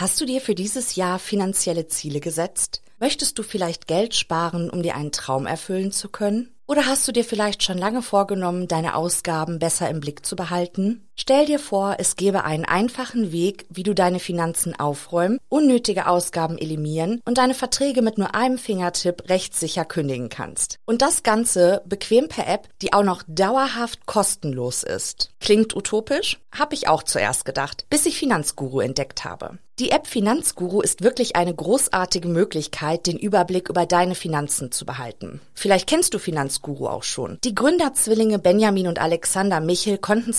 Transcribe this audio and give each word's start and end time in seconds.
Hast 0.00 0.20
du 0.20 0.26
dir 0.26 0.40
für 0.40 0.54
dieses 0.54 0.94
Jahr 0.94 1.18
finanzielle 1.18 1.88
Ziele 1.88 2.20
gesetzt? 2.20 2.82
Möchtest 3.00 3.36
du 3.36 3.42
vielleicht 3.42 3.88
Geld 3.88 4.14
sparen, 4.14 4.70
um 4.70 4.80
dir 4.80 4.94
einen 4.94 5.10
Traum 5.10 5.44
erfüllen 5.44 5.90
zu 5.90 6.08
können? 6.08 6.54
Oder 6.68 6.86
hast 6.86 7.08
du 7.08 7.10
dir 7.10 7.24
vielleicht 7.24 7.64
schon 7.64 7.78
lange 7.78 8.00
vorgenommen, 8.00 8.68
deine 8.68 8.94
Ausgaben 8.94 9.58
besser 9.58 9.90
im 9.90 9.98
Blick 9.98 10.24
zu 10.24 10.36
behalten? 10.36 11.07
Stell 11.20 11.46
dir 11.46 11.58
vor, 11.58 11.96
es 11.98 12.14
gäbe 12.14 12.44
einen 12.44 12.64
einfachen 12.64 13.32
Weg, 13.32 13.66
wie 13.70 13.82
du 13.82 13.92
deine 13.92 14.20
Finanzen 14.20 14.78
aufräumen, 14.78 15.40
unnötige 15.48 16.06
Ausgaben 16.06 16.58
eliminieren 16.58 17.20
und 17.24 17.38
deine 17.38 17.54
Verträge 17.54 18.02
mit 18.02 18.18
nur 18.18 18.36
einem 18.36 18.56
Fingertipp 18.56 19.28
rechtssicher 19.28 19.84
kündigen 19.84 20.28
kannst. 20.28 20.78
Und 20.86 21.02
das 21.02 21.24
Ganze 21.24 21.82
bequem 21.86 22.28
per 22.28 22.46
App, 22.46 22.68
die 22.82 22.92
auch 22.92 23.02
noch 23.02 23.24
dauerhaft 23.26 24.06
kostenlos 24.06 24.84
ist. 24.84 25.32
Klingt 25.40 25.74
utopisch? 25.74 26.38
Hab 26.56 26.72
ich 26.72 26.86
auch 26.86 27.02
zuerst 27.02 27.44
gedacht, 27.44 27.84
bis 27.90 28.06
ich 28.06 28.16
Finanzguru 28.16 28.80
entdeckt 28.80 29.24
habe. 29.24 29.58
Die 29.78 29.92
App 29.92 30.08
Finanzguru 30.08 30.80
ist 30.80 31.04
wirklich 31.04 31.36
eine 31.36 31.54
großartige 31.54 32.26
Möglichkeit, 32.26 33.06
den 33.06 33.16
Überblick 33.16 33.68
über 33.68 33.86
deine 33.86 34.16
Finanzen 34.16 34.72
zu 34.72 34.84
behalten. 34.84 35.40
Vielleicht 35.54 35.86
kennst 35.86 36.14
du 36.14 36.18
Finanzguru 36.18 36.88
auch 36.88 37.04
schon. 37.04 37.38
Die 37.44 37.54
Gründerzwillinge 37.54 38.40
Benjamin 38.40 38.88
und 38.88 38.98
Alexander 38.98 39.60
Michel 39.60 39.98
konnten 39.98 40.32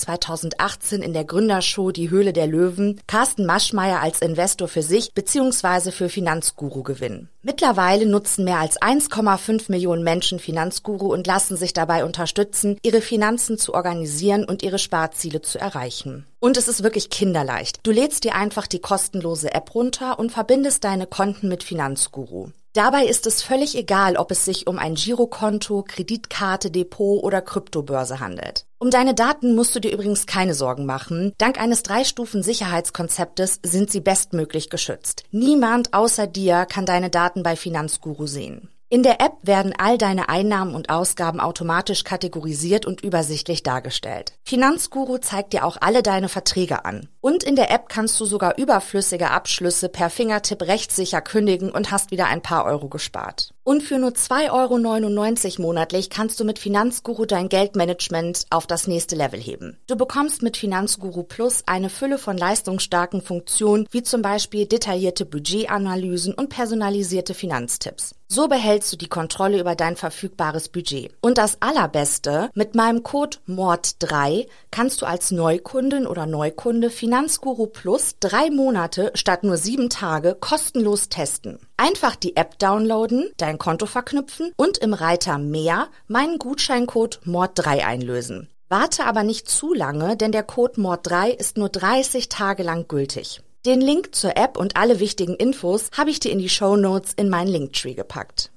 2018 0.70 1.02
in 1.02 1.12
der 1.12 1.24
Gründershow 1.24 1.90
Die 1.90 2.10
Höhle 2.10 2.32
der 2.32 2.46
Löwen 2.46 3.00
Carsten 3.06 3.46
Maschmeyer 3.46 4.00
als 4.00 4.20
Investor 4.20 4.68
für 4.68 4.82
sich 4.82 5.12
bzw. 5.14 5.90
für 5.90 6.08
Finanzguru 6.08 6.82
gewinnen. 6.82 7.28
Mittlerweile 7.42 8.06
nutzen 8.06 8.44
mehr 8.44 8.58
als 8.58 8.80
1,5 8.80 9.70
Millionen 9.70 10.04
Menschen 10.04 10.38
Finanzguru 10.38 11.12
und 11.12 11.26
lassen 11.26 11.56
sich 11.56 11.72
dabei 11.72 12.04
unterstützen, 12.04 12.78
ihre 12.82 13.00
Finanzen 13.00 13.58
zu 13.58 13.74
organisieren 13.74 14.44
und 14.44 14.62
ihre 14.62 14.78
Sparziele 14.78 15.40
zu 15.40 15.58
erreichen. 15.58 16.26
Und 16.38 16.56
es 16.56 16.68
ist 16.68 16.82
wirklich 16.82 17.10
kinderleicht. 17.10 17.80
Du 17.82 17.90
lädst 17.90 18.24
dir 18.24 18.34
einfach 18.34 18.66
die 18.66 18.80
kostenlose 18.80 19.52
App 19.52 19.74
runter 19.74 20.18
und 20.18 20.32
verbindest 20.32 20.84
deine 20.84 21.06
Konten 21.06 21.48
mit 21.48 21.62
Finanzguru. 21.62 22.50
Dabei 22.72 23.06
ist 23.06 23.26
es 23.26 23.42
völlig 23.42 23.76
egal, 23.76 24.16
ob 24.16 24.30
es 24.30 24.44
sich 24.44 24.68
um 24.68 24.78
ein 24.78 24.94
Girokonto, 24.94 25.82
Kreditkarte, 25.82 26.70
Depot 26.70 27.22
oder 27.24 27.42
Kryptobörse 27.42 28.20
handelt. 28.20 28.64
Um 28.78 28.90
deine 28.90 29.12
Daten 29.12 29.56
musst 29.56 29.74
du 29.74 29.80
dir 29.80 29.92
übrigens 29.92 30.26
keine 30.26 30.54
Sorgen 30.54 30.86
machen. 30.86 31.32
Dank 31.36 31.60
eines 31.60 31.82
Drei-Stufen-Sicherheitskonzeptes 31.82 33.58
sind 33.64 33.90
sie 33.90 34.00
bestmöglich 34.00 34.70
geschützt. 34.70 35.24
Niemand 35.32 35.92
außer 35.94 36.28
dir 36.28 36.64
kann 36.64 36.86
deine 36.86 37.10
Daten 37.10 37.42
bei 37.42 37.56
Finanzguru 37.56 38.26
sehen. 38.26 38.70
In 38.92 39.04
der 39.04 39.20
App 39.20 39.34
werden 39.42 39.72
all 39.78 39.98
deine 39.98 40.28
Einnahmen 40.28 40.74
und 40.74 40.90
Ausgaben 40.90 41.38
automatisch 41.38 42.02
kategorisiert 42.02 42.86
und 42.86 43.02
übersichtlich 43.02 43.62
dargestellt. 43.62 44.32
Finanzguru 44.42 45.18
zeigt 45.18 45.52
dir 45.52 45.64
auch 45.64 45.76
alle 45.80 46.02
deine 46.02 46.28
Verträge 46.28 46.84
an. 46.84 47.08
Und 47.20 47.44
in 47.44 47.54
der 47.54 47.70
App 47.70 47.88
kannst 47.88 48.18
du 48.18 48.24
sogar 48.24 48.58
überflüssige 48.58 49.30
Abschlüsse 49.30 49.90
per 49.90 50.10
Fingertipp 50.10 50.62
rechtssicher 50.62 51.20
kündigen 51.20 51.70
und 51.70 51.92
hast 51.92 52.10
wieder 52.10 52.26
ein 52.26 52.42
paar 52.42 52.64
Euro 52.64 52.88
gespart. 52.88 53.54
Und 53.70 53.84
für 53.84 54.00
nur 54.00 54.10
2,99 54.10 55.58
Euro 55.58 55.62
monatlich 55.62 56.10
kannst 56.10 56.40
du 56.40 56.44
mit 56.44 56.58
Finanzguru 56.58 57.24
dein 57.24 57.48
Geldmanagement 57.48 58.46
auf 58.50 58.66
das 58.66 58.88
nächste 58.88 59.14
Level 59.14 59.38
heben. 59.38 59.78
Du 59.86 59.94
bekommst 59.94 60.42
mit 60.42 60.56
Finanzguru 60.56 61.22
Plus 61.22 61.62
eine 61.66 61.88
Fülle 61.88 62.18
von 62.18 62.36
leistungsstarken 62.36 63.22
Funktionen, 63.22 63.86
wie 63.92 64.02
zum 64.02 64.22
Beispiel 64.22 64.66
detaillierte 64.66 65.24
Budgetanalysen 65.24 66.34
und 66.34 66.48
personalisierte 66.48 67.32
Finanztipps. 67.32 68.16
So 68.26 68.48
behältst 68.48 68.92
du 68.92 68.96
die 68.96 69.08
Kontrolle 69.08 69.60
über 69.60 69.76
dein 69.76 69.94
verfügbares 69.94 70.68
Budget. 70.68 71.12
Und 71.20 71.38
das 71.38 71.62
Allerbeste, 71.62 72.50
mit 72.54 72.74
meinem 72.74 73.04
Code 73.04 73.38
MORD3 73.48 74.48
kannst 74.72 75.00
du 75.00 75.06
als 75.06 75.30
Neukundin 75.30 76.08
oder 76.08 76.26
Neukunde 76.26 76.90
Finanzguru 76.90 77.66
Plus 77.66 78.16
drei 78.18 78.50
Monate 78.50 79.12
statt 79.14 79.44
nur 79.44 79.56
sieben 79.56 79.90
Tage 79.90 80.36
kostenlos 80.40 81.08
testen. 81.08 81.60
Einfach 81.82 82.14
die 82.14 82.36
App 82.36 82.58
downloaden, 82.58 83.30
dein 83.38 83.56
Konto 83.56 83.86
verknüpfen 83.86 84.52
und 84.56 84.76
im 84.76 84.92
Reiter 84.92 85.38
Mehr 85.38 85.88
meinen 86.08 86.38
Gutscheincode 86.38 87.20
MORD3 87.24 87.86
einlösen. 87.86 88.50
Warte 88.68 89.06
aber 89.06 89.22
nicht 89.22 89.48
zu 89.48 89.72
lange, 89.72 90.14
denn 90.18 90.30
der 90.30 90.42
Code 90.42 90.78
MORD3 90.78 91.30
ist 91.30 91.56
nur 91.56 91.70
30 91.70 92.28
Tage 92.28 92.64
lang 92.64 92.86
gültig. 92.86 93.40
Den 93.64 93.80
Link 93.80 94.14
zur 94.14 94.36
App 94.36 94.58
und 94.58 94.76
alle 94.76 95.00
wichtigen 95.00 95.34
Infos 95.36 95.88
habe 95.96 96.10
ich 96.10 96.20
dir 96.20 96.32
in 96.32 96.38
die 96.38 96.50
Show 96.50 96.76
Notes 96.76 97.14
in 97.14 97.30
meinen 97.30 97.48
Linktree 97.48 97.94
gepackt. 97.94 98.50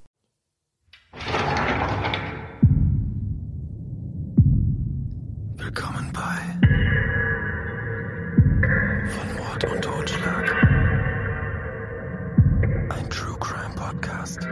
Podcast. 14.24 14.44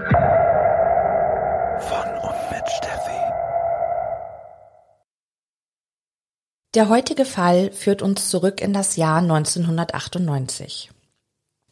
Von 1.80 2.08
und 2.22 2.50
mit 2.50 2.68
Steffi. 2.68 3.20
Der 6.74 6.88
heutige 6.88 7.24
Fall 7.24 7.72
führt 7.72 8.02
uns 8.02 8.28
zurück 8.28 8.60
in 8.60 8.72
das 8.72 8.96
Jahr 8.96 9.18
1998. 9.18 10.90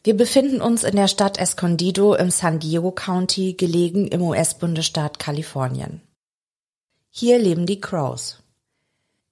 Wir 0.03 0.17
befinden 0.17 0.61
uns 0.61 0.83
in 0.83 0.95
der 0.95 1.07
Stadt 1.07 1.37
Escondido 1.37 2.15
im 2.15 2.31
San 2.31 2.59
Diego 2.59 2.91
County, 2.91 3.53
gelegen 3.53 4.07
im 4.07 4.21
US-Bundesstaat 4.23 5.19
Kalifornien. 5.19 6.01
Hier 7.11 7.37
leben 7.37 7.67
die 7.67 7.79
Crows. 7.79 8.41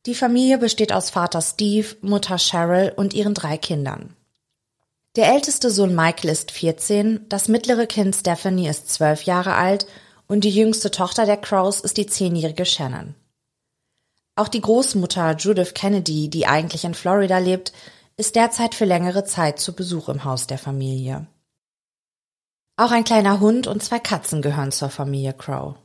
Die 0.06 0.16
Familie 0.16 0.60
besteht 0.60 0.94
aus 0.94 1.10
Vater 1.10 1.42
Steve, 1.42 1.96
Mutter 2.02 2.38
Cheryl 2.38 2.94
und 2.96 3.14
ihren 3.14 3.34
drei 3.34 3.58
Kindern. 3.58 4.16
Der 5.20 5.34
älteste 5.34 5.70
Sohn 5.70 5.94
Michael 5.94 6.30
ist 6.30 6.50
14, 6.50 7.28
das 7.28 7.50
mittlere 7.50 7.88
Kind 7.88 8.16
Stephanie 8.16 8.70
ist 8.70 8.90
12 8.90 9.24
Jahre 9.24 9.56
alt 9.56 9.86
und 10.28 10.46
die 10.46 10.50
jüngste 10.50 10.92
Tochter 10.92 11.26
der 11.26 11.36
Crows 11.36 11.82
ist 11.82 11.98
die 11.98 12.06
zehnjährige 12.06 12.64
Shannon. 12.64 13.16
Auch 14.38 14.48
die 14.48 14.62
Großmutter 14.62 15.36
Judith 15.36 15.74
Kennedy, 15.74 16.30
die 16.30 16.48
eigentlich 16.48 16.86
in 16.86 16.94
Florida 16.94 17.38
lebt, 17.38 17.74
ist 18.16 18.38
derzeit 18.38 18.74
für 18.74 18.86
längere 18.86 19.26
Zeit 19.26 19.60
zu 19.60 19.76
Besuch 19.76 20.08
im 20.08 20.24
Haus 20.24 20.48
der 20.48 20.58
Familie. 20.58 21.28
Auch 22.78 22.92
ein 22.92 23.04
kleiner 23.04 23.42
Hund 23.42 23.68
und 23.68 23.84
zwei 23.84 24.00
Katzen 24.00 24.42
gehören 24.42 24.72
zur 24.72 24.90
Familie 24.90 25.34
Crow. 25.34 25.76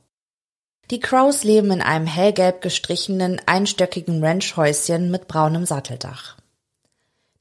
Die 0.92 1.00
Crows 1.00 1.42
leben 1.42 1.72
in 1.72 1.82
einem 1.82 2.06
hellgelb 2.06 2.60
gestrichenen, 2.60 3.40
einstöckigen 3.46 4.24
Ranchhäuschen 4.24 5.10
mit 5.10 5.26
braunem 5.26 5.66
Satteldach. 5.66 6.36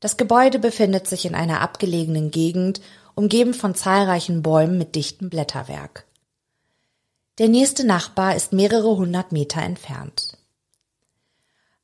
Das 0.03 0.17
Gebäude 0.17 0.59
befindet 0.59 1.07
sich 1.07 1.23
in 1.23 1.33
einer 1.33 1.61
abgelegenen 1.61 2.29
Gegend, 2.29 2.81
umgeben 3.15 3.53
von 3.53 3.73
zahlreichen 3.73 4.41
Bäumen 4.41 4.77
mit 4.77 4.95
dichtem 4.95 5.29
Blätterwerk. 5.29 6.05
Der 7.37 7.47
nächste 7.47 7.87
Nachbar 7.87 8.35
ist 8.35 8.51
mehrere 8.51 8.97
hundert 8.97 9.31
Meter 9.31 9.61
entfernt. 9.61 10.37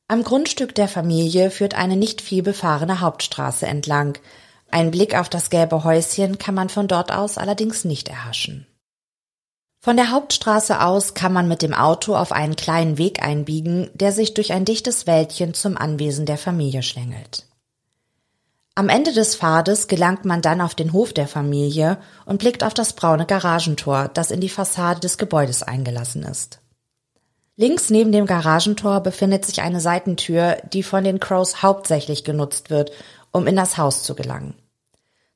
Am 0.06 0.22
Grundstück 0.22 0.74
der 0.74 0.86
Familie 0.86 1.50
führt 1.50 1.72
eine 1.72 1.96
nicht 1.96 2.20
viel 2.20 2.42
befahrene 2.42 3.00
Hauptstraße 3.00 3.66
entlang. 3.66 4.18
Ein 4.70 4.90
Blick 4.90 5.18
auf 5.18 5.30
das 5.30 5.48
gelbe 5.48 5.82
Häuschen 5.82 6.36
kann 6.36 6.54
man 6.54 6.68
von 6.68 6.88
dort 6.88 7.10
aus 7.12 7.38
allerdings 7.38 7.86
nicht 7.86 8.10
erhaschen. 8.10 8.66
Von 9.78 9.96
der 9.96 10.10
Hauptstraße 10.10 10.82
aus 10.82 11.14
kann 11.14 11.32
man 11.32 11.48
mit 11.48 11.62
dem 11.62 11.72
Auto 11.72 12.14
auf 12.14 12.32
einen 12.32 12.56
kleinen 12.56 12.98
Weg 12.98 13.22
einbiegen, 13.22 13.88
der 13.94 14.12
sich 14.12 14.34
durch 14.34 14.52
ein 14.52 14.66
dichtes 14.66 15.06
Wäldchen 15.06 15.54
zum 15.54 15.78
Anwesen 15.78 16.26
der 16.26 16.36
Familie 16.36 16.82
schlängelt. 16.82 17.46
Am 18.74 18.88
Ende 18.88 19.12
des 19.12 19.36
Pfades 19.36 19.88
gelangt 19.88 20.24
man 20.24 20.42
dann 20.42 20.60
auf 20.60 20.74
den 20.74 20.92
Hof 20.92 21.12
der 21.12 21.26
Familie 21.26 21.98
und 22.24 22.38
blickt 22.38 22.62
auf 22.62 22.72
das 22.72 22.92
braune 22.92 23.26
Garagentor, 23.26 24.08
das 24.14 24.30
in 24.30 24.40
die 24.40 24.48
Fassade 24.48 25.00
des 25.00 25.18
Gebäudes 25.18 25.62
eingelassen 25.62 26.22
ist. 26.22 26.60
Links 27.56 27.90
neben 27.90 28.10
dem 28.10 28.24
Garagentor 28.24 29.00
befindet 29.00 29.44
sich 29.44 29.60
eine 29.60 29.80
Seitentür, 29.80 30.56
die 30.72 30.82
von 30.82 31.04
den 31.04 31.20
Crows 31.20 31.62
hauptsächlich 31.62 32.24
genutzt 32.24 32.70
wird, 32.70 32.90
um 33.32 33.46
in 33.46 33.56
das 33.56 33.76
Haus 33.76 34.02
zu 34.02 34.14
gelangen. 34.14 34.54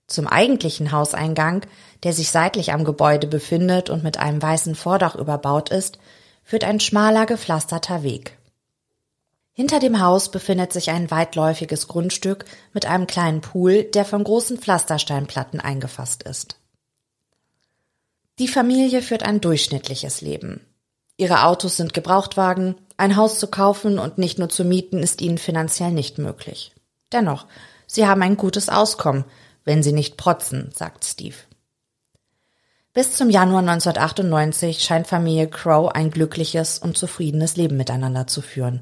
Zum 0.07 0.27
eigentlichen 0.27 0.93
Hauseingang, 0.93 1.67
der 2.03 2.13
sich 2.13 2.31
seitlich 2.31 2.73
am 2.73 2.85
Gebäude 2.85 3.27
befindet 3.27 3.91
und 3.91 4.05
mit 4.05 4.19
einem 4.19 4.41
weißen 4.41 4.75
Vordach 4.75 5.17
überbaut 5.17 5.71
ist, 5.71 5.99
führt 6.45 6.65
ein 6.65 6.81
schmaler 6.81 7.27
gepflasterter 7.27 8.03
Weg. 8.03 8.39
Hinter 9.57 9.79
dem 9.79 10.01
Haus 10.01 10.33
befindet 10.33 10.73
sich 10.73 10.91
ein 10.91 11.13
weitläufiges 11.13 11.87
Grundstück 11.87 12.45
mit 12.73 12.87
einem 12.87 13.07
kleinen 13.07 13.41
Pool, 13.41 13.85
der 13.85 14.05
von 14.05 14.25
großen 14.25 14.59
Pflastersteinplatten 14.59 15.61
eingefasst 15.61 16.25
ist. 16.25 16.57
Die 18.41 18.49
Familie 18.49 19.01
führt 19.01 19.23
ein 19.23 19.41
durchschnittliches 19.41 20.23
Leben. 20.23 20.61
Ihre 21.17 21.45
Autos 21.45 21.77
sind 21.77 21.95
Gebrauchtwagen, 21.95 22.75
ein 22.97 23.15
Haus 23.15 23.39
zu 23.39 23.47
kaufen 23.47 24.01
und 24.01 24.19
nicht 24.19 24.41
nur 24.41 24.49
zu 24.49 24.65
mieten 24.65 24.99
ist 24.99 25.23
ihnen 25.23 25.39
finanziell 25.39 25.93
nicht 25.93 26.19
möglich. 26.19 26.75
Dennoch, 27.13 27.47
sie 27.87 28.09
haben 28.09 28.23
ein 28.23 28.37
gutes 28.37 28.69
Auskommen, 28.69 29.25
wenn 29.65 29.85
sie 29.85 29.93
nicht 29.93 30.17
protzen, 30.17 30.73
sagt 30.75 31.05
Steve. 31.05 31.37
Bis 32.93 33.13
zum 33.13 33.31
Januar 33.31 33.61
1998 33.61 34.83
scheint 34.83 35.07
Familie 35.07 35.49
Crow 35.49 35.93
ein 35.93 36.11
glückliches 36.11 36.81
und 36.81 36.99
zufriedenes 36.99 37.55
Leben 37.55 37.77
miteinander 37.77 38.27
zu 38.27 38.43
führen. 38.43 38.81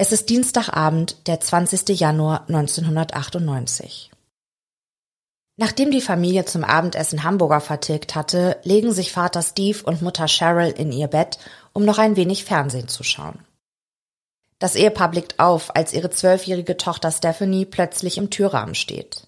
Es 0.00 0.12
ist 0.12 0.30
Dienstagabend, 0.30 1.26
der 1.26 1.40
20. 1.40 1.88
Januar 1.98 2.42
1998. 2.48 4.12
Nachdem 5.56 5.90
die 5.90 6.00
Familie 6.00 6.44
zum 6.44 6.62
Abendessen 6.62 7.24
Hamburger 7.24 7.60
vertilgt 7.60 8.14
hatte, 8.14 8.60
legen 8.62 8.92
sich 8.92 9.10
Vater 9.10 9.42
Steve 9.42 9.82
und 9.82 10.00
Mutter 10.00 10.28
Cheryl 10.28 10.70
in 10.70 10.92
ihr 10.92 11.08
Bett, 11.08 11.40
um 11.72 11.84
noch 11.84 11.98
ein 11.98 12.14
wenig 12.14 12.44
Fernsehen 12.44 12.86
zu 12.86 13.02
schauen. 13.02 13.40
Das 14.60 14.76
Ehepaar 14.76 15.10
blickt 15.10 15.40
auf, 15.40 15.74
als 15.74 15.92
ihre 15.92 16.10
zwölfjährige 16.10 16.76
Tochter 16.76 17.10
Stephanie 17.10 17.66
plötzlich 17.66 18.18
im 18.18 18.30
Türrahmen 18.30 18.76
steht. 18.76 19.26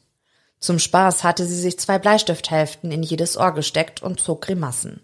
Zum 0.60 0.78
Spaß 0.78 1.24
hatte 1.24 1.46
sie 1.46 1.58
sich 1.58 1.80
zwei 1.80 1.98
Bleistifthälften 1.98 2.92
in 2.92 3.02
jedes 3.02 3.36
Ohr 3.36 3.54
gesteckt 3.54 4.04
und 4.04 4.20
zog 4.20 4.42
Grimassen. 4.42 5.00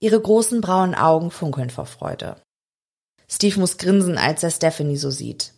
Ihre 0.00 0.20
großen 0.20 0.60
braunen 0.60 0.94
Augen 0.94 1.30
funkeln 1.30 1.70
vor 1.70 1.86
Freude. 1.86 2.43
Steve 3.34 3.58
muss 3.58 3.78
grinsen, 3.78 4.16
als 4.16 4.44
er 4.44 4.50
Stephanie 4.50 4.96
so 4.96 5.10
sieht. 5.10 5.52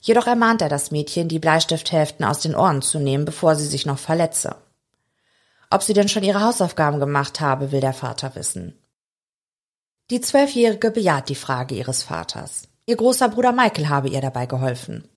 Jedoch 0.00 0.28
ermahnt 0.28 0.62
er 0.62 0.68
das 0.68 0.92
Mädchen, 0.92 1.28
die 1.28 1.40
Bleistifthälften 1.40 2.24
aus 2.24 2.38
den 2.38 2.54
Ohren 2.54 2.82
zu 2.82 3.00
nehmen, 3.00 3.24
bevor 3.24 3.56
sie 3.56 3.66
sich 3.66 3.84
noch 3.84 3.98
verletze. 3.98 4.54
Ob 5.70 5.82
sie 5.82 5.92
denn 5.92 6.08
schon 6.08 6.22
ihre 6.22 6.40
Hausaufgaben 6.40 7.00
gemacht 7.00 7.40
habe, 7.40 7.72
will 7.72 7.80
der 7.80 7.92
Vater 7.92 8.36
wissen. 8.36 8.78
Die 10.10 10.20
Zwölfjährige 10.20 10.92
bejaht 10.92 11.28
die 11.28 11.34
Frage 11.34 11.74
ihres 11.74 12.04
Vaters. 12.04 12.68
Ihr 12.86 12.96
großer 12.96 13.28
Bruder 13.28 13.52
Michael 13.52 13.88
habe 13.88 14.08
ihr 14.08 14.20
dabei 14.20 14.46
geholfen. 14.46 15.08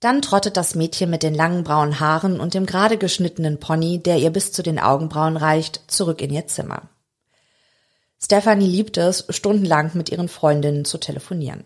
Dann 0.00 0.20
trottet 0.20 0.58
das 0.58 0.74
Mädchen 0.74 1.08
mit 1.08 1.22
den 1.22 1.34
langen 1.34 1.64
braunen 1.64 1.98
Haaren 1.98 2.40
und 2.40 2.52
dem 2.52 2.66
gerade 2.66 2.98
geschnittenen 2.98 3.58
Pony, 3.58 4.02
der 4.02 4.18
ihr 4.18 4.30
bis 4.30 4.52
zu 4.52 4.62
den 4.62 4.78
Augenbrauen 4.78 5.38
reicht, 5.38 5.80
zurück 5.88 6.20
in 6.20 6.30
ihr 6.30 6.46
Zimmer. 6.46 6.90
Stephanie 8.22 8.66
liebt 8.68 8.96
es, 8.96 9.26
stundenlang 9.28 9.90
mit 9.94 10.10
ihren 10.10 10.28
Freundinnen 10.28 10.84
zu 10.84 10.98
telefonieren. 10.98 11.64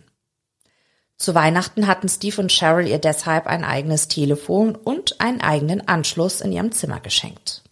Zu 1.17 1.35
Weihnachten 1.35 1.87
hatten 1.87 2.09
Steve 2.09 2.41
und 2.41 2.51
Cheryl 2.51 2.89
ihr 2.89 2.99
deshalb 2.99 3.47
ein 3.47 3.63
eigenes 3.63 4.09
Telefon 4.09 4.75
und 4.75 5.21
einen 5.21 5.43
eigenen 5.43 5.87
Anschluss 5.87 6.41
in 6.41 6.51
ihrem 6.51 6.73
Zimmer 6.73 7.01
geschenkt. 7.01 7.63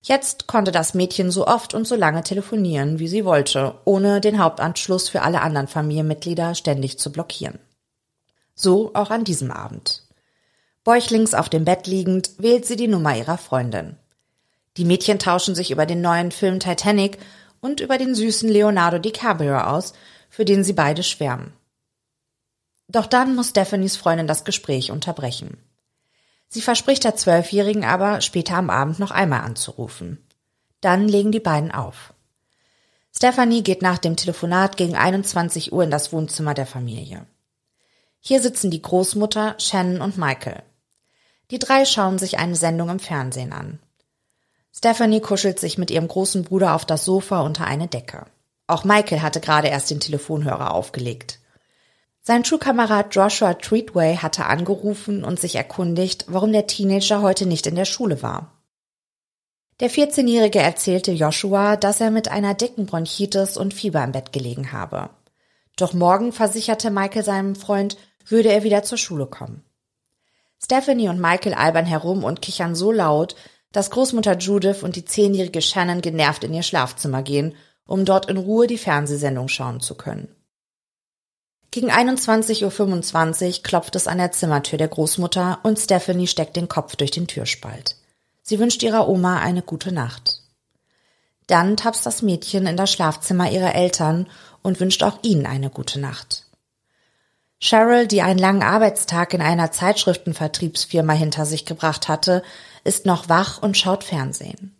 Jetzt 0.00 0.46
konnte 0.46 0.72
das 0.72 0.94
Mädchen 0.94 1.30
so 1.30 1.46
oft 1.46 1.74
und 1.74 1.86
so 1.86 1.96
lange 1.96 2.22
telefonieren, 2.22 2.98
wie 2.98 3.08
sie 3.08 3.24
wollte, 3.24 3.74
ohne 3.84 4.22
den 4.22 4.38
Hauptanschluss 4.38 5.10
für 5.10 5.22
alle 5.22 5.42
anderen 5.42 5.68
Familienmitglieder 5.68 6.54
ständig 6.54 6.98
zu 6.98 7.12
blockieren. 7.12 7.58
So 8.54 8.92
auch 8.94 9.10
an 9.10 9.24
diesem 9.24 9.50
Abend. 9.50 10.04
Bäuchlings 10.82 11.34
auf 11.34 11.50
dem 11.50 11.66
Bett 11.66 11.86
liegend 11.86 12.30
wählt 12.38 12.64
sie 12.64 12.76
die 12.76 12.88
Nummer 12.88 13.14
ihrer 13.14 13.36
Freundin. 13.36 13.96
Die 14.78 14.86
Mädchen 14.86 15.18
tauschen 15.18 15.54
sich 15.54 15.70
über 15.70 15.84
den 15.84 16.00
neuen 16.00 16.30
Film 16.30 16.60
Titanic 16.60 17.18
und 17.60 17.80
über 17.80 17.98
den 17.98 18.14
süßen 18.14 18.48
Leonardo 18.48 18.98
DiCaprio 18.98 19.58
aus, 19.58 19.92
für 20.28 20.44
den 20.44 20.64
sie 20.64 20.72
beide 20.72 21.02
schwärmen. 21.02 21.52
Doch 22.88 23.06
dann 23.06 23.34
muss 23.34 23.50
Stephanies 23.50 23.96
Freundin 23.96 24.26
das 24.26 24.44
Gespräch 24.44 24.90
unterbrechen. 24.90 25.58
Sie 26.48 26.62
verspricht 26.62 27.04
der 27.04 27.16
Zwölfjährigen 27.16 27.84
aber, 27.84 28.20
später 28.22 28.54
am 28.54 28.70
Abend 28.70 28.98
noch 28.98 29.10
einmal 29.10 29.40
anzurufen. 29.40 30.24
Dann 30.80 31.08
legen 31.08 31.32
die 31.32 31.40
beiden 31.40 31.70
auf. 31.70 32.14
Stephanie 33.14 33.62
geht 33.62 33.82
nach 33.82 33.98
dem 33.98 34.16
Telefonat 34.16 34.76
gegen 34.76 34.96
21 34.96 35.72
Uhr 35.72 35.84
in 35.84 35.90
das 35.90 36.12
Wohnzimmer 36.12 36.54
der 36.54 36.66
Familie. 36.66 37.26
Hier 38.20 38.40
sitzen 38.40 38.70
die 38.70 38.82
Großmutter, 38.82 39.56
Shannon 39.58 40.00
und 40.00 40.16
Michael. 40.16 40.62
Die 41.50 41.58
drei 41.58 41.84
schauen 41.84 42.18
sich 42.18 42.38
eine 42.38 42.54
Sendung 42.54 42.88
im 42.90 42.98
Fernsehen 42.98 43.52
an. 43.52 43.78
Stephanie 44.74 45.20
kuschelt 45.20 45.58
sich 45.58 45.78
mit 45.78 45.90
ihrem 45.90 46.08
großen 46.08 46.44
Bruder 46.44 46.74
auf 46.74 46.84
das 46.84 47.04
Sofa 47.04 47.40
unter 47.40 47.66
eine 47.66 47.88
Decke. 47.88 48.26
Auch 48.66 48.84
Michael 48.84 49.22
hatte 49.22 49.40
gerade 49.40 49.68
erst 49.68 49.90
den 49.90 50.00
Telefonhörer 50.00 50.74
aufgelegt. 50.74 51.40
Sein 52.20 52.44
Schulkamerad 52.44 53.14
Joshua 53.14 53.54
Treatway 53.54 54.16
hatte 54.16 54.44
angerufen 54.44 55.24
und 55.24 55.40
sich 55.40 55.54
erkundigt, 55.54 56.26
warum 56.28 56.52
der 56.52 56.66
Teenager 56.66 57.22
heute 57.22 57.46
nicht 57.46 57.66
in 57.66 57.74
der 57.74 57.86
Schule 57.86 58.22
war. 58.22 58.52
Der 59.80 59.90
14-Jährige 59.90 60.58
erzählte 60.58 61.12
Joshua, 61.12 61.76
dass 61.76 62.00
er 62.00 62.10
mit 62.10 62.28
einer 62.28 62.52
dicken 62.52 62.86
Bronchitis 62.86 63.56
und 63.56 63.72
Fieber 63.72 64.04
im 64.04 64.12
Bett 64.12 64.32
gelegen 64.32 64.72
habe. 64.72 65.08
Doch 65.76 65.94
morgen 65.94 66.32
versicherte 66.32 66.90
Michael 66.90 67.22
seinem 67.22 67.54
Freund, 67.54 67.96
würde 68.26 68.52
er 68.52 68.62
wieder 68.64 68.82
zur 68.82 68.98
Schule 68.98 69.26
kommen. 69.26 69.64
Stephanie 70.62 71.08
und 71.08 71.20
Michael 71.20 71.54
albern 71.54 71.86
herum 71.86 72.24
und 72.24 72.42
kichern 72.42 72.74
so 72.74 72.92
laut, 72.92 73.36
dass 73.72 73.90
Großmutter 73.90 74.36
Judith 74.36 74.82
und 74.82 74.96
die 74.96 75.04
zehnjährige 75.04 75.62
Shannon 75.62 76.00
genervt 76.00 76.44
in 76.44 76.54
ihr 76.54 76.62
Schlafzimmer 76.62 77.22
gehen, 77.22 77.54
um 77.86 78.04
dort 78.04 78.30
in 78.30 78.36
Ruhe 78.36 78.66
die 78.66 78.78
Fernsehsendung 78.78 79.48
schauen 79.48 79.80
zu 79.80 79.94
können. 79.94 80.28
Gegen 81.70 81.90
21.25 81.90 83.58
Uhr 83.58 83.62
klopft 83.62 83.94
es 83.94 84.06
an 84.06 84.18
der 84.18 84.32
Zimmertür 84.32 84.78
der 84.78 84.88
Großmutter 84.88 85.58
und 85.62 85.78
Stephanie 85.78 86.26
steckt 86.26 86.56
den 86.56 86.68
Kopf 86.68 86.96
durch 86.96 87.10
den 87.10 87.26
Türspalt. 87.26 87.96
Sie 88.42 88.58
wünscht 88.58 88.82
ihrer 88.82 89.08
Oma 89.08 89.38
eine 89.40 89.60
gute 89.60 89.92
Nacht. 89.92 90.42
Dann 91.46 91.76
tapst 91.76 92.06
das 92.06 92.22
Mädchen 92.22 92.66
in 92.66 92.76
das 92.76 92.90
Schlafzimmer 92.90 93.50
ihrer 93.50 93.74
Eltern 93.74 94.28
und 94.62 94.80
wünscht 94.80 95.02
auch 95.02 95.18
ihnen 95.22 95.46
eine 95.46 95.68
gute 95.68 96.00
Nacht. 96.00 96.46
Cheryl, 97.60 98.06
die 98.06 98.22
einen 98.22 98.38
langen 98.38 98.62
Arbeitstag 98.62 99.34
in 99.34 99.42
einer 99.42 99.72
Zeitschriftenvertriebsfirma 99.72 101.12
hinter 101.12 101.44
sich 101.44 101.66
gebracht 101.66 102.08
hatte, 102.08 102.42
ist 102.88 103.06
noch 103.06 103.28
wach 103.28 103.62
und 103.62 103.76
schaut 103.76 104.02
Fernsehen. 104.02 104.74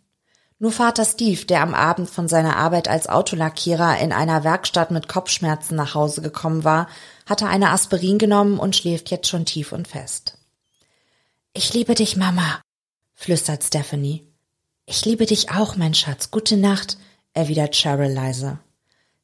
Nur 0.61 0.73
Vater 0.73 1.05
Steve, 1.05 1.45
der 1.45 1.61
am 1.61 1.73
Abend 1.73 2.09
von 2.09 2.27
seiner 2.27 2.57
Arbeit 2.57 2.89
als 2.89 3.07
Autolackierer 3.07 3.97
in 3.99 4.11
einer 4.11 4.43
Werkstatt 4.43 4.91
mit 4.91 5.07
Kopfschmerzen 5.07 5.75
nach 5.75 5.95
Hause 5.95 6.21
gekommen 6.21 6.65
war, 6.65 6.89
hatte 7.25 7.47
eine 7.47 7.69
Aspirin 7.69 8.17
genommen 8.17 8.59
und 8.59 8.75
schläft 8.75 9.09
jetzt 9.09 9.29
schon 9.29 9.45
tief 9.45 9.71
und 9.71 9.87
fest. 9.87 10.37
Ich 11.53 11.73
liebe 11.73 11.95
dich, 11.95 12.17
Mama, 12.17 12.61
flüstert 13.13 13.63
Stephanie. 13.63 14.27
Ich 14.85 15.05
liebe 15.05 15.25
dich 15.25 15.51
auch, 15.51 15.77
mein 15.77 15.93
Schatz. 15.93 16.29
Gute 16.29 16.57
Nacht, 16.57 16.97
erwidert 17.33 17.75
Cheryl 17.75 18.11
leise. 18.11 18.59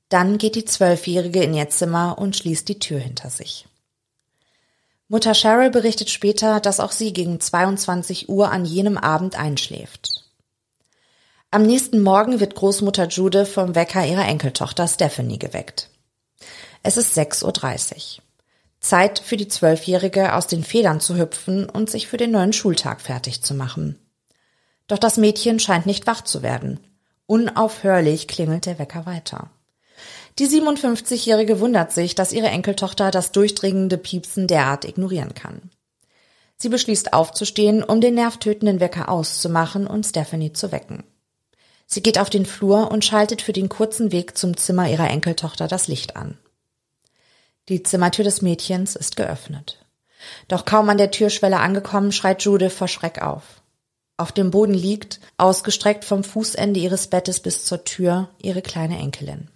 Dann 0.08 0.38
geht 0.38 0.56
die 0.56 0.66
Zwölfjährige 0.66 1.44
in 1.44 1.54
ihr 1.54 1.70
Zimmer 1.70 2.18
und 2.18 2.38
schließt 2.38 2.70
die 2.70 2.80
Tür 2.80 3.00
hinter 3.00 3.30
sich. 3.30 3.68
Mutter 5.08 5.34
Cheryl 5.34 5.70
berichtet 5.70 6.10
später, 6.10 6.60
dass 6.60 6.80
auch 6.80 6.92
sie 6.92 7.14
gegen 7.14 7.40
22 7.40 8.28
Uhr 8.28 8.52
an 8.52 8.66
jenem 8.66 8.98
Abend 8.98 9.38
einschläft. 9.38 10.24
Am 11.52 11.64
nächsten 11.64 12.02
Morgen 12.02 12.40
wird 12.40 12.56
Großmutter 12.56 13.08
Jude 13.08 13.46
vom 13.46 13.76
Wecker 13.76 14.06
ihrer 14.06 14.28
Enkeltochter 14.28 14.88
Stephanie 14.88 15.40
geweckt. 15.40 15.90
Es 16.82 16.98
ist 16.98 17.18
6.30 17.18 18.18
Uhr. 18.18 18.24
Zeit 18.80 19.20
für 19.20 19.38
die 19.38 19.48
Zwölfjährige 19.48 20.34
aus 20.34 20.48
den 20.48 20.64
Federn 20.64 21.00
zu 21.00 21.18
hüpfen 21.18 21.70
und 21.70 21.90
sich 21.90 22.08
für 22.08 22.18
den 22.18 22.32
neuen 22.32 22.54
Schultag 22.54 23.02
fertig 23.02 23.42
zu 23.42 23.54
machen. 23.54 24.00
Doch 24.88 25.00
das 25.00 25.18
Mädchen 25.18 25.60
scheint 25.60 25.86
nicht 25.86 26.08
wach 26.08 26.24
zu 26.24 26.44
werden. 26.44 26.80
Unaufhörlich 27.26 28.28
klingelt 28.28 28.66
der 28.66 28.78
Wecker 28.78 29.06
weiter. 29.06 29.50
Die 30.38 30.48
57-Jährige 30.48 31.62
wundert 31.62 31.94
sich, 31.94 32.14
dass 32.14 32.34
ihre 32.34 32.48
Enkeltochter 32.48 33.10
das 33.10 33.32
durchdringende 33.32 33.98
Piepsen 33.98 34.48
derart 34.48 34.84
ignorieren 34.84 35.34
kann. 35.34 35.70
Sie 36.58 36.70
beschließt 36.70 37.14
aufzustehen, 37.14 37.84
um 37.84 38.02
den 38.02 38.16
nervtötenden 38.16 38.80
Wecker 38.80 39.10
auszumachen 39.10 39.88
und 39.88 40.06
Stephanie 40.06 40.52
zu 40.52 40.72
wecken. 40.72 41.04
Sie 41.88 42.02
geht 42.02 42.20
auf 42.20 42.30
den 42.30 42.46
Flur 42.46 42.92
und 42.92 43.06
schaltet 43.06 43.42
für 43.42 43.54
den 43.54 43.70
kurzen 43.70 44.12
Weg 44.12 44.38
zum 44.38 44.58
Zimmer 44.58 44.90
ihrer 44.90 45.10
Enkeltochter 45.10 45.68
das 45.68 45.88
Licht 45.88 46.16
an. 46.16 46.38
Die 47.70 47.84
Zimmertür 47.84 48.26
des 48.26 48.42
Mädchens 48.42 48.96
ist 48.96 49.16
geöffnet. 49.16 49.86
Doch 50.48 50.66
kaum 50.66 50.90
an 50.90 50.98
der 50.98 51.12
Türschwelle 51.12 51.60
angekommen, 51.60 52.12
schreit 52.12 52.44
Judith 52.44 52.74
vor 52.74 52.88
Schreck 52.88 53.22
auf. 53.22 53.62
Auf 54.18 54.32
dem 54.32 54.52
Boden 54.52 54.74
liegt, 54.74 55.20
ausgestreckt 55.38 56.06
vom 56.06 56.24
Fußende 56.24 56.80
ihres 56.80 57.08
Bettes 57.08 57.40
bis 57.40 57.66
zur 57.66 57.84
Tür, 57.84 58.30
ihre 58.42 58.62
kleine 58.62 58.98
Enkelin. 58.98 59.50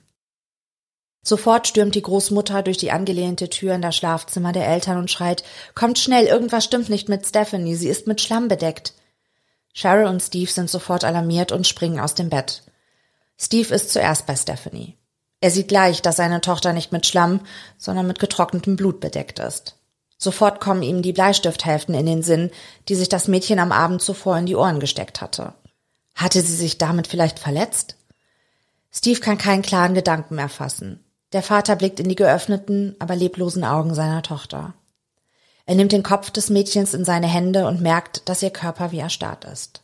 Sofort 1.22 1.68
stürmt 1.68 1.96
die 1.96 2.02
Großmutter 2.02 2.64
durch 2.64 2.78
die 2.78 2.92
angelehnte 2.92 3.50
Tür 3.50 3.76
in 3.76 3.82
das 3.82 3.96
Schlafzimmer 3.96 4.52
der 4.52 4.68
Eltern 4.68 4.98
und 4.98 5.12
schreit, 5.12 5.44
Kommt 5.76 6.00
schnell, 6.00 6.26
irgendwas 6.26 6.64
stimmt 6.64 6.90
nicht 6.90 7.10
mit 7.10 7.26
Stephanie, 7.26 7.76
sie 7.76 7.90
ist 7.90 8.08
mit 8.08 8.22
Schlamm 8.22 8.48
bedeckt. 8.48 8.94
Cheryl 9.74 10.08
und 10.08 10.22
Steve 10.22 10.50
sind 10.50 10.70
sofort 10.70 11.04
alarmiert 11.04 11.52
und 11.52 11.68
springen 11.68 12.00
aus 12.00 12.16
dem 12.16 12.30
Bett. 12.30 12.64
Steve 13.38 13.74
ist 13.74 13.92
zuerst 13.92 14.26
bei 14.26 14.36
Stephanie. 14.36 14.98
Er 15.42 15.52
sieht 15.52 15.70
gleich, 15.70 16.02
dass 16.02 16.18
seine 16.18 16.42
Tochter 16.42 16.74
nicht 16.74 16.92
mit 16.92 17.06
Schlamm, 17.06 17.42
sondern 17.78 18.08
mit 18.08 18.20
getrocknetem 18.20 18.76
Blut 18.76 19.00
bedeckt 19.00 19.40
ist. 19.40 19.78
Sofort 20.18 20.60
kommen 20.60 20.84
ihm 20.84 21.02
die 21.02 21.14
Bleistifthälften 21.14 21.96
in 21.96 22.06
den 22.06 22.24
Sinn, 22.24 22.52
die 22.90 22.96
sich 22.96 23.08
das 23.08 23.30
Mädchen 23.30 23.60
am 23.60 23.72
Abend 23.72 24.02
zuvor 24.02 24.38
in 24.38 24.46
die 24.46 24.56
Ohren 24.58 24.82
gesteckt 24.82 25.22
hatte. 25.22 25.54
Hatte 26.14 26.42
sie 26.42 26.56
sich 26.56 26.78
damit 26.78 27.08
vielleicht 27.08 27.40
verletzt? 27.40 27.96
Steve 28.92 29.22
kann 29.22 29.38
keinen 29.38 29.62
klaren 29.62 29.94
Gedanken 29.94 30.36
mehr 30.36 30.50
fassen. 30.50 31.06
Der 31.32 31.44
Vater 31.44 31.76
blickt 31.76 32.00
in 32.00 32.10
die 32.10 32.16
geöffneten, 32.16 32.96
aber 33.00 33.16
leblosen 33.16 33.64
Augen 33.64 33.94
seiner 33.94 34.24
Tochter. 34.24 34.74
Er 35.66 35.76
nimmt 35.76 35.92
den 35.92 36.02
Kopf 36.02 36.32
des 36.32 36.50
Mädchens 36.50 36.96
in 36.96 37.06
seine 37.06 37.28
Hände 37.28 37.68
und 37.68 37.82
merkt, 37.82 38.28
dass 38.28 38.42
ihr 38.42 38.50
Körper 38.50 38.92
wie 38.92 39.00
erstarrt 39.00 39.46
ist. 39.46 39.84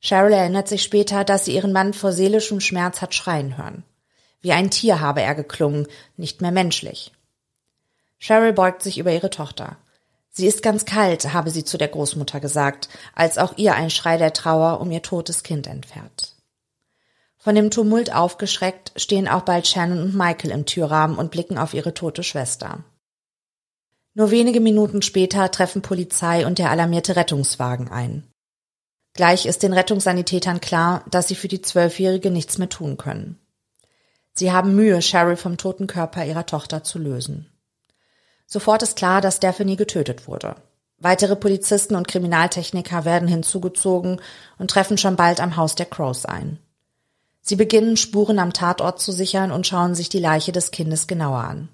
Cheryl 0.00 0.32
erinnert 0.32 0.68
sich 0.68 0.82
später, 0.82 1.24
dass 1.24 1.44
sie 1.44 1.54
ihren 1.54 1.72
Mann 1.72 1.92
vor 1.92 2.12
seelischem 2.12 2.60
Schmerz 2.60 3.02
hat 3.02 3.14
schreien 3.14 3.58
hören. 3.58 3.84
Wie 4.40 4.52
ein 4.52 4.70
Tier 4.70 5.00
habe 5.00 5.20
er 5.20 5.34
geklungen, 5.34 5.86
nicht 6.16 6.40
mehr 6.40 6.52
menschlich. 6.52 7.12
Cheryl 8.18 8.52
beugt 8.52 8.82
sich 8.82 8.98
über 8.98 9.12
ihre 9.12 9.30
Tochter. 9.30 9.76
Sie 10.30 10.46
ist 10.46 10.62
ganz 10.62 10.84
kalt, 10.84 11.32
habe 11.32 11.50
sie 11.50 11.64
zu 11.64 11.76
der 11.76 11.88
Großmutter 11.88 12.40
gesagt, 12.40 12.88
als 13.14 13.36
auch 13.36 13.56
ihr 13.56 13.74
ein 13.74 13.90
Schrei 13.90 14.16
der 14.16 14.32
Trauer 14.32 14.80
um 14.80 14.90
ihr 14.90 15.02
totes 15.02 15.42
Kind 15.42 15.66
entfährt. 15.66 16.35
Von 17.46 17.54
dem 17.54 17.70
Tumult 17.70 18.12
aufgeschreckt 18.12 18.90
stehen 18.96 19.28
auch 19.28 19.42
bald 19.42 19.68
Shannon 19.68 20.02
und 20.02 20.16
Michael 20.16 20.50
im 20.50 20.66
Türrahmen 20.66 21.16
und 21.16 21.30
blicken 21.30 21.58
auf 21.58 21.74
ihre 21.74 21.94
tote 21.94 22.24
Schwester. 22.24 22.82
Nur 24.14 24.32
wenige 24.32 24.58
Minuten 24.58 25.00
später 25.00 25.48
treffen 25.52 25.80
Polizei 25.80 26.44
und 26.44 26.58
der 26.58 26.72
alarmierte 26.72 27.14
Rettungswagen 27.14 27.88
ein. 27.88 28.26
Gleich 29.12 29.46
ist 29.46 29.62
den 29.62 29.72
Rettungssanitätern 29.72 30.60
klar, 30.60 31.04
dass 31.08 31.28
sie 31.28 31.36
für 31.36 31.46
die 31.46 31.62
Zwölfjährige 31.62 32.32
nichts 32.32 32.58
mehr 32.58 32.68
tun 32.68 32.96
können. 32.96 33.38
Sie 34.32 34.50
haben 34.50 34.74
Mühe, 34.74 34.98
Cheryl 34.98 35.36
vom 35.36 35.56
toten 35.56 35.86
Körper 35.86 36.24
ihrer 36.24 36.46
Tochter 36.46 36.82
zu 36.82 36.98
lösen. 36.98 37.46
Sofort 38.48 38.82
ist 38.82 38.96
klar, 38.96 39.20
dass 39.20 39.36
Stephanie 39.36 39.76
getötet 39.76 40.26
wurde. 40.26 40.56
Weitere 40.98 41.36
Polizisten 41.36 41.94
und 41.94 42.08
Kriminaltechniker 42.08 43.04
werden 43.04 43.28
hinzugezogen 43.28 44.20
und 44.58 44.68
treffen 44.68 44.98
schon 44.98 45.14
bald 45.14 45.40
am 45.40 45.56
Haus 45.56 45.76
der 45.76 45.86
Crows 45.86 46.24
ein. 46.24 46.58
Sie 47.48 47.54
beginnen 47.54 47.96
Spuren 47.96 48.40
am 48.40 48.52
Tatort 48.52 49.00
zu 49.00 49.12
sichern 49.12 49.52
und 49.52 49.68
schauen 49.68 49.94
sich 49.94 50.08
die 50.08 50.18
Leiche 50.18 50.50
des 50.50 50.72
Kindes 50.72 51.06
genauer 51.06 51.44
an. 51.44 51.68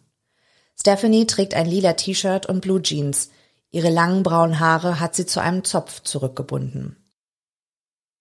Stephanie 0.78 1.26
trägt 1.26 1.54
ein 1.54 1.64
lila 1.64 1.94
T-Shirt 1.94 2.44
und 2.44 2.60
Blue 2.60 2.82
Jeans. 2.82 3.30
Ihre 3.70 3.88
langen 3.88 4.22
braunen 4.22 4.60
Haare 4.60 5.00
hat 5.00 5.14
sie 5.14 5.24
zu 5.24 5.40
einem 5.40 5.64
Zopf 5.64 6.02
zurückgebunden. 6.02 6.96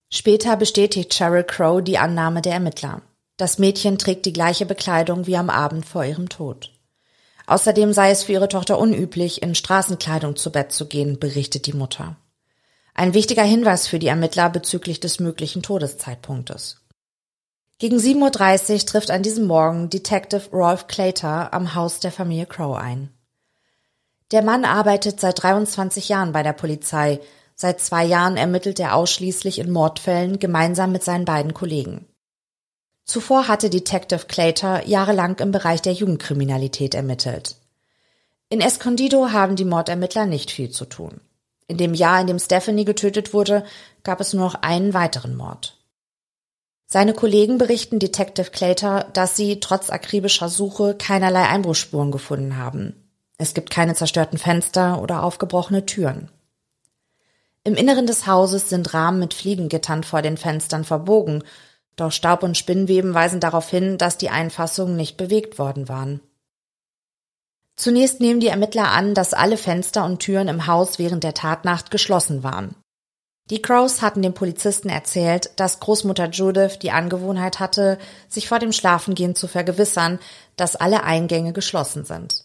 Später 0.08 0.56
bestätigt 0.56 1.12
Cheryl 1.12 1.44
Crow 1.44 1.82
die 1.82 1.98
Annahme 1.98 2.40
der 2.40 2.54
Ermittler. 2.54 3.02
Das 3.36 3.58
Mädchen 3.58 3.98
trägt 3.98 4.24
die 4.24 4.32
gleiche 4.32 4.64
Bekleidung 4.64 5.26
wie 5.26 5.36
am 5.36 5.50
Abend 5.50 5.84
vor 5.84 6.06
ihrem 6.06 6.30
Tod. 6.30 6.70
Außerdem 7.46 7.92
sei 7.92 8.12
es 8.12 8.22
für 8.22 8.32
ihre 8.32 8.48
Tochter 8.48 8.78
unüblich, 8.78 9.42
in 9.42 9.54
Straßenkleidung 9.54 10.36
zu 10.36 10.50
Bett 10.52 10.72
zu 10.72 10.88
gehen, 10.88 11.18
berichtet 11.20 11.66
die 11.66 11.74
Mutter. 11.74 12.16
Ein 12.94 13.12
wichtiger 13.12 13.42
Hinweis 13.44 13.88
für 13.88 13.98
die 13.98 14.06
Ermittler 14.06 14.48
bezüglich 14.48 15.00
des 15.00 15.20
möglichen 15.20 15.62
Todeszeitpunktes. 15.62 16.81
Gegen 17.82 17.96
7.30 17.96 18.74
Uhr 18.74 18.86
trifft 18.86 19.10
an 19.10 19.24
diesem 19.24 19.48
Morgen 19.48 19.90
Detective 19.90 20.50
Rolf 20.52 20.86
Clater 20.86 21.52
am 21.52 21.74
Haus 21.74 21.98
der 21.98 22.12
Familie 22.12 22.46
Crow 22.46 22.76
ein. 22.76 23.08
Der 24.30 24.42
Mann 24.42 24.64
arbeitet 24.64 25.18
seit 25.18 25.42
23 25.42 26.08
Jahren 26.08 26.30
bei 26.30 26.44
der 26.44 26.52
Polizei. 26.52 27.18
Seit 27.56 27.80
zwei 27.80 28.04
Jahren 28.04 28.36
ermittelt 28.36 28.78
er 28.78 28.94
ausschließlich 28.94 29.58
in 29.58 29.72
Mordfällen 29.72 30.38
gemeinsam 30.38 30.92
mit 30.92 31.02
seinen 31.02 31.24
beiden 31.24 31.54
Kollegen. 31.54 32.06
Zuvor 33.04 33.48
hatte 33.48 33.68
Detective 33.68 34.26
Clater 34.28 34.86
jahrelang 34.86 35.40
im 35.40 35.50
Bereich 35.50 35.82
der 35.82 35.94
Jugendkriminalität 35.94 36.94
ermittelt. 36.94 37.56
In 38.48 38.60
Escondido 38.60 39.32
haben 39.32 39.56
die 39.56 39.64
Mordermittler 39.64 40.26
nicht 40.26 40.52
viel 40.52 40.70
zu 40.70 40.84
tun. 40.84 41.20
In 41.66 41.78
dem 41.78 41.94
Jahr, 41.94 42.20
in 42.20 42.28
dem 42.28 42.38
Stephanie 42.38 42.84
getötet 42.84 43.34
wurde, 43.34 43.64
gab 44.04 44.20
es 44.20 44.34
nur 44.34 44.44
noch 44.44 44.62
einen 44.62 44.94
weiteren 44.94 45.34
Mord. 45.34 45.81
Seine 46.92 47.14
Kollegen 47.14 47.56
berichten 47.56 48.00
Detective 48.00 48.50
Clater, 48.50 49.06
dass 49.14 49.34
sie 49.34 49.60
trotz 49.60 49.88
akribischer 49.88 50.50
Suche 50.50 50.94
keinerlei 50.94 51.48
Einbruchsspuren 51.48 52.10
gefunden 52.10 52.58
haben. 52.58 53.10
Es 53.38 53.54
gibt 53.54 53.70
keine 53.70 53.94
zerstörten 53.94 54.38
Fenster 54.38 55.00
oder 55.00 55.22
aufgebrochene 55.22 55.86
Türen. 55.86 56.28
Im 57.64 57.76
Inneren 57.76 58.06
des 58.06 58.26
Hauses 58.26 58.68
sind 58.68 58.92
Rahmen 58.92 59.20
mit 59.20 59.32
Fliegengittern 59.32 60.04
vor 60.04 60.20
den 60.20 60.36
Fenstern 60.36 60.84
verbogen, 60.84 61.44
doch 61.96 62.12
Staub 62.12 62.42
und 62.42 62.58
Spinnweben 62.58 63.14
weisen 63.14 63.40
darauf 63.40 63.70
hin, 63.70 63.96
dass 63.96 64.18
die 64.18 64.28
Einfassungen 64.28 64.94
nicht 64.94 65.16
bewegt 65.16 65.58
worden 65.58 65.88
waren. 65.88 66.20
Zunächst 67.74 68.20
nehmen 68.20 68.40
die 68.40 68.48
Ermittler 68.48 68.90
an, 68.90 69.14
dass 69.14 69.32
alle 69.32 69.56
Fenster 69.56 70.04
und 70.04 70.18
Türen 70.18 70.48
im 70.48 70.66
Haus 70.66 70.98
während 70.98 71.24
der 71.24 71.32
Tatnacht 71.32 71.90
geschlossen 71.90 72.42
waren. 72.42 72.74
Die 73.50 73.60
Crows 73.60 74.02
hatten 74.02 74.22
den 74.22 74.34
Polizisten 74.34 74.88
erzählt, 74.88 75.50
dass 75.56 75.80
Großmutter 75.80 76.30
Judith 76.30 76.78
die 76.80 76.92
Angewohnheit 76.92 77.60
hatte, 77.60 77.98
sich 78.28 78.48
vor 78.48 78.58
dem 78.58 78.72
Schlafengehen 78.72 79.34
zu 79.34 79.48
vergewissern, 79.48 80.18
dass 80.56 80.76
alle 80.76 81.02
Eingänge 81.04 81.52
geschlossen 81.52 82.04
sind. 82.04 82.44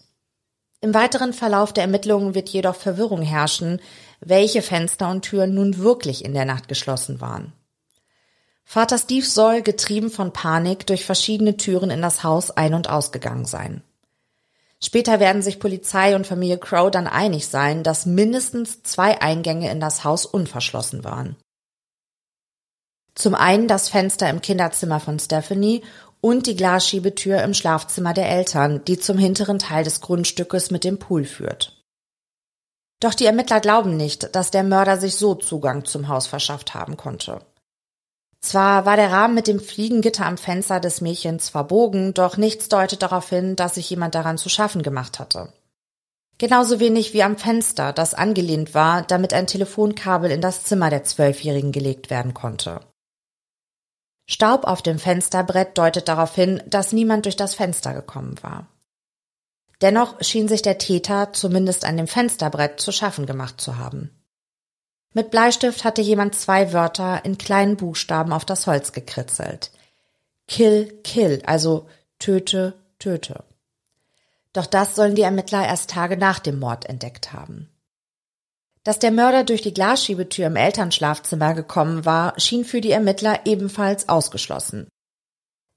Im 0.80 0.94
weiteren 0.94 1.32
Verlauf 1.32 1.72
der 1.72 1.84
Ermittlungen 1.84 2.34
wird 2.34 2.48
jedoch 2.48 2.76
Verwirrung 2.76 3.22
herrschen, 3.22 3.80
welche 4.20 4.62
Fenster 4.62 5.10
und 5.10 5.22
Türen 5.22 5.54
nun 5.54 5.78
wirklich 5.78 6.24
in 6.24 6.34
der 6.34 6.44
Nacht 6.44 6.68
geschlossen 6.68 7.20
waren. 7.20 7.52
Vater 8.64 8.98
Steve 8.98 9.24
soll, 9.24 9.62
getrieben 9.62 10.10
von 10.10 10.32
Panik, 10.32 10.86
durch 10.86 11.04
verschiedene 11.04 11.56
Türen 11.56 11.90
in 11.90 12.02
das 12.02 12.22
Haus 12.22 12.50
ein- 12.50 12.74
und 12.74 12.90
ausgegangen 12.90 13.46
sein. 13.46 13.82
Später 14.82 15.18
werden 15.18 15.42
sich 15.42 15.58
Polizei 15.58 16.14
und 16.14 16.26
Familie 16.26 16.58
Crow 16.58 16.90
dann 16.90 17.08
einig 17.08 17.48
sein, 17.48 17.82
dass 17.82 18.06
mindestens 18.06 18.82
zwei 18.84 19.20
Eingänge 19.20 19.70
in 19.70 19.80
das 19.80 20.04
Haus 20.04 20.24
unverschlossen 20.24 21.02
waren. 21.02 21.36
Zum 23.14 23.34
einen 23.34 23.66
das 23.66 23.88
Fenster 23.88 24.30
im 24.30 24.40
Kinderzimmer 24.40 25.00
von 25.00 25.18
Stephanie 25.18 25.82
und 26.20 26.46
die 26.46 26.54
Glasschiebetür 26.54 27.42
im 27.42 27.54
Schlafzimmer 27.54 28.14
der 28.14 28.28
Eltern, 28.28 28.84
die 28.84 28.98
zum 28.98 29.18
hinteren 29.18 29.58
Teil 29.58 29.82
des 29.82 30.00
Grundstückes 30.00 30.70
mit 30.70 30.84
dem 30.84 31.00
Pool 31.00 31.24
führt. 31.24 31.82
Doch 33.00 33.14
die 33.14 33.26
Ermittler 33.26 33.60
glauben 33.60 33.96
nicht, 33.96 34.34
dass 34.34 34.50
der 34.50 34.64
Mörder 34.64 34.96
sich 34.96 35.16
so 35.16 35.34
Zugang 35.34 35.84
zum 35.84 36.08
Haus 36.08 36.26
verschafft 36.28 36.74
haben 36.74 36.96
konnte. 36.96 37.40
Zwar 38.40 38.86
war 38.86 38.96
der 38.96 39.10
Rahmen 39.10 39.34
mit 39.34 39.48
dem 39.48 39.60
Fliegengitter 39.60 40.24
am 40.24 40.38
Fenster 40.38 40.80
des 40.80 41.00
Mädchens 41.00 41.48
verbogen, 41.48 42.14
doch 42.14 42.36
nichts 42.36 42.68
deutet 42.68 43.02
darauf 43.02 43.28
hin, 43.28 43.56
dass 43.56 43.74
sich 43.74 43.90
jemand 43.90 44.14
daran 44.14 44.38
zu 44.38 44.48
schaffen 44.48 44.82
gemacht 44.82 45.18
hatte. 45.18 45.52
Genauso 46.38 46.78
wenig 46.78 47.14
wie 47.14 47.24
am 47.24 47.36
Fenster, 47.36 47.92
das 47.92 48.14
angelehnt 48.14 48.72
war, 48.72 49.02
damit 49.02 49.34
ein 49.34 49.48
Telefonkabel 49.48 50.30
in 50.30 50.40
das 50.40 50.62
Zimmer 50.62 50.88
der 50.88 51.02
Zwölfjährigen 51.02 51.72
gelegt 51.72 52.10
werden 52.10 52.32
konnte. 52.32 52.80
Staub 54.30 54.64
auf 54.64 54.82
dem 54.82 55.00
Fensterbrett 55.00 55.76
deutet 55.76 56.06
darauf 56.06 56.34
hin, 56.34 56.62
dass 56.66 56.92
niemand 56.92 57.24
durch 57.24 57.36
das 57.36 57.54
Fenster 57.54 57.92
gekommen 57.92 58.36
war. 58.42 58.68
Dennoch 59.80 60.22
schien 60.22 60.48
sich 60.48 60.62
der 60.62 60.78
Täter 60.78 61.32
zumindest 61.32 61.84
an 61.84 61.96
dem 61.96 62.06
Fensterbrett 62.06 62.80
zu 62.80 62.92
schaffen 62.92 63.26
gemacht 63.26 63.60
zu 63.60 63.78
haben. 63.78 64.17
Mit 65.14 65.30
Bleistift 65.30 65.84
hatte 65.84 66.02
jemand 66.02 66.34
zwei 66.34 66.72
Wörter 66.72 67.24
in 67.24 67.38
kleinen 67.38 67.76
Buchstaben 67.76 68.32
auf 68.32 68.44
das 68.44 68.66
Holz 68.66 68.92
gekritzelt. 68.92 69.70
Kill, 70.46 71.00
kill, 71.02 71.42
also 71.46 71.88
töte, 72.18 72.74
töte. 72.98 73.44
Doch 74.52 74.66
das 74.66 74.94
sollen 74.94 75.14
die 75.14 75.22
Ermittler 75.22 75.66
erst 75.66 75.90
Tage 75.90 76.16
nach 76.16 76.38
dem 76.38 76.58
Mord 76.58 76.86
entdeckt 76.86 77.32
haben. 77.32 77.68
Dass 78.84 78.98
der 78.98 79.10
Mörder 79.10 79.44
durch 79.44 79.62
die 79.62 79.74
Glasschiebetür 79.74 80.46
im 80.46 80.56
Elternschlafzimmer 80.56 81.54
gekommen 81.54 82.04
war, 82.04 82.38
schien 82.40 82.64
für 82.64 82.80
die 82.80 82.90
Ermittler 82.90 83.40
ebenfalls 83.44 84.08
ausgeschlossen. 84.08 84.88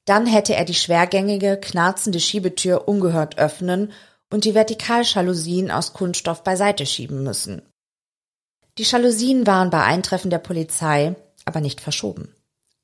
Dann 0.06 0.26
hätte 0.26 0.56
er 0.56 0.66
die 0.66 0.74
schwergängige, 0.74 1.58
knarzende 1.58 2.20
Schiebetür 2.20 2.88
ungehört 2.88 3.38
öffnen 3.38 3.92
und 4.32 4.46
die 4.46 4.56
Vertikalschalousien 4.56 5.72
aus 5.72 5.94
Kunststoff 5.94 6.44
beiseite 6.44 6.86
schieben 6.86 7.24
müssen. 7.24 7.62
Die 8.82 8.88
Jalousien 8.88 9.46
waren 9.46 9.70
bei 9.70 9.84
Eintreffen 9.84 10.32
der 10.32 10.40
Polizei 10.40 11.16
aber 11.46 11.62
nicht 11.62 11.82
verschoben. 11.82 12.34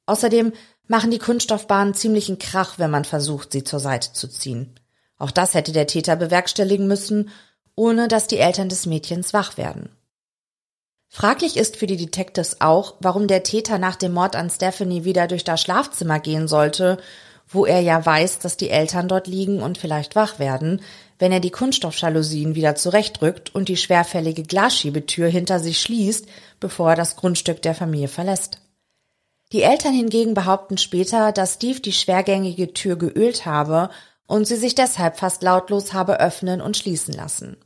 Außerdem 0.06 0.54
machen 0.86 1.10
die 1.10 1.18
Kunststoffbahnen 1.18 1.96
ziemlichen 1.96 2.38
Krach, 2.38 2.78
wenn 2.78 2.92
man 2.92 3.04
versucht, 3.04 3.52
sie 3.52 3.64
zur 3.64 3.80
Seite 3.80 4.14
zu 4.14 4.28
ziehen. 4.28 4.80
Auch 5.18 5.32
das 5.32 5.56
hätte 5.56 5.72
der 5.72 5.88
Täter 5.88 6.16
bewerkstelligen 6.16 6.86
müssen 6.86 7.32
ohne 7.74 8.08
dass 8.08 8.28
die 8.28 8.38
Eltern 8.38 8.70
des 8.70 8.86
Mädchens 8.86 9.34
wach 9.34 9.58
werden. 9.58 9.90
Fraglich 11.08 11.58
ist 11.58 11.78
für 11.78 11.88
die 11.88 11.98
Detectives 11.98 12.62
auch, 12.62 12.96
warum 13.00 13.28
der 13.28 13.42
Täter 13.42 13.80
nach 13.80 13.96
dem 13.96 14.14
Mord 14.14 14.36
an 14.36 14.52
Stephanie 14.52 15.04
wieder 15.04 15.28
durch 15.28 15.44
das 15.44 15.62
Schlafzimmer 15.62 16.20
gehen 16.20 16.48
sollte, 16.48 17.00
wo 17.48 17.66
er 17.66 17.80
ja 17.80 18.06
weiß, 18.06 18.38
dass 18.38 18.58
die 18.58 18.70
Eltern 18.70 19.08
dort 19.08 19.26
liegen 19.26 19.64
und 19.64 19.80
vielleicht 19.80 20.16
wach 20.16 20.38
werden, 20.38 20.82
wenn 21.20 21.32
er 21.32 21.40
die 21.40 21.52
Kunststoffjalousien 21.52 22.56
wieder 22.56 22.76
zurechtrückt 22.76 23.54
und 23.54 23.70
die 23.70 23.78
schwerfällige 23.78 24.44
Glasschiebetür 24.44 25.28
hinter 25.28 25.60
sich 25.60 25.82
schließt, 25.82 26.28
bevor 26.60 26.92
er 26.92 26.96
das 26.96 27.16
Grundstück 27.16 27.62
der 27.62 27.76
Familie 27.76 28.08
verlässt. 28.08 28.62
Die 29.52 29.62
Eltern 29.62 29.94
hingegen 29.94 30.34
behaupten 30.34 30.78
später, 30.78 31.32
dass 31.32 31.56
Steve 31.56 31.80
die 31.80 31.94
schwergängige 31.94 32.74
Tür 32.74 32.98
geölt 32.98 33.46
habe 33.46 33.90
und 34.28 34.46
sie 34.46 34.58
sich 34.58 34.76
deshalb 34.76 35.18
fast 35.18 35.42
lautlos 35.42 35.94
habe 35.94 36.20
öffnen 36.20 36.62
und 36.62 36.76
schließen 36.76 37.14
lassen. 37.14 37.58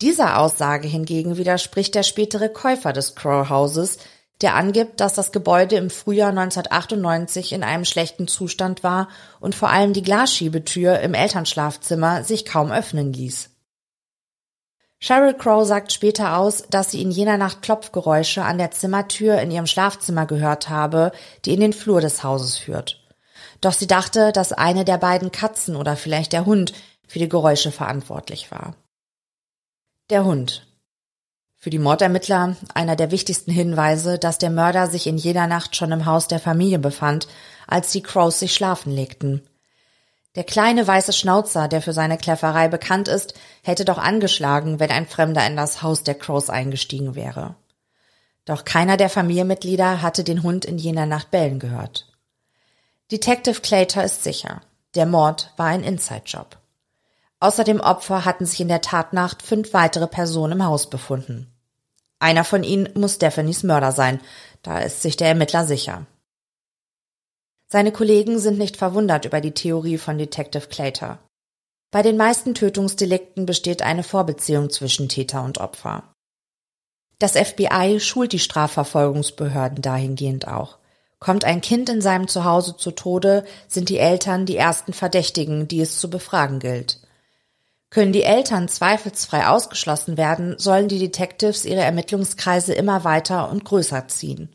Dieser 0.00 0.38
Aussage 0.38 0.88
hingegen 0.88 1.36
widerspricht 1.36 1.94
der 1.94 2.04
spätere 2.04 2.48
Käufer 2.48 2.94
des 2.94 3.14
Crow 3.14 3.50
Houses, 3.50 3.98
der 4.40 4.54
angibt, 4.54 5.00
dass 5.00 5.14
das 5.14 5.32
Gebäude 5.32 5.76
im 5.76 5.90
Frühjahr 5.90 6.30
1998 6.30 7.52
in 7.52 7.62
einem 7.62 7.84
schlechten 7.84 8.26
Zustand 8.26 8.82
war 8.82 9.08
und 9.38 9.54
vor 9.54 9.70
allem 9.70 9.92
die 9.92 10.02
Glasschiebetür 10.02 11.00
im 11.00 11.14
Elternschlafzimmer 11.14 12.24
sich 12.24 12.44
kaum 12.44 12.72
öffnen 12.72 13.12
ließ. 13.12 13.50
Cheryl 15.02 15.34
Crow 15.34 15.66
sagt 15.66 15.92
später 15.92 16.36
aus, 16.36 16.64
dass 16.68 16.90
sie 16.90 17.00
in 17.00 17.10
jener 17.10 17.38
Nacht 17.38 17.62
Klopfgeräusche 17.62 18.42
an 18.42 18.58
der 18.58 18.70
Zimmertür 18.70 19.40
in 19.40 19.50
ihrem 19.50 19.66
Schlafzimmer 19.66 20.26
gehört 20.26 20.68
habe, 20.68 21.12
die 21.44 21.54
in 21.54 21.60
den 21.60 21.72
Flur 21.72 22.02
des 22.02 22.22
Hauses 22.22 22.58
führt. 22.58 23.00
Doch 23.62 23.72
sie 23.72 23.86
dachte, 23.86 24.32
dass 24.32 24.52
eine 24.52 24.84
der 24.84 24.98
beiden 24.98 25.32
Katzen 25.32 25.76
oder 25.76 25.96
vielleicht 25.96 26.32
der 26.32 26.44
Hund 26.44 26.74
für 27.06 27.18
die 27.18 27.28
Geräusche 27.28 27.72
verantwortlich 27.72 28.50
war. 28.50 28.74
Der 30.10 30.24
Hund. 30.24 30.66
Für 31.62 31.68
die 31.68 31.78
Mordermittler 31.78 32.56
einer 32.72 32.96
der 32.96 33.10
wichtigsten 33.10 33.50
Hinweise, 33.50 34.18
dass 34.18 34.38
der 34.38 34.48
Mörder 34.48 34.86
sich 34.86 35.06
in 35.06 35.18
jener 35.18 35.46
Nacht 35.46 35.76
schon 35.76 35.92
im 35.92 36.06
Haus 36.06 36.26
der 36.26 36.40
Familie 36.40 36.78
befand, 36.78 37.28
als 37.66 37.92
die 37.92 38.02
Crows 38.02 38.40
sich 38.40 38.54
schlafen 38.54 38.90
legten. 38.90 39.46
Der 40.36 40.44
kleine 40.44 40.86
weiße 40.86 41.12
Schnauzer, 41.12 41.68
der 41.68 41.82
für 41.82 41.92
seine 41.92 42.16
Kläfferei 42.16 42.68
bekannt 42.68 43.08
ist, 43.08 43.34
hätte 43.62 43.84
doch 43.84 43.98
angeschlagen, 43.98 44.80
wenn 44.80 44.90
ein 44.90 45.06
Fremder 45.06 45.46
in 45.46 45.54
das 45.54 45.82
Haus 45.82 46.02
der 46.02 46.14
Crows 46.14 46.48
eingestiegen 46.48 47.14
wäre. 47.14 47.56
Doch 48.46 48.64
keiner 48.64 48.96
der 48.96 49.10
Familienmitglieder 49.10 50.00
hatte 50.00 50.24
den 50.24 50.42
Hund 50.42 50.64
in 50.64 50.78
jener 50.78 51.04
Nacht 51.04 51.30
bellen 51.30 51.58
gehört. 51.58 52.06
Detective 53.12 53.60
Claytor 53.60 54.04
ist 54.04 54.24
sicher. 54.24 54.62
Der 54.94 55.04
Mord 55.04 55.52
war 55.58 55.66
ein 55.66 55.84
Inside-Job. 55.84 56.59
Außer 57.40 57.64
dem 57.64 57.80
Opfer 57.80 58.24
hatten 58.26 58.44
sich 58.44 58.60
in 58.60 58.68
der 58.68 58.82
Tatnacht 58.82 59.42
fünf 59.42 59.72
weitere 59.72 60.06
Personen 60.06 60.52
im 60.52 60.64
Haus 60.64 60.90
befunden. 60.90 61.50
Einer 62.18 62.44
von 62.44 62.62
ihnen 62.62 62.90
muss 62.94 63.14
Stephanies 63.14 63.62
Mörder 63.62 63.92
sein, 63.92 64.20
da 64.62 64.78
ist 64.80 65.00
sich 65.00 65.16
der 65.16 65.28
Ermittler 65.28 65.64
sicher. 65.64 66.06
Seine 67.66 67.92
Kollegen 67.92 68.38
sind 68.38 68.58
nicht 68.58 68.76
verwundert 68.76 69.24
über 69.24 69.40
die 69.40 69.52
Theorie 69.52 69.96
von 69.96 70.18
Detective 70.18 70.66
Claytor. 70.66 71.18
Bei 71.90 72.02
den 72.02 72.16
meisten 72.16 72.54
Tötungsdelikten 72.54 73.46
besteht 73.46 73.80
eine 73.80 74.02
Vorbeziehung 74.02 74.70
zwischen 74.70 75.08
Täter 75.08 75.42
und 75.42 75.58
Opfer. 75.58 76.04
Das 77.18 77.32
FBI 77.32 78.00
schult 78.00 78.32
die 78.32 78.38
Strafverfolgungsbehörden 78.38 79.82
dahingehend 79.82 80.46
auch. 80.46 80.78
Kommt 81.18 81.44
ein 81.44 81.60
Kind 81.60 81.88
in 81.88 82.00
seinem 82.00 82.28
Zuhause 82.28 82.76
zu 82.76 82.90
Tode, 82.92 83.44
sind 83.68 83.88
die 83.88 83.98
Eltern 83.98 84.46
die 84.46 84.56
ersten 84.56 84.92
Verdächtigen, 84.92 85.68
die 85.68 85.80
es 85.80 85.98
zu 85.98 86.10
befragen 86.10 86.60
gilt. 86.60 87.00
Können 87.90 88.12
die 88.12 88.22
Eltern 88.22 88.68
zweifelsfrei 88.68 89.48
ausgeschlossen 89.48 90.16
werden, 90.16 90.56
sollen 90.58 90.86
die 90.86 91.00
Detectives 91.00 91.64
ihre 91.64 91.80
Ermittlungskreise 91.80 92.72
immer 92.72 93.02
weiter 93.02 93.50
und 93.50 93.64
größer 93.64 94.06
ziehen. 94.06 94.54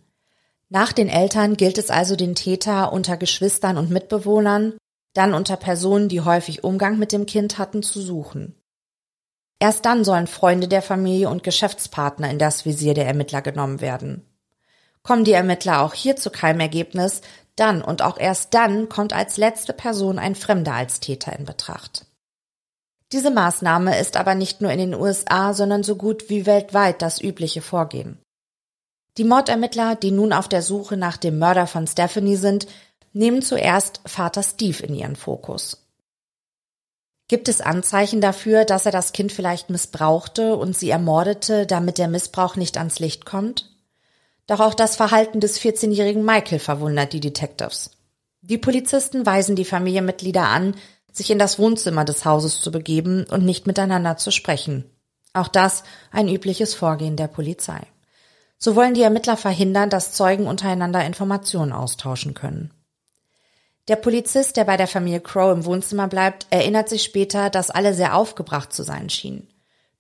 Nach 0.70 0.94
den 0.94 1.10
Eltern 1.10 1.58
gilt 1.58 1.78
es 1.78 1.90
also 1.90 2.16
den 2.16 2.36
Täter 2.36 2.94
unter 2.94 3.18
Geschwistern 3.18 3.78
und 3.78 3.92
Mitbewohnern, 3.92 4.78
dann 5.14 5.34
unter 5.34 5.58
Personen, 5.58 6.08
die 6.10 6.22
häufig 6.22 6.64
Umgang 6.64 6.98
mit 6.98 7.12
dem 7.12 7.26
Kind 7.26 7.58
hatten, 7.58 7.84
zu 7.84 8.02
suchen. 8.02 8.56
Erst 9.60 9.86
dann 9.86 10.04
sollen 10.04 10.28
Freunde 10.28 10.68
der 10.68 10.82
Familie 10.82 11.30
und 11.30 11.44
Geschäftspartner 11.44 12.30
in 12.30 12.40
das 12.40 12.66
Visier 12.66 12.94
der 12.94 13.06
Ermittler 13.06 13.42
genommen 13.42 13.82
werden. 13.82 14.26
Kommen 15.04 15.24
die 15.24 15.34
Ermittler 15.34 15.82
auch 15.82 15.94
hier 15.94 16.16
zu 16.16 16.30
keinem 16.30 16.62
Ergebnis, 16.62 17.22
dann 17.56 17.82
und 17.82 18.02
auch 18.02 18.18
erst 18.18 18.54
dann 18.54 18.90
kommt 18.90 19.14
als 19.14 19.38
letzte 19.38 19.72
Person 19.72 20.20
ein 20.20 20.36
Fremder 20.36 20.74
als 20.74 21.00
Täter 21.00 21.38
in 21.38 21.46
Betracht. 21.46 22.06
Diese 23.16 23.32
Maßnahme 23.32 23.98
ist 23.98 24.18
aber 24.18 24.36
nicht 24.36 24.60
nur 24.60 24.72
in 24.72 24.78
den 24.78 24.94
USA, 24.94 25.54
sondern 25.54 25.84
so 25.84 25.96
gut 25.96 26.30
wie 26.30 26.46
weltweit 26.46 27.02
das 27.02 27.22
übliche 27.22 27.62
Vorgehen. 27.62 28.20
Die 29.18 29.24
Mordermittler, 29.24 29.96
die 29.96 30.12
nun 30.12 30.34
auf 30.34 30.50
der 30.50 30.62
Suche 30.62 30.98
nach 30.98 31.16
dem 31.16 31.40
Mörder 31.40 31.66
von 31.66 31.88
Stephanie 31.88 32.36
sind, 32.36 32.68
nehmen 33.14 33.42
zuerst 33.42 34.02
Vater 34.06 34.44
Steve 34.44 34.86
in 34.86 34.94
ihren 34.94 35.16
Fokus. 35.16 35.88
Gibt 37.30 37.48
es 37.48 37.62
Anzeichen 37.62 38.20
dafür, 38.20 38.66
dass 38.66 38.86
er 38.86 38.92
das 38.92 39.14
Kind 39.14 39.32
vielleicht 39.32 39.70
missbrauchte 39.70 40.58
und 40.58 40.76
sie 40.76 40.90
ermordete, 40.90 41.66
damit 41.66 42.00
der 42.00 42.10
Missbrauch 42.10 42.58
nicht 42.58 42.78
ans 42.78 43.00
Licht 43.00 43.26
kommt? 43.26 43.74
Doch 44.46 44.60
auch 44.60 44.74
das 44.74 44.98
Verhalten 44.98 45.40
des 45.40 45.58
14-jährigen 45.62 46.26
Michael 46.26 46.60
verwundert 46.60 47.14
die 47.14 47.22
Detectives. 47.22 47.92
Die 48.42 48.58
Polizisten 48.58 49.26
weisen 49.26 49.56
die 49.56 49.64
Familienmitglieder 49.64 50.44
an, 50.44 50.76
sich 51.16 51.32
in 51.32 51.40
das 51.40 51.58
Wohnzimmer 51.58 52.06
des 52.06 52.26
Hauses 52.26 52.62
zu 52.62 52.72
begeben 52.72 53.26
und 53.26 53.46
nicht 53.46 53.68
miteinander 53.68 54.18
zu 54.18 54.32
sprechen. 54.32 54.86
Auch 55.34 55.48
das 55.48 55.84
ein 56.12 56.28
übliches 56.28 56.74
Vorgehen 56.74 57.16
der 57.16 57.28
Polizei. 57.28 57.82
So 58.58 58.76
wollen 58.76 58.94
die 58.94 59.02
Ermittler 59.02 59.38
verhindern, 59.38 59.90
dass 59.90 60.14
Zeugen 60.14 60.48
untereinander 60.48 61.06
Informationen 61.06 61.72
austauschen 61.72 62.34
können. 62.34 62.72
Der 63.88 63.98
Polizist, 63.98 64.58
der 64.58 64.64
bei 64.64 64.78
der 64.78 64.88
Familie 64.88 65.20
Crow 65.20 65.54
im 65.54 65.66
Wohnzimmer 65.66 66.08
bleibt, 66.08 66.48
erinnert 66.50 66.90
sich 66.90 67.04
später, 67.04 67.50
dass 67.50 67.70
alle 67.70 67.94
sehr 67.94 68.16
aufgebracht 68.16 68.74
zu 68.74 68.84
sein 68.84 69.10
schienen. 69.10 69.48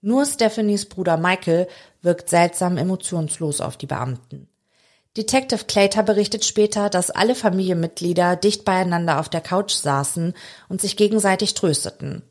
Nur 0.01 0.25
Stephanies 0.25 0.87
Bruder 0.87 1.17
Michael 1.17 1.67
wirkt 2.01 2.29
seltsam 2.29 2.77
emotionslos 2.77 3.61
auf 3.61 3.77
die 3.77 3.87
Beamten. 3.87 4.47
Detective 5.17 5.63
Claytor 5.65 6.03
berichtet 6.03 6.43
später, 6.43 6.89
dass 6.89 7.09
alle 7.09 7.35
Familienmitglieder 7.35 8.35
dicht 8.35 8.65
beieinander 8.65 9.19
auf 9.19 9.29
der 9.29 9.41
Couch 9.41 9.73
saßen 9.73 10.33
und 10.67 10.81
sich 10.81 10.97
gegenseitig 10.97 11.53
trösteten. 11.53 12.21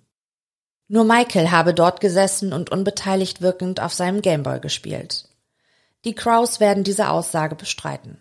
Nur 0.86 1.04
Michael 1.04 1.50
habe 1.50 1.72
dort 1.72 2.00
gesessen 2.00 2.52
und 2.52 2.70
unbeteiligt 2.70 3.40
wirkend 3.40 3.80
auf 3.80 3.94
seinem 3.94 4.20
Gameboy 4.20 4.60
gespielt. 4.60 5.28
Die 6.04 6.14
Crows 6.14 6.60
werden 6.60 6.84
diese 6.84 7.08
Aussage 7.08 7.54
bestreiten. 7.54 8.20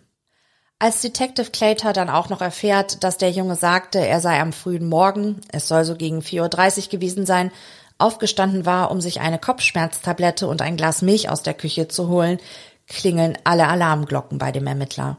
Als 0.79 1.01
Detective 1.01 1.51
Claytor 1.51 1.91
dann 1.91 2.09
auch 2.09 2.29
noch 2.29 2.41
erfährt, 2.41 3.03
dass 3.03 3.17
der 3.17 3.31
Junge 3.31 3.55
sagte, 3.55 3.99
er 3.99 4.21
sei 4.21 4.39
am 4.39 4.53
frühen 4.53 4.87
Morgen, 4.87 5.41
es 5.49 5.67
soll 5.67 5.83
so 5.83 5.95
gegen 5.95 6.19
4.30 6.19 6.85
Uhr 6.85 6.89
gewesen 6.89 7.25
sein, 7.25 7.51
aufgestanden 7.97 8.65
war, 8.65 8.91
um 8.91 9.01
sich 9.01 9.21
eine 9.21 9.39
Kopfschmerztablette 9.39 10.47
und 10.47 10.61
ein 10.61 10.77
Glas 10.77 11.01
Milch 11.01 11.29
aus 11.29 11.43
der 11.43 11.53
Küche 11.53 11.87
zu 11.87 12.07
holen, 12.07 12.39
klingeln 12.87 13.37
alle 13.43 13.67
Alarmglocken 13.67 14.37
bei 14.37 14.51
dem 14.51 14.67
Ermittler. 14.67 15.17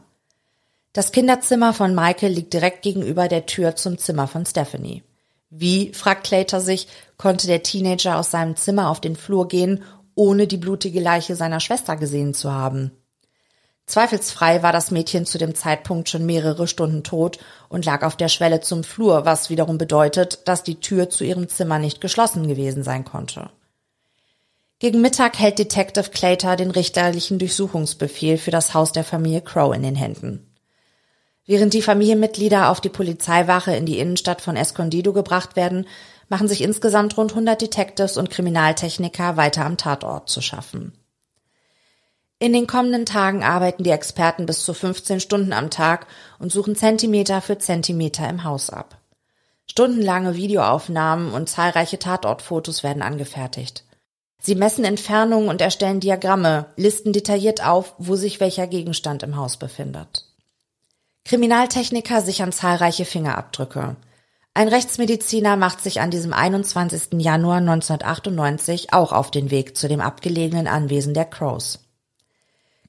Das 0.93 1.11
Kinderzimmer 1.11 1.73
von 1.73 1.93
Michael 1.93 2.31
liegt 2.31 2.53
direkt 2.53 2.81
gegenüber 2.81 3.27
der 3.27 3.45
Tür 3.45 3.75
zum 3.75 3.97
Zimmer 3.97 4.27
von 4.27 4.45
Stephanie. 4.45 5.03
Wie, 5.49 5.93
fragt 5.93 6.25
Claytor 6.25 6.61
sich, 6.61 6.87
konnte 7.17 7.47
der 7.47 7.63
Teenager 7.63 8.17
aus 8.17 8.31
seinem 8.31 8.55
Zimmer 8.55 8.89
auf 8.89 9.01
den 9.01 9.15
Flur 9.15 9.47
gehen, 9.47 9.83
ohne 10.15 10.47
die 10.47 10.57
blutige 10.57 10.99
Leiche 10.99 11.35
seiner 11.35 11.59
Schwester 11.59 11.97
gesehen 11.97 12.33
zu 12.33 12.51
haben? 12.51 12.91
Zweifelsfrei 13.87 14.63
war 14.63 14.71
das 14.71 14.89
Mädchen 14.89 15.25
zu 15.25 15.37
dem 15.37 15.53
Zeitpunkt 15.53 16.09
schon 16.09 16.25
mehrere 16.25 16.67
Stunden 16.67 17.03
tot 17.03 17.37
und 17.69 17.85
lag 17.85 18.01
auf 18.01 18.15
der 18.15 18.29
Schwelle 18.29 18.61
zum 18.61 18.83
Flur, 18.83 19.25
was 19.25 19.49
wiederum 19.49 19.77
bedeutet, 19.77 20.47
dass 20.47 20.63
die 20.63 20.79
Tür 20.79 21.09
zu 21.09 21.23
ihrem 21.23 21.49
Zimmer 21.49 21.77
nicht 21.77 22.01
geschlossen 22.01 22.47
gewesen 22.47 22.83
sein 22.83 23.05
konnte. 23.05 23.51
Gegen 24.79 24.99
Mittag 24.99 25.39
hält 25.39 25.57
Detective 25.57 26.09
Claytor 26.09 26.57
den 26.57 26.69
richterlichen 26.69 27.39
Durchsuchungsbefehl 27.39 28.37
für 28.37 28.51
das 28.51 28.73
Haus 28.73 28.91
der 28.91 29.05
Familie 29.05 29.41
Crow 29.41 29.73
in 29.73 29.83
den 29.83 29.95
Händen. 29.95 30.53
Während 31.45 31.73
die 31.73 31.81
Familienmitglieder 31.81 32.69
auf 32.69 32.81
die 32.81 32.89
Polizeiwache 32.89 33.73
in 33.75 33.85
die 33.85 33.99
Innenstadt 33.99 34.41
von 34.41 34.57
Escondido 34.57 35.13
gebracht 35.13 35.55
werden, 35.55 35.87
machen 36.27 36.47
sich 36.47 36.61
insgesamt 36.61 37.15
rund 37.17 37.31
100 37.31 37.61
Detectives 37.61 38.17
und 38.17 38.31
Kriminaltechniker 38.31 39.37
weiter 39.37 39.63
am 39.63 39.77
Tatort 39.77 40.27
zu 40.29 40.41
schaffen. 40.41 40.91
In 42.39 42.51
den 42.51 42.67
kommenden 42.67 43.05
Tagen 43.05 43.43
arbeiten 43.43 43.83
die 43.83 43.91
Experten 43.91 44.45
bis 44.45 44.65
zu 44.65 44.73
15 44.73 45.21
Stunden 45.21 45.53
am 45.53 45.69
Tag 45.69 46.07
und 46.37 46.51
suchen 46.51 46.75
Zentimeter 46.75 47.41
für 47.41 47.57
Zentimeter 47.57 48.27
im 48.27 48.43
Haus 48.43 48.71
ab. 48.71 48.97
Stundenlange 49.67 50.35
Videoaufnahmen 50.35 51.31
und 51.31 51.47
zahlreiche 51.47 51.97
Tatortfotos 51.97 52.83
werden 52.83 53.01
angefertigt. 53.01 53.84
Sie 54.45 54.53
messen 54.53 54.85
Entfernungen 54.85 55.49
und 55.49 55.59
erstellen 55.59 55.99
Diagramme, 55.99 56.67
listen 56.75 57.13
detailliert 57.13 57.65
auf, 57.65 57.95
wo 57.97 58.15
sich 58.15 58.39
welcher 58.39 58.67
Gegenstand 58.67 59.23
im 59.23 59.37
Haus 59.37 59.57
befindet. 59.57 60.27
Kriminaltechniker 61.23 62.21
sichern 62.21 62.51
zahlreiche 62.51 63.05
Fingerabdrücke. 63.05 63.95
Ein 64.53 64.67
Rechtsmediziner 64.67 65.55
macht 65.55 65.81
sich 65.81 65.99
an 65.99 66.11
diesem 66.11 66.31
21. 66.31 67.13
Januar 67.13 67.57
1998 67.57 68.93
auch 68.93 69.13
auf 69.13 69.31
den 69.31 69.49
Weg 69.49 69.75
zu 69.75 69.87
dem 69.87 69.99
abgelegenen 69.99 70.67
Anwesen 70.67 71.15
der 71.15 71.25
Crows. 71.25 71.79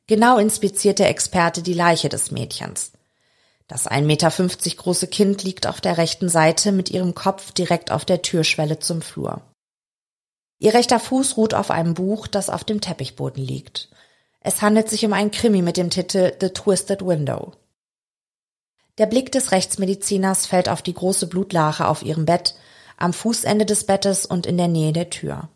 Genau 0.07 0.37
inspiziert 0.37 0.99
der 0.99 1.09
Experte 1.09 1.63
die 1.63 1.73
Leiche 1.73 2.11
des 2.11 2.31
Mädchens. 2.31 2.93
Das 3.67 3.91
1,50 3.91 4.03
Meter 4.03 4.31
große 4.77 5.07
Kind 5.07 5.43
liegt 5.43 5.67
auf 5.67 5.81
der 5.81 5.97
rechten 5.97 6.29
Seite 6.29 6.71
mit 6.71 6.91
ihrem 6.91 7.15
Kopf 7.15 7.53
direkt 7.53 7.91
auf 7.91 8.05
der 8.05 8.21
Türschwelle 8.21 8.79
zum 8.79 9.01
Flur. 9.01 9.41
Ihr 10.59 10.75
rechter 10.75 10.99
Fuß 10.99 11.37
ruht 11.37 11.55
auf 11.55 11.71
einem 11.71 11.95
Buch, 11.95 12.27
das 12.27 12.49
auf 12.51 12.65
dem 12.65 12.81
Teppichboden 12.81 13.45
liegt. 13.45 13.91
Es 14.41 14.63
handelt 14.63 14.89
sich 14.89 15.05
um 15.05 15.13
einen 15.13 15.31
Krimi 15.31 15.61
mit 15.61 15.77
dem 15.77 15.91
Titel 15.91 16.33
The 16.41 16.51
Twisted 16.51 17.05
Window. 17.05 17.53
Der 18.99 19.07
Blick 19.07 19.31
des 19.33 19.53
Rechtsmediziners 19.53 20.47
fällt 20.47 20.69
auf 20.69 20.81
die 20.81 20.95
große 20.95 21.27
Blutlache 21.27 21.87
auf 21.87 22.03
ihrem 22.03 22.25
Bett, 22.25 22.55
am 22.97 23.13
Fußende 23.13 23.67
des 23.67 23.85
Bettes 23.85 24.25
und 24.25 24.47
in 24.47 24.57
der 24.57 24.69
Nähe 24.69 24.93
der 24.93 25.11
Tür. 25.11 25.51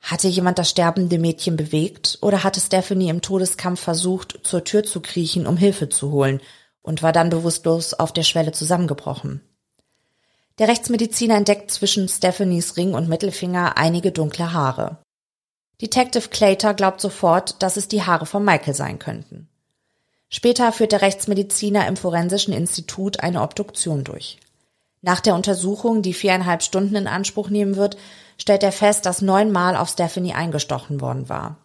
Hatte 0.00 0.28
jemand 0.28 0.58
das 0.58 0.68
sterbende 0.68 1.18
Mädchen 1.18 1.56
bewegt 1.56 2.18
oder 2.20 2.44
hatte 2.44 2.60
Stephanie 2.60 3.08
im 3.08 3.22
Todeskampf 3.22 3.80
versucht, 3.80 4.40
zur 4.42 4.62
Tür 4.62 4.84
zu 4.84 5.00
kriechen, 5.00 5.46
um 5.46 5.56
Hilfe 5.56 5.88
zu 5.88 6.10
holen 6.10 6.42
und 6.82 7.02
war 7.02 7.12
dann 7.12 7.30
bewusstlos 7.30 7.94
auf 7.94 8.12
der 8.12 8.24
Schwelle 8.24 8.52
zusammengebrochen? 8.52 9.40
Der 10.58 10.68
Rechtsmediziner 10.68 11.34
entdeckt 11.34 11.72
zwischen 11.72 12.08
Stephanies 12.08 12.76
Ring 12.76 12.94
und 12.94 13.08
Mittelfinger 13.08 13.76
einige 13.76 14.12
dunkle 14.12 14.52
Haare. 14.52 14.98
Detective 15.80 16.28
Claytor 16.28 16.74
glaubt 16.74 17.00
sofort, 17.00 17.60
dass 17.60 17.76
es 17.76 17.88
die 17.88 18.04
Haare 18.04 18.24
von 18.24 18.44
Michael 18.44 18.74
sein 18.74 19.00
könnten. 19.00 19.48
Später 20.28 20.70
führt 20.70 20.92
der 20.92 21.02
Rechtsmediziner 21.02 21.88
im 21.88 21.96
Forensischen 21.96 22.54
Institut 22.54 23.20
eine 23.20 23.42
Obduktion 23.42 24.04
durch. 24.04 24.38
Nach 25.02 25.20
der 25.20 25.34
Untersuchung, 25.34 26.02
die 26.02 26.14
viereinhalb 26.14 26.62
Stunden 26.62 26.94
in 26.94 27.08
Anspruch 27.08 27.50
nehmen 27.50 27.74
wird, 27.76 27.96
stellt 28.38 28.62
er 28.62 28.72
fest, 28.72 29.06
dass 29.06 29.22
neunmal 29.22 29.76
auf 29.76 29.88
Stephanie 29.90 30.34
eingestochen 30.34 31.00
worden 31.00 31.28
war. 31.28 31.58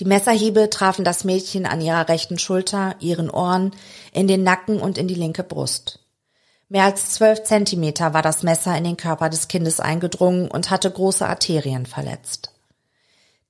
Die 0.00 0.04
Messerhiebe 0.04 0.70
trafen 0.70 1.04
das 1.04 1.22
Mädchen 1.22 1.66
an 1.66 1.80
ihrer 1.80 2.08
rechten 2.08 2.38
Schulter, 2.38 2.96
ihren 2.98 3.30
Ohren, 3.30 3.70
in 4.12 4.26
den 4.26 4.42
Nacken 4.42 4.80
und 4.80 4.98
in 4.98 5.06
die 5.06 5.14
linke 5.14 5.44
Brust. 5.44 6.03
Mehr 6.74 6.86
als 6.86 7.10
zwölf 7.10 7.44
Zentimeter 7.44 8.14
war 8.14 8.22
das 8.22 8.42
Messer 8.42 8.76
in 8.76 8.82
den 8.82 8.96
Körper 8.96 9.30
des 9.30 9.46
Kindes 9.46 9.78
eingedrungen 9.78 10.50
und 10.50 10.70
hatte 10.70 10.90
große 10.90 11.24
Arterien 11.24 11.86
verletzt. 11.86 12.50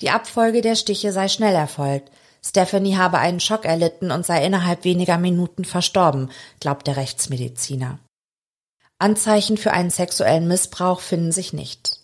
Die 0.02 0.10
Abfolge 0.10 0.60
der 0.60 0.76
Stiche 0.76 1.10
sei 1.10 1.28
schnell 1.28 1.54
erfolgt, 1.54 2.10
Stephanie 2.44 2.98
habe 2.98 3.16
einen 3.16 3.40
Schock 3.40 3.64
erlitten 3.64 4.10
und 4.10 4.26
sei 4.26 4.44
innerhalb 4.44 4.84
weniger 4.84 5.16
Minuten 5.16 5.64
verstorben, 5.64 6.30
glaubt 6.60 6.86
der 6.86 6.98
Rechtsmediziner. 6.98 7.98
Anzeichen 8.98 9.56
für 9.56 9.72
einen 9.72 9.88
sexuellen 9.88 10.46
Missbrauch 10.46 11.00
finden 11.00 11.32
sich 11.32 11.54
nicht. 11.54 12.00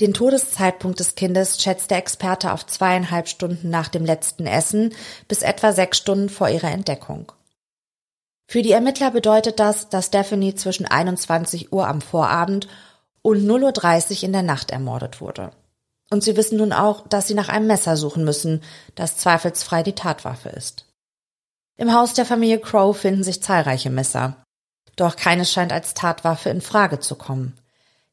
Den 0.00 0.14
Todeszeitpunkt 0.14 1.00
des 1.00 1.16
Kindes 1.16 1.60
schätzt 1.60 1.90
der 1.90 1.98
Experte 1.98 2.52
auf 2.52 2.64
zweieinhalb 2.66 3.26
Stunden 3.26 3.68
nach 3.68 3.88
dem 3.88 4.04
letzten 4.04 4.46
Essen 4.46 4.94
bis 5.26 5.42
etwa 5.42 5.72
sechs 5.72 5.98
Stunden 5.98 6.28
vor 6.28 6.48
ihrer 6.48 6.70
Entdeckung. 6.70 7.32
Für 8.46 8.62
die 8.62 8.72
Ermittler 8.72 9.10
bedeutet 9.10 9.58
das, 9.58 9.88
dass 9.88 10.06
Stephanie 10.06 10.54
zwischen 10.54 10.86
21 10.86 11.72
Uhr 11.72 11.88
am 11.88 12.00
Vorabend 12.00 12.68
und 13.22 13.44
0.30 13.48 14.18
Uhr 14.18 14.22
in 14.24 14.32
der 14.32 14.42
Nacht 14.42 14.70
ermordet 14.70 15.20
wurde. 15.20 15.50
Und 16.10 16.22
sie 16.22 16.36
wissen 16.36 16.58
nun 16.58 16.72
auch, 16.72 17.08
dass 17.08 17.26
sie 17.26 17.34
nach 17.34 17.48
einem 17.48 17.66
Messer 17.66 17.96
suchen 17.96 18.24
müssen, 18.24 18.62
das 18.94 19.16
zweifelsfrei 19.16 19.82
die 19.82 19.94
Tatwaffe 19.94 20.50
ist. 20.50 20.86
Im 21.76 21.92
Haus 21.92 22.14
der 22.14 22.26
Familie 22.26 22.60
Crow 22.60 22.96
finden 22.96 23.24
sich 23.24 23.42
zahlreiche 23.42 23.90
Messer. 23.90 24.36
Doch 24.96 25.16
keines 25.16 25.50
scheint 25.50 25.72
als 25.72 25.94
Tatwaffe 25.94 26.50
in 26.50 26.60
Frage 26.60 27.00
zu 27.00 27.16
kommen. 27.16 27.58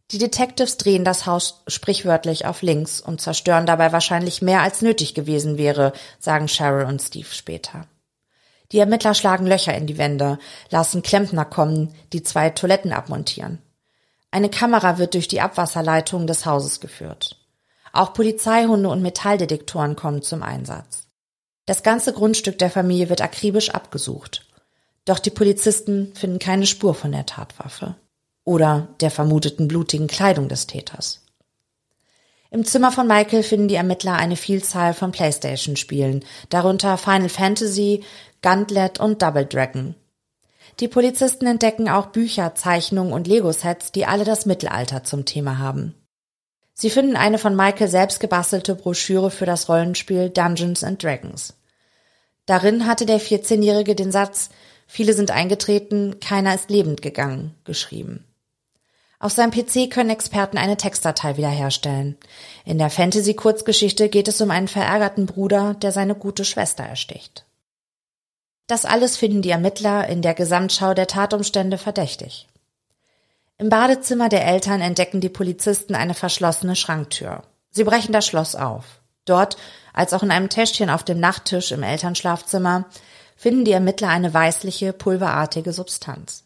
Die 0.10 0.18
Detectives 0.18 0.78
drehen 0.78 1.06
das 1.06 1.26
Haus 1.26 1.62
sprichwörtlich 1.68 2.46
auf 2.46 2.64
links 2.64 3.00
und 3.00 3.22
zerstören 3.22 3.66
dabei 3.66 3.92
wahrscheinlich 3.92 4.42
mehr 4.42 4.62
als 4.62 4.82
nötig 4.82 5.14
gewesen 5.14 5.58
wäre, 5.58 5.94
sagen 6.20 6.48
Cheryl 6.48 6.86
und 6.86 7.02
Steve 7.02 7.30
später. 7.30 7.86
Die 8.72 8.80
Ermittler 8.80 9.14
schlagen 9.14 9.46
Löcher 9.46 9.76
in 9.76 9.88
die 9.88 9.98
Wände, 9.98 10.40
lassen 10.70 11.02
Klempner 11.02 11.46
kommen, 11.46 11.94
die 12.14 12.24
zwei 12.24 12.50
Toiletten 12.50 12.94
abmontieren. 12.94 13.60
Eine 14.32 14.50
Kamera 14.50 14.98
wird 14.98 15.14
durch 15.14 15.28
die 15.28 15.42
Abwasserleitung 15.42 16.26
des 16.26 16.46
Hauses 16.46 16.80
geführt. 16.80 17.38
Auch 17.92 18.14
Polizeihunde 18.14 18.90
und 18.90 19.02
Metalldetektoren 19.02 19.98
kommen 19.98 20.22
zum 20.22 20.42
Einsatz. 20.42 21.08
Das 21.66 21.84
ganze 21.84 22.14
Grundstück 22.14 22.58
der 22.58 22.72
Familie 22.72 23.10
wird 23.10 23.22
akribisch 23.22 23.72
abgesucht. 23.72 24.48
Doch 25.06 25.20
die 25.20 25.30
Polizisten 25.30 26.14
finden 26.16 26.40
keine 26.40 26.66
Spur 26.66 26.96
von 26.96 27.12
der 27.12 27.26
Tatwaffe 27.26 27.96
oder 28.44 28.88
der 29.02 29.12
vermuteten 29.12 29.68
blutigen 29.68 30.08
Kleidung 30.08 30.48
des 30.48 30.68
Täters. 30.68 31.21
Im 32.54 32.66
Zimmer 32.66 32.92
von 32.92 33.08
Michael 33.08 33.44
finden 33.44 33.70
die 33.70 33.76
Ermittler 33.76 34.16
eine 34.16 34.36
Vielzahl 34.36 34.94
von 34.94 35.14
Playstation-Spielen, 35.14 36.26
darunter 36.50 36.98
Final 36.98 37.30
Fantasy, 37.30 38.04
Gauntlet 38.42 39.00
und 39.00 39.22
Double 39.22 39.46
Dragon. 39.46 39.96
Die 40.82 40.90
Polizisten 40.90 41.48
entdecken 41.48 41.88
auch 41.88 42.08
Bücher, 42.08 42.54
Zeichnungen 42.54 43.14
und 43.14 43.26
Lego-Sets, 43.26 43.94
die 43.94 44.06
alle 44.06 44.26
das 44.26 44.46
Mittelalter 44.46 45.06
zum 45.06 45.24
Thema 45.24 45.60
haben. 45.60 45.96
Sie 46.74 46.90
finden 46.90 47.16
eine 47.16 47.38
von 47.38 47.56
Michael 47.56 47.88
selbst 47.88 48.20
gebastelte 48.20 48.76
Broschüre 48.76 49.32
für 49.32 49.46
das 49.46 49.70
Rollenspiel 49.70 50.30
Dungeons 50.30 50.84
and 50.84 51.02
Dragons. 51.02 51.54
Darin 52.48 52.86
hatte 52.86 53.06
der 53.06 53.22
14-Jährige 53.22 53.96
den 53.96 54.12
Satz 54.12 54.50
Viele 54.88 55.14
sind 55.14 55.32
eingetreten, 55.32 56.20
keiner 56.20 56.54
ist 56.54 56.70
lebend 56.70 57.02
gegangen 57.02 57.56
geschrieben. 57.64 58.26
Auf 59.22 59.34
seinem 59.34 59.52
PC 59.52 59.92
können 59.92 60.10
Experten 60.10 60.58
eine 60.58 60.78
Textdatei 60.78 61.38
wiederherstellen. 61.38 62.18
In 62.66 62.80
der 62.80 62.90
Fantasy-Kurzgeschichte 62.90 64.10
geht 64.10 64.28
es 64.28 64.42
um 64.42 64.50
einen 64.50 64.68
verärgerten 64.68 65.28
Bruder, 65.28 65.76
der 65.76 65.92
seine 65.92 66.16
gute 66.16 66.44
Schwester 66.44 66.84
ersticht. 66.84 67.46
Das 68.66 68.84
alles 68.84 69.18
finden 69.18 69.44
die 69.44 69.52
Ermittler 69.52 70.08
in 70.08 70.24
der 70.24 70.34
Gesamtschau 70.34 70.96
der 70.96 71.06
Tatumstände 71.06 71.78
verdächtig. 71.78 72.48
Im 73.60 73.70
Badezimmer 73.70 74.28
der 74.28 74.44
Eltern 74.48 74.82
entdecken 74.82 75.22
die 75.22 75.30
Polizisten 75.30 75.94
eine 75.94 76.16
verschlossene 76.16 76.76
Schranktür. 76.76 77.44
Sie 77.70 77.84
brechen 77.84 78.14
das 78.14 78.26
Schloss 78.26 78.56
auf. 78.56 78.86
Dort, 79.26 79.56
als 79.94 80.14
auch 80.14 80.24
in 80.24 80.32
einem 80.32 80.50
Täschchen 80.50 80.90
auf 80.90 81.04
dem 81.04 81.20
Nachttisch 81.20 81.72
im 81.72 81.84
Elternschlafzimmer, 81.84 82.86
finden 83.36 83.66
die 83.66 83.72
Ermittler 83.72 84.10
eine 84.10 84.34
weißliche, 84.34 84.94
pulverartige 84.94 85.74
Substanz. 85.74 86.44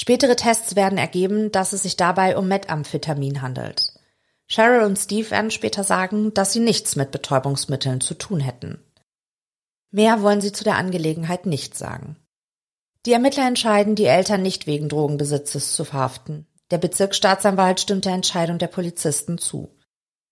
Spätere 0.00 0.34
Tests 0.34 0.76
werden 0.76 0.96
ergeben, 0.96 1.52
dass 1.52 1.74
es 1.74 1.82
sich 1.82 1.94
dabei 1.94 2.38
um 2.38 2.48
Methamphetamin 2.48 3.42
handelt. 3.42 3.92
Cheryl 4.48 4.86
und 4.86 4.96
Steve 4.96 5.30
werden 5.30 5.50
später 5.50 5.84
sagen, 5.84 6.32
dass 6.32 6.54
sie 6.54 6.60
nichts 6.60 6.96
mit 6.96 7.10
Betäubungsmitteln 7.10 8.00
zu 8.00 8.14
tun 8.14 8.40
hätten. 8.40 8.82
Mehr 9.90 10.22
wollen 10.22 10.40
sie 10.40 10.52
zu 10.52 10.64
der 10.64 10.78
Angelegenheit 10.78 11.44
nicht 11.44 11.76
sagen. 11.76 12.16
Die 13.04 13.12
Ermittler 13.12 13.46
entscheiden, 13.46 13.94
die 13.94 14.06
Eltern 14.06 14.40
nicht 14.40 14.66
wegen 14.66 14.88
Drogenbesitzes 14.88 15.74
zu 15.74 15.84
verhaften. 15.84 16.46
Der 16.70 16.78
Bezirksstaatsanwalt 16.78 17.78
stimmt 17.80 18.06
der 18.06 18.14
Entscheidung 18.14 18.56
der 18.56 18.68
Polizisten 18.68 19.36
zu. 19.36 19.68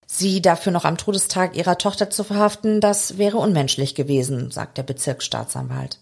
Sie 0.07 0.41
dafür 0.41 0.73
noch 0.73 0.87
am 0.87 0.97
Todestag 0.97 1.55
ihrer 1.55 1.77
Tochter 1.77 2.09
zu 2.09 2.25
verhaften, 2.25 2.81
das 2.81 3.19
wäre 3.19 3.37
unmenschlich 3.37 3.95
gewesen, 3.95 4.51
sagt 4.51 4.79
der 4.79 4.85
Bezirksstaatsanwalt. 4.85 5.99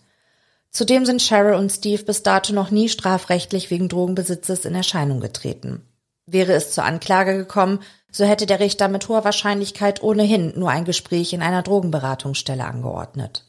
Zudem 0.77 1.07
sind 1.07 1.23
Cheryl 1.23 1.55
und 1.55 1.73
Steve 1.73 2.03
bis 2.03 2.23
dato 2.23 2.53
noch 2.53 2.71
nie 2.71 2.91
strafrechtlich 2.91 3.71
wegen 3.71 3.89
Drogenbesitzes 3.89 4.67
in 4.67 4.75
Erscheinung 4.75 5.21
getreten. 5.21 5.81
Wäre 6.27 6.53
es 6.53 6.73
zur 6.73 6.85
Anklage 6.85 7.35
gekommen, 7.35 7.79
so 8.13 8.27
hätte 8.27 8.45
der 8.45 8.61
Richter 8.61 8.89
mit 8.89 9.09
hoher 9.09 9.25
Wahrscheinlichkeit 9.25 10.03
ohnehin 10.03 10.53
nur 10.55 10.69
ein 10.69 10.85
Gespräch 10.85 11.33
in 11.33 11.41
einer 11.41 11.63
Drogenberatungsstelle 11.63 12.63
angeordnet. 12.63 13.47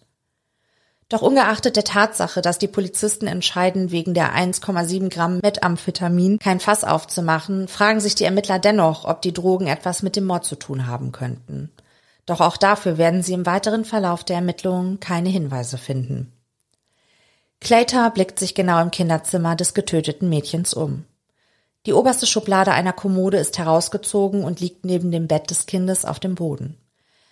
Doch 1.09 1.21
ungeachtet 1.21 1.75
der 1.75 1.83
Tatsache, 1.83 2.41
dass 2.41 2.59
die 2.59 2.69
Polizisten 2.69 3.27
entscheiden, 3.27 3.91
wegen 3.91 4.13
der 4.13 4.33
1,7 4.33 5.09
Gramm 5.09 5.39
Methamphetamin 5.43 6.39
kein 6.39 6.61
Fass 6.61 6.85
aufzumachen, 6.85 7.67
fragen 7.67 7.99
sich 7.99 8.15
die 8.15 8.23
Ermittler 8.23 8.59
dennoch, 8.59 9.03
ob 9.03 9.21
die 9.21 9.33
Drogen 9.33 9.67
etwas 9.67 10.01
mit 10.01 10.15
dem 10.15 10.27
Mord 10.27 10.45
zu 10.45 10.55
tun 10.55 10.87
haben 10.87 11.11
könnten. 11.11 11.73
Doch 12.25 12.39
auch 12.39 12.55
dafür 12.55 12.97
werden 12.97 13.21
sie 13.21 13.33
im 13.33 13.45
weiteren 13.45 13.83
Verlauf 13.83 14.23
der 14.23 14.37
Ermittlungen 14.37 15.01
keine 15.01 15.27
Hinweise 15.27 15.77
finden. 15.77 16.31
Claytor 17.59 18.09
blickt 18.11 18.39
sich 18.39 18.55
genau 18.55 18.81
im 18.81 18.91
Kinderzimmer 18.91 19.55
des 19.55 19.73
getöteten 19.73 20.29
Mädchens 20.29 20.73
um. 20.73 21.05
Die 21.85 21.93
oberste 21.93 22.27
Schublade 22.27 22.71
einer 22.71 22.93
Kommode 22.93 23.37
ist 23.37 23.57
herausgezogen 23.57 24.43
und 24.43 24.59
liegt 24.59 24.85
neben 24.85 25.11
dem 25.11 25.27
Bett 25.27 25.49
des 25.49 25.65
Kindes 25.65 26.05
auf 26.05 26.19
dem 26.19 26.35
Boden. 26.35 26.77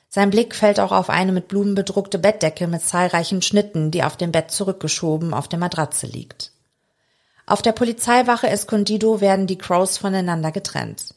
Sein 0.07 0.29
Blick 0.29 0.55
fällt 0.55 0.79
auch 0.79 0.93
auf 0.93 1.09
eine 1.09 1.33
mit 1.33 1.49
Blumen 1.49 1.75
bedruckte 1.75 2.19
Bettdecke 2.19 2.67
mit 2.67 2.81
zahlreichen 2.81 3.41
Schnitten, 3.41 3.91
die 3.91 4.03
auf 4.03 4.15
dem 4.15 4.31
Bett 4.31 4.51
zurückgeschoben 4.51 5.33
auf 5.33 5.49
der 5.49 5.59
Matratze 5.59 6.07
liegt. 6.07 6.51
Auf 7.45 7.61
der 7.61 7.73
Polizeiwache 7.73 8.47
Escondido 8.49 9.19
werden 9.19 9.45
die 9.45 9.57
Crows 9.57 9.97
voneinander 9.97 10.51
getrennt. 10.51 11.13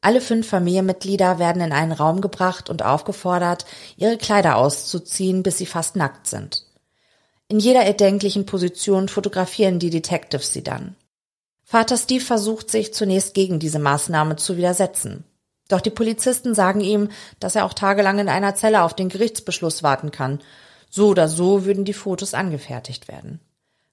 Alle 0.00 0.22
fünf 0.22 0.48
Familienmitglieder 0.48 1.38
werden 1.38 1.60
in 1.60 1.72
einen 1.72 1.92
Raum 1.92 2.22
gebracht 2.22 2.70
und 2.70 2.82
aufgefordert, 2.82 3.66
ihre 3.98 4.16
Kleider 4.16 4.56
auszuziehen, 4.56 5.42
bis 5.42 5.58
sie 5.58 5.66
fast 5.66 5.94
nackt 5.94 6.26
sind. 6.26 6.64
In 7.50 7.58
jeder 7.58 7.80
erdenklichen 7.80 8.46
Position 8.46 9.08
fotografieren 9.08 9.80
die 9.80 9.90
Detectives 9.90 10.52
sie 10.52 10.62
dann. 10.62 10.94
Vater 11.64 11.96
Steve 11.96 12.24
versucht 12.24 12.70
sich 12.70 12.94
zunächst 12.94 13.34
gegen 13.34 13.58
diese 13.58 13.80
Maßnahme 13.80 14.36
zu 14.36 14.56
widersetzen. 14.56 15.24
Doch 15.66 15.80
die 15.80 15.90
Polizisten 15.90 16.54
sagen 16.54 16.80
ihm, 16.80 17.08
dass 17.40 17.56
er 17.56 17.64
auch 17.64 17.74
tagelang 17.74 18.20
in 18.20 18.28
einer 18.28 18.54
Zelle 18.54 18.84
auf 18.84 18.94
den 18.94 19.08
Gerichtsbeschluss 19.08 19.82
warten 19.82 20.12
kann. 20.12 20.38
So 20.90 21.08
oder 21.08 21.26
so 21.26 21.64
würden 21.64 21.84
die 21.84 21.92
Fotos 21.92 22.34
angefertigt 22.34 23.08
werden. 23.08 23.40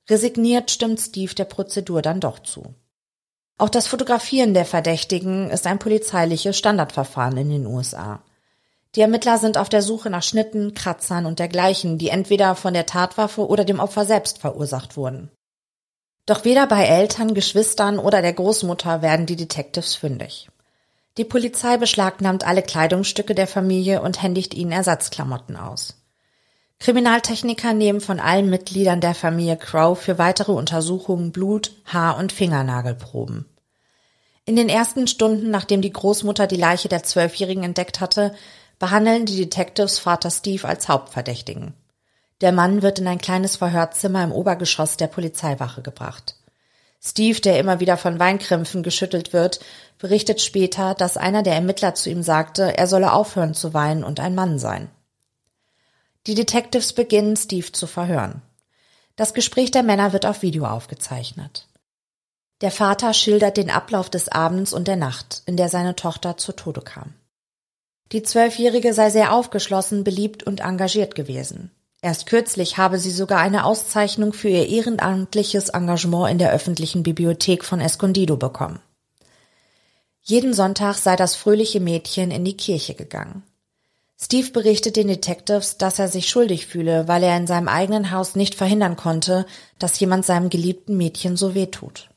Resigniert 0.07 0.69
stimmt 0.69 0.99
Steve 0.99 1.33
der 1.33 1.45
Prozedur 1.45 2.03
dann 2.03 2.19
doch 2.19 2.37
zu. 2.37 2.75
Auch 3.57 3.69
das 3.69 3.87
Fotografieren 3.87 4.53
der 4.53 4.65
Verdächtigen 4.65 5.49
ist 5.49 5.65
ein 5.65 5.79
polizeiliches 5.79 6.55
Standardverfahren 6.59 7.37
in 7.37 7.49
den 7.49 7.65
USA. 7.65 8.21
Die 8.97 9.01
Ermittler 9.01 9.37
sind 9.37 9.59
auf 9.59 9.69
der 9.69 9.83
Suche 9.83 10.09
nach 10.09 10.23
Schnitten, 10.23 10.73
Kratzern 10.73 11.27
und 11.27 11.37
dergleichen, 11.37 11.99
die 11.99 12.09
entweder 12.09 12.55
von 12.55 12.73
der 12.73 12.87
Tatwaffe 12.87 13.47
oder 13.47 13.63
dem 13.63 13.79
Opfer 13.79 14.05
selbst 14.05 14.39
verursacht 14.39 14.97
wurden. 14.97 15.29
Doch 16.25 16.45
weder 16.45 16.65
bei 16.65 16.83
Eltern, 16.83 17.35
Geschwistern 17.35 17.99
oder 17.99 18.23
der 18.23 18.33
Großmutter 18.33 19.03
werden 19.03 19.27
die 19.27 19.35
Detectives 19.35 19.93
fündig. 19.93 20.49
Die 21.17 21.25
Polizei 21.25 21.77
beschlagnahmt 21.77 22.43
alle 22.43 22.63
Kleidungsstücke 22.63 23.35
der 23.35 23.45
Familie 23.45 24.01
und 24.01 24.23
händigt 24.23 24.55
ihnen 24.55 24.71
Ersatzklamotten 24.71 25.57
aus. 25.57 26.01
Kriminaltechniker 26.79 27.73
nehmen 27.73 28.01
von 28.01 28.19
allen 28.19 28.49
Mitgliedern 28.49 28.99
der 28.99 29.13
Familie 29.13 29.57
Crow 29.57 29.97
für 29.97 30.17
weitere 30.17 30.53
Untersuchungen 30.53 31.31
Blut, 31.31 31.71
Haar- 31.85 32.17
und 32.17 32.31
Fingernagelproben. 32.31 33.45
In 34.45 34.55
den 34.55 34.69
ersten 34.69 35.07
Stunden, 35.07 35.51
nachdem 35.51 35.83
die 35.83 35.93
Großmutter 35.93 36.47
die 36.47 36.55
Leiche 36.55 36.87
der 36.87 37.03
Zwölfjährigen 37.03 37.63
entdeckt 37.63 37.99
hatte, 37.99 38.33
behandeln 38.79 39.25
die 39.25 39.37
Detectives 39.37 39.99
Vater 39.99 40.29
Steve 40.29 40.67
als 40.67 40.87
Hauptverdächtigen. 40.87 41.73
Der 42.41 42.51
Mann 42.51 42.81
wird 42.81 42.99
in 42.99 43.07
ein 43.07 43.17
kleines 43.17 43.55
Verhörzimmer 43.55 44.23
im 44.23 44.31
Obergeschoss 44.31 44.97
der 44.97 45.07
Polizeiwache 45.07 45.81
gebracht. 45.81 46.35
Steve, 47.01 47.39
der 47.41 47.59
immer 47.59 47.79
wieder 47.79 47.97
von 47.97 48.19
Weinkrämpfen 48.19 48.83
geschüttelt 48.83 49.33
wird, 49.33 49.59
berichtet 49.97 50.41
später, 50.41 50.93
dass 50.93 51.17
einer 51.17 51.43
der 51.43 51.53
Ermittler 51.53 51.95
zu 51.95 52.09
ihm 52.09 52.21
sagte, 52.21 52.77
er 52.77 52.87
solle 52.87 53.13
aufhören 53.13 53.53
zu 53.53 53.73
weinen 53.73 54.03
und 54.03 54.19
ein 54.19 54.35
Mann 54.35 54.59
sein. 54.59 54.89
Die 56.27 56.35
Detectives 56.35 56.93
beginnen, 56.93 57.35
Steve 57.37 57.71
zu 57.71 57.87
verhören. 57.87 58.41
Das 59.15 59.33
Gespräch 59.33 59.71
der 59.71 59.83
Männer 59.83 60.13
wird 60.13 60.25
auf 60.25 60.41
Video 60.41 60.65
aufgezeichnet. 60.65 61.67
Der 62.61 62.71
Vater 62.71 63.13
schildert 63.13 63.57
den 63.57 63.69
Ablauf 63.69 64.09
des 64.09 64.29
Abends 64.29 64.73
und 64.73 64.87
der 64.87 64.95
Nacht, 64.95 65.43
in 65.45 65.57
der 65.57 65.69
seine 65.69 65.95
Tochter 65.95 66.37
zu 66.37 66.51
Tode 66.51 66.81
kam. 66.81 67.13
Die 68.11 68.23
Zwölfjährige 68.23 68.93
sei 68.93 69.09
sehr 69.09 69.33
aufgeschlossen, 69.33 70.03
beliebt 70.03 70.43
und 70.43 70.61
engagiert 70.61 71.15
gewesen. 71.15 71.71
Erst 72.01 72.27
kürzlich 72.27 72.77
habe 72.77 72.99
sie 72.99 73.11
sogar 73.11 73.39
eine 73.39 73.65
Auszeichnung 73.65 74.31
für 74.31 74.49
ihr 74.49 74.67
ehrenamtliches 74.67 75.69
Engagement 75.69 76.31
in 76.31 76.37
der 76.37 76.51
öffentlichen 76.51 77.03
Bibliothek 77.03 77.65
von 77.65 77.81
Escondido 77.81 78.37
bekommen. 78.37 78.79
Jeden 80.21 80.53
Sonntag 80.53 80.95
sei 80.95 81.15
das 81.15 81.35
fröhliche 81.35 81.79
Mädchen 81.79 82.31
in 82.31 82.45
die 82.45 82.57
Kirche 82.57 82.93
gegangen. 82.93 83.43
Steve 84.19 84.49
berichtet 84.51 84.95
den 84.95 85.07
Detectives, 85.07 85.77
dass 85.77 85.99
er 85.99 86.07
sich 86.07 86.27
schuldig 86.27 86.65
fühle, 86.65 87.07
weil 87.07 87.23
er 87.23 87.37
in 87.37 87.47
seinem 87.47 87.67
eigenen 87.67 88.11
Haus 88.11 88.35
nicht 88.35 88.55
verhindern 88.55 88.95
konnte, 88.95 89.45
dass 89.79 89.99
jemand 89.99 90.25
seinem 90.25 90.49
geliebten 90.49 90.97
Mädchen 90.97 91.37
so 91.37 91.55
wehtut. 91.55 92.09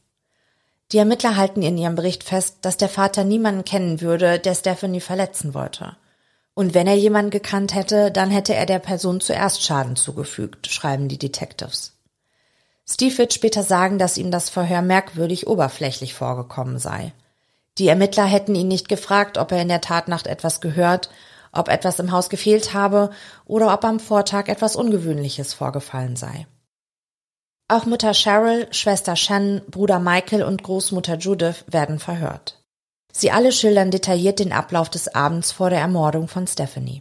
Die 0.92 0.98
Ermittler 0.98 1.36
halten 1.36 1.62
in 1.62 1.78
ihrem 1.78 1.94
Bericht 1.94 2.24
fest, 2.24 2.58
dass 2.62 2.76
der 2.76 2.88
Vater 2.88 3.24
niemanden 3.24 3.64
kennen 3.64 4.00
würde, 4.00 4.38
der 4.38 4.54
Stephanie 4.54 5.00
verletzen 5.00 5.54
wollte. 5.54 5.96
Und 6.54 6.74
wenn 6.74 6.86
er 6.86 6.96
jemanden 6.96 7.30
gekannt 7.30 7.74
hätte, 7.74 8.10
dann 8.10 8.30
hätte 8.30 8.54
er 8.54 8.66
der 8.66 8.80
Person 8.80 9.20
zuerst 9.20 9.62
Schaden 9.62 9.96
zugefügt, 9.96 10.66
schreiben 10.66 11.08
die 11.08 11.18
Detectives. 11.18 11.96
Steve 12.88 13.18
wird 13.18 13.32
später 13.32 13.62
sagen, 13.62 13.98
dass 13.98 14.18
ihm 14.18 14.32
das 14.32 14.50
Verhör 14.50 14.82
merkwürdig 14.82 15.46
oberflächlich 15.46 16.12
vorgekommen 16.14 16.78
sei. 16.78 17.12
Die 17.78 17.86
Ermittler 17.86 18.24
hätten 18.24 18.56
ihn 18.56 18.68
nicht 18.68 18.88
gefragt, 18.88 19.38
ob 19.38 19.52
er 19.52 19.62
in 19.62 19.68
der 19.68 19.80
Tatnacht 19.80 20.26
etwas 20.26 20.60
gehört 20.60 21.08
ob 21.52 21.68
etwas 21.68 21.98
im 21.98 22.12
Haus 22.12 22.28
gefehlt 22.28 22.74
habe 22.74 23.10
oder 23.44 23.72
ob 23.72 23.84
am 23.84 24.00
Vortag 24.00 24.48
etwas 24.48 24.76
Ungewöhnliches 24.76 25.54
vorgefallen 25.54 26.16
sei. 26.16 26.46
Auch 27.70 27.86
Mutter 27.86 28.14
Cheryl, 28.14 28.66
Schwester 28.72 29.14
Shannon, 29.14 29.62
Bruder 29.70 30.00
Michael 30.00 30.42
und 30.42 30.64
Großmutter 30.64 31.18
Judith 31.18 31.64
werden 31.68 32.00
verhört. 32.00 32.58
Sie 33.12 33.30
alle 33.30 33.52
schildern 33.52 33.92
detailliert 33.92 34.40
den 34.40 34.52
Ablauf 34.52 34.90
des 34.90 35.14
Abends 35.14 35.52
vor 35.52 35.70
der 35.70 35.78
Ermordung 35.78 36.26
von 36.26 36.48
Stephanie. 36.48 37.00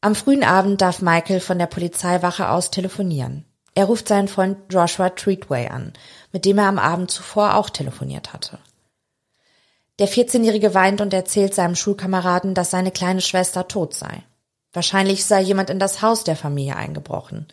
Am 0.00 0.14
frühen 0.14 0.44
Abend 0.44 0.80
darf 0.80 1.02
Michael 1.02 1.40
von 1.40 1.58
der 1.58 1.66
Polizeiwache 1.66 2.48
aus 2.48 2.70
telefonieren. 2.70 3.44
Er 3.74 3.84
ruft 3.84 4.08
seinen 4.08 4.28
Freund 4.28 4.56
Joshua 4.70 5.10
Treatway 5.10 5.68
an, 5.68 5.92
mit 6.32 6.46
dem 6.46 6.56
er 6.56 6.68
am 6.68 6.78
Abend 6.78 7.10
zuvor 7.10 7.56
auch 7.56 7.68
telefoniert 7.68 8.32
hatte. 8.32 8.58
Der 9.98 10.08
14-Jährige 10.08 10.72
weint 10.72 11.02
und 11.02 11.12
erzählt 11.12 11.54
seinem 11.54 11.76
Schulkameraden, 11.76 12.54
dass 12.54 12.70
seine 12.70 12.92
kleine 12.92 13.20
Schwester 13.20 13.68
tot 13.68 13.92
sei. 13.92 14.22
Wahrscheinlich 14.72 15.26
sei 15.26 15.42
jemand 15.42 15.68
in 15.68 15.78
das 15.78 16.00
Haus 16.00 16.24
der 16.24 16.34
Familie 16.34 16.76
eingebrochen. 16.76 17.46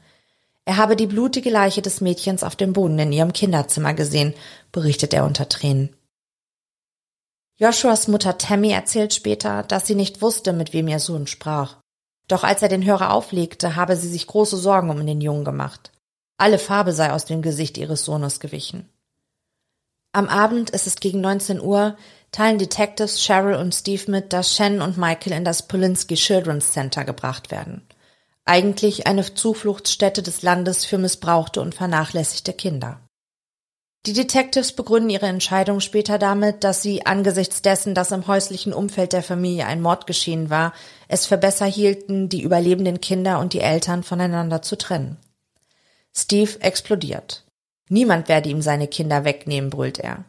Er 0.65 0.77
habe 0.77 0.95
die 0.95 1.07
blutige 1.07 1.49
Leiche 1.49 1.81
des 1.81 2.01
Mädchens 2.01 2.43
auf 2.43 2.55
dem 2.55 2.73
Boden 2.73 2.99
in 2.99 3.11
ihrem 3.11 3.33
Kinderzimmer 3.33 3.93
gesehen, 3.93 4.33
berichtet 4.71 5.13
er 5.13 5.25
unter 5.25 5.49
Tränen. 5.49 5.95
Joshuas 7.57 8.07
Mutter 8.07 8.37
Tammy 8.37 8.71
erzählt 8.71 9.13
später, 9.13 9.63
dass 9.63 9.85
sie 9.85 9.95
nicht 9.95 10.21
wusste, 10.21 10.53
mit 10.53 10.73
wem 10.73 10.87
ihr 10.87 10.99
Sohn 10.99 11.27
sprach. 11.27 11.77
Doch 12.27 12.43
als 12.43 12.61
er 12.61 12.69
den 12.69 12.85
Hörer 12.85 13.11
auflegte, 13.11 13.75
habe 13.75 13.95
sie 13.95 14.07
sich 14.07 14.27
große 14.27 14.57
Sorgen 14.57 14.89
um 14.89 15.05
den 15.05 15.21
Jungen 15.21 15.43
gemacht. 15.43 15.91
Alle 16.37 16.57
Farbe 16.57 16.93
sei 16.93 17.11
aus 17.11 17.25
dem 17.25 17.41
Gesicht 17.41 17.77
ihres 17.77 18.05
Sohnes 18.05 18.39
gewichen. 18.39 18.89
Am 20.13 20.27
Abend, 20.27 20.73
es 20.73 20.87
ist 20.87 21.01
gegen 21.01 21.21
19 21.21 21.61
Uhr, 21.61 21.95
teilen 22.31 22.57
Detectives 22.57 23.23
Cheryl 23.23 23.55
und 23.55 23.73
Steve 23.73 24.09
mit, 24.09 24.33
dass 24.33 24.55
Shannon 24.55 24.81
und 24.81 24.97
Michael 24.97 25.33
in 25.33 25.45
das 25.45 25.67
Polinsky 25.67 26.15
Children's 26.15 26.71
Center 26.71 27.05
gebracht 27.05 27.51
werden. 27.51 27.81
Eigentlich 28.45 29.07
eine 29.07 29.33
Zufluchtsstätte 29.33 30.23
des 30.23 30.41
Landes 30.41 30.85
für 30.85 30.97
missbrauchte 30.97 31.61
und 31.61 31.75
vernachlässigte 31.75 32.53
Kinder. 32.53 32.99
Die 34.07 34.13
Detectives 34.13 34.71
begründen 34.71 35.11
ihre 35.11 35.27
Entscheidung 35.27 35.79
später 35.79 36.17
damit, 36.17 36.63
dass 36.63 36.81
sie 36.81 37.05
angesichts 37.05 37.61
dessen, 37.61 37.93
dass 37.93 38.11
im 38.11 38.25
häuslichen 38.25 38.73
Umfeld 38.73 39.13
der 39.13 39.21
Familie 39.21 39.67
ein 39.67 39.79
Mord 39.79 40.07
geschehen 40.07 40.49
war, 40.49 40.73
es 41.07 41.27
für 41.27 41.37
besser 41.37 41.67
hielten, 41.67 42.27
die 42.27 42.41
überlebenden 42.41 42.99
Kinder 42.99 43.37
und 43.39 43.53
die 43.53 43.59
Eltern 43.59 44.01
voneinander 44.01 44.63
zu 44.63 44.75
trennen. 44.75 45.17
Steve 46.15 46.59
explodiert. 46.61 47.43
Niemand 47.89 48.27
werde 48.27 48.49
ihm 48.49 48.63
seine 48.63 48.87
Kinder 48.87 49.23
wegnehmen, 49.23 49.69
brüllt 49.69 49.99
er. 49.99 50.23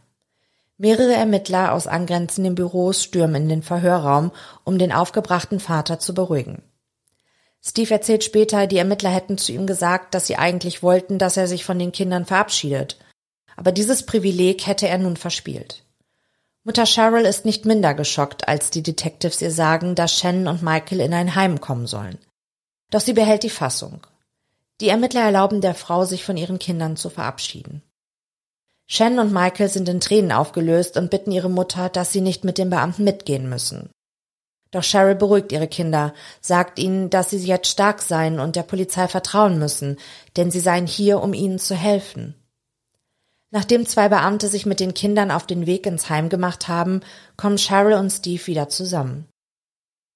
Mehrere 0.77 1.15
Ermittler 1.15 1.73
aus 1.73 1.87
angrenzenden 1.87 2.55
Büros 2.55 3.03
stürmen 3.03 3.45
in 3.45 3.49
den 3.49 3.63
Verhörraum, 3.63 4.33
um 4.65 4.79
den 4.79 4.93
aufgebrachten 4.93 5.61
Vater 5.61 5.99
zu 5.99 6.13
beruhigen. 6.13 6.61
Steve 7.65 7.95
erzählt 7.95 8.25
später, 8.25 8.67
die 8.67 8.79
Ermittler 8.79 9.11
hätten 9.11 9.39
zu 9.39 9.53
ihm 9.53 9.67
gesagt, 9.67 10.15
dass 10.15 10.27
sie 10.27 10.37
eigentlich 10.37 10.83
wollten, 10.83 11.19
dass 11.19 11.37
er 11.37 11.47
sich 11.47 11.65
von 11.65 11.79
den 11.79 11.93
Kindern 11.93 12.27
verabschiedet. 12.27 12.97
Aber 13.57 13.71
dieses 13.71 14.05
Privileg 14.05 14.67
hätte 14.67 14.89
er 14.89 14.99
nun 14.99 15.17
verspielt. 15.17 15.85
Mutter 16.65 16.87
Cheryl 16.87 17.25
ist 17.25 17.45
nicht 17.45 17.65
minder 17.65 17.95
geschockt, 17.95 18.49
als 18.49 18.71
die 18.71 18.83
Detectives 18.83 19.43
ihr 19.43 19.51
sagen, 19.51 19.95
dass 19.95 20.17
Shannon 20.17 20.49
und 20.49 20.63
Michael 20.63 21.01
in 21.01 21.15
ein 21.15 21.35
Heim 21.35 21.61
kommen 21.61 21.87
sollen. 21.87 22.19
Doch 22.91 23.01
sie 23.01 23.13
behält 23.13 23.43
die 23.43 23.51
Fassung. 23.51 24.07
Die 24.81 24.89
Ermittler 24.89 25.23
erlauben 25.23 25.61
der 25.61 25.75
Frau, 25.75 26.05
sich 26.05 26.25
von 26.25 26.37
ihren 26.37 26.59
Kindern 26.59 26.97
zu 26.97 27.11
verabschieden. 27.11 27.83
Shannon 28.87 29.27
und 29.27 29.33
Michael 29.33 29.69
sind 29.69 29.89
in 29.89 30.01
Tränen 30.01 30.33
aufgelöst 30.33 30.97
und 30.97 31.11
bitten 31.11 31.31
ihre 31.31 31.49
Mutter, 31.49 31.89
dass 31.89 32.13
sie 32.13 32.21
nicht 32.21 32.45
mit 32.45 32.59
den 32.59 32.71
Beamten 32.71 33.05
mitgehen 33.05 33.49
müssen. 33.49 33.91
Doch 34.73 34.83
Cheryl 34.83 35.15
beruhigt 35.15 35.53
ihre 35.53 35.69
Kinder, 35.69 36.15
sagt 36.41 36.79
ihnen, 36.79 37.11
dass 37.11 37.31
sie 37.31 37.39
jetzt 37.39 37.69
stark 37.69 38.03
seien 38.03 38.41
und 38.41 38.57
der 38.57 38.63
Polizei 38.63 39.07
vertrauen 39.07 39.59
müssen, 39.59 39.99
denn 40.37 40.51
sie 40.51 40.61
seien 40.61 40.87
hier, 40.87 41.23
um 41.23 41.35
ihnen 41.35 41.59
zu 41.59 41.77
helfen. 41.77 42.35
Nachdem 43.51 43.87
zwei 43.87 44.09
Beamte 44.09 44.49
sich 44.49 44.65
mit 44.65 44.81
den 44.81 44.95
Kindern 44.95 45.31
auf 45.31 45.47
den 45.47 45.67
Weg 45.67 45.85
ins 45.85 46.09
Heim 46.09 46.31
gemacht 46.31 46.69
haben, 46.69 47.03
kommen 47.37 47.59
Cheryl 47.59 47.99
und 47.99 48.11
Steve 48.11 48.47
wieder 48.47 48.71
zusammen. 48.71 49.29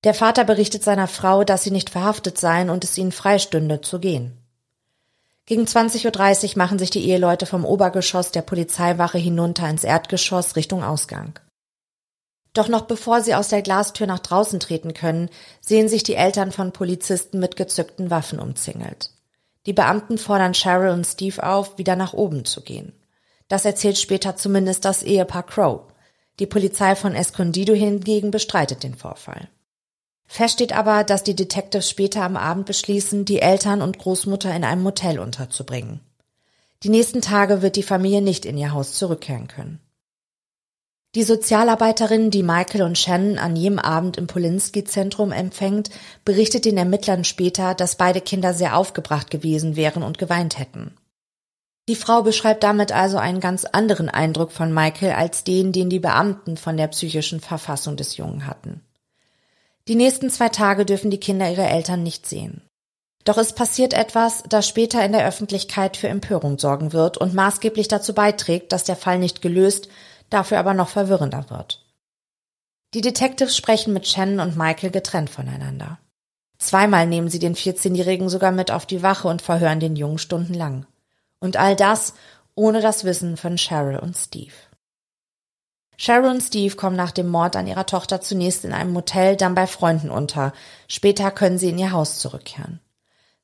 Der 0.05 0.15
Vater 0.15 0.45
berichtet 0.45 0.83
seiner 0.83 1.07
Frau, 1.07 1.45
dass 1.45 1.63
sie 1.63 1.71
nicht 1.71 1.91
verhaftet 1.91 2.39
seien 2.39 2.71
und 2.71 2.83
es 2.83 2.97
ihnen 2.97 3.13
freistünde 3.13 3.83
zu 3.83 4.01
gehen. 4.01 4.39
Gegen 5.45 5.65
20.30 5.65 6.53
Uhr 6.53 6.59
machen 6.59 6.79
sich 6.79 6.91
die 6.91 7.07
Eheleute 7.09 7.45
vom 7.45 7.67
Obergeschoss 7.67 8.31
der 8.31 8.43
Polizeiwache 8.43 9.19
hinunter 9.19 9.69
ins 9.69 9.85
Erdgeschoss 9.85 10.57
Richtung 10.57 10.83
Ausgang. 10.83 11.39
Doch 12.57 12.69
noch 12.69 12.87
bevor 12.87 13.21
sie 13.21 13.35
aus 13.35 13.49
der 13.49 13.61
Glastür 13.61 14.07
nach 14.07 14.19
draußen 14.19 14.61
treten 14.61 14.95
können, 14.95 15.29
sehen 15.61 15.91
sich 15.91 16.05
die 16.05 16.15
Eltern 16.15 16.53
von 16.53 16.73
Polizisten 16.73 17.39
mit 17.39 17.55
gezückten 17.55 18.11
Waffen 18.11 18.39
umzingelt. 18.39 19.11
Die 19.67 19.75
Beamten 19.75 20.17
fordern 20.17 20.55
Cheryl 20.55 20.93
und 20.93 21.05
Steve 21.05 21.47
auf, 21.47 21.77
wieder 21.77 21.97
nach 21.97 22.15
oben 22.15 22.47
zu 22.47 22.63
gehen. 22.63 22.95
Das 23.49 23.67
erzählt 23.67 23.99
später 23.99 24.37
zumindest 24.37 24.87
das 24.87 25.03
Ehepaar 25.03 25.43
Crow. 25.43 25.83
Die 26.39 26.47
Polizei 26.47 26.97
von 26.97 27.15
Escondido 27.15 27.75
hingegen 27.75 28.31
bestreitet 28.31 28.85
den 28.85 28.95
Vorfall. 28.95 29.49
Fest 30.25 30.55
steht 30.55 30.73
aber, 30.73 31.05
dass 31.05 31.25
die 31.25 31.37
Detectives 31.37 31.91
später 31.91 32.23
am 32.23 32.39
Abend 32.39 32.65
beschließen, 32.65 33.27
die 33.27 33.41
Eltern 33.41 33.83
und 33.83 33.99
Großmutter 33.99 34.55
in 34.57 34.65
einem 34.65 34.83
Motel 34.83 35.19
unterzubringen. 35.19 36.01
Die 36.85 36.89
nächsten 36.89 37.21
Tage 37.21 37.61
wird 37.61 37.77
die 37.77 37.83
Familie 37.83 38.23
nicht 38.23 38.47
in 38.47 38.57
ihr 38.57 38.73
Haus 38.73 38.95
zurückkehren 38.95 39.47
können. 39.47 39.79
Die 41.17 41.23
Sozialarbeiterin, 41.23 42.31
die 42.31 42.43
Michael 42.43 42.83
und 42.83 42.99
Shannon 42.99 43.39
an 43.39 43.57
jedem 43.57 43.79
Abend 43.79 44.19
im 44.19 44.27
Polinski-Zentrum 44.27 45.33
empfängt, 45.33 45.89
berichtet 46.27 46.67
den 46.67 46.77
Ermittlern 46.77 47.25
später, 47.25 47.75
dass 47.75 47.97
beide 47.97 48.21
Kinder 48.21 48.53
sehr 48.53 48.77
aufgebracht 48.77 49.31
gewesen 49.31 49.77
wären 49.77 50.03
und 50.03 50.19
geweint 50.19 50.59
hätten. 50.59 50.95
Die 51.89 51.97
Frau 51.97 52.23
beschreibt 52.23 52.63
damit 52.65 52.93
also 52.93 53.17
einen 53.17 53.41
ganz 53.41 53.65
anderen 53.65 54.11
Eindruck 54.11 54.53
von 54.53 54.75
Michael 54.75 55.13
als 55.13 55.43
den, 55.43 55.73
den 55.73 55.89
die 55.89 56.01
Beamten 56.01 56.59
von 56.59 56.77
der 56.77 56.89
psychischen 56.89 57.41
Verfassung 57.41 57.97
des 57.97 58.19
Jungen 58.19 58.47
hatten. 58.47 58.83
Die 59.89 59.95
nächsten 59.95 60.29
zwei 60.29 60.51
Tage 60.51 60.85
dürfen 60.85 61.11
die 61.11 61.21
Kinder 61.21 61.51
ihre 61.51 61.67
Eltern 61.67 62.03
nicht 62.03 62.27
sehen. 62.27 62.61
Doch 63.25 63.39
es 63.39 63.55
passiert 63.55 63.95
etwas, 63.95 64.45
das 64.51 64.69
später 64.69 65.03
in 65.03 65.13
der 65.13 65.27
Öffentlichkeit 65.27 65.97
für 65.97 66.09
Empörung 66.09 66.59
sorgen 66.59 66.93
wird 66.93 67.17
und 67.17 67.33
maßgeblich 67.33 67.89
dazu 67.89 68.13
beiträgt, 68.13 68.71
dass 68.71 68.85
der 68.85 68.97
Fall 68.97 69.19
nicht 69.19 69.41
gelöst, 69.41 69.89
dafür 70.31 70.59
aber 70.59 70.75
noch 70.75 70.89
verwirrender 70.89 71.51
wird. 71.51 71.85
Die 72.95 73.01
Detectives 73.01 73.57
sprechen 73.57 73.93
mit 73.93 74.07
Shannon 74.07 74.41
und 74.41 74.57
Michael 74.57 74.91
getrennt 74.91 75.31
voneinander. 75.31 75.99
Zweimal 76.59 77.07
nehmen 77.07 77.29
sie 77.29 77.39
den 77.39 77.55
14-Jährigen 77.55 78.29
sogar 78.29 78.53
mit 78.53 78.71
auf 78.71 78.87
die 78.87 79.03
Wache 79.03 79.29
und 79.29 79.43
verhören 79.43 79.81
den 79.81 79.97
Jungen 79.97 80.19
stundenlang. 80.19 80.87
Und 81.39 81.57
all 81.57 81.77
das 81.77 82.15
ohne 82.55 82.81
das 82.81 83.05
Wissen 83.05 83.37
von 83.37 83.57
Cheryl 83.57 83.99
und 83.99 84.17
Steve. 84.17 84.55
Cheryl 85.99 86.31
und 86.31 86.41
Steve 86.41 86.75
kommen 86.77 86.97
nach 86.97 87.11
dem 87.11 87.29
Mord 87.29 87.57
an 87.57 87.67
ihrer 87.67 87.87
Tochter 87.87 88.21
zunächst 88.21 88.65
in 88.65 88.73
einem 88.73 88.93
Motel, 88.93 89.37
dann 89.37 89.55
bei 89.55 89.67
Freunden 89.67 90.11
unter. 90.11 90.53
Später 90.89 91.31
können 91.31 91.59
sie 91.59 91.71
in 91.71 91.79
ihr 91.79 91.93
Haus 91.93 92.19
zurückkehren. 92.19 92.81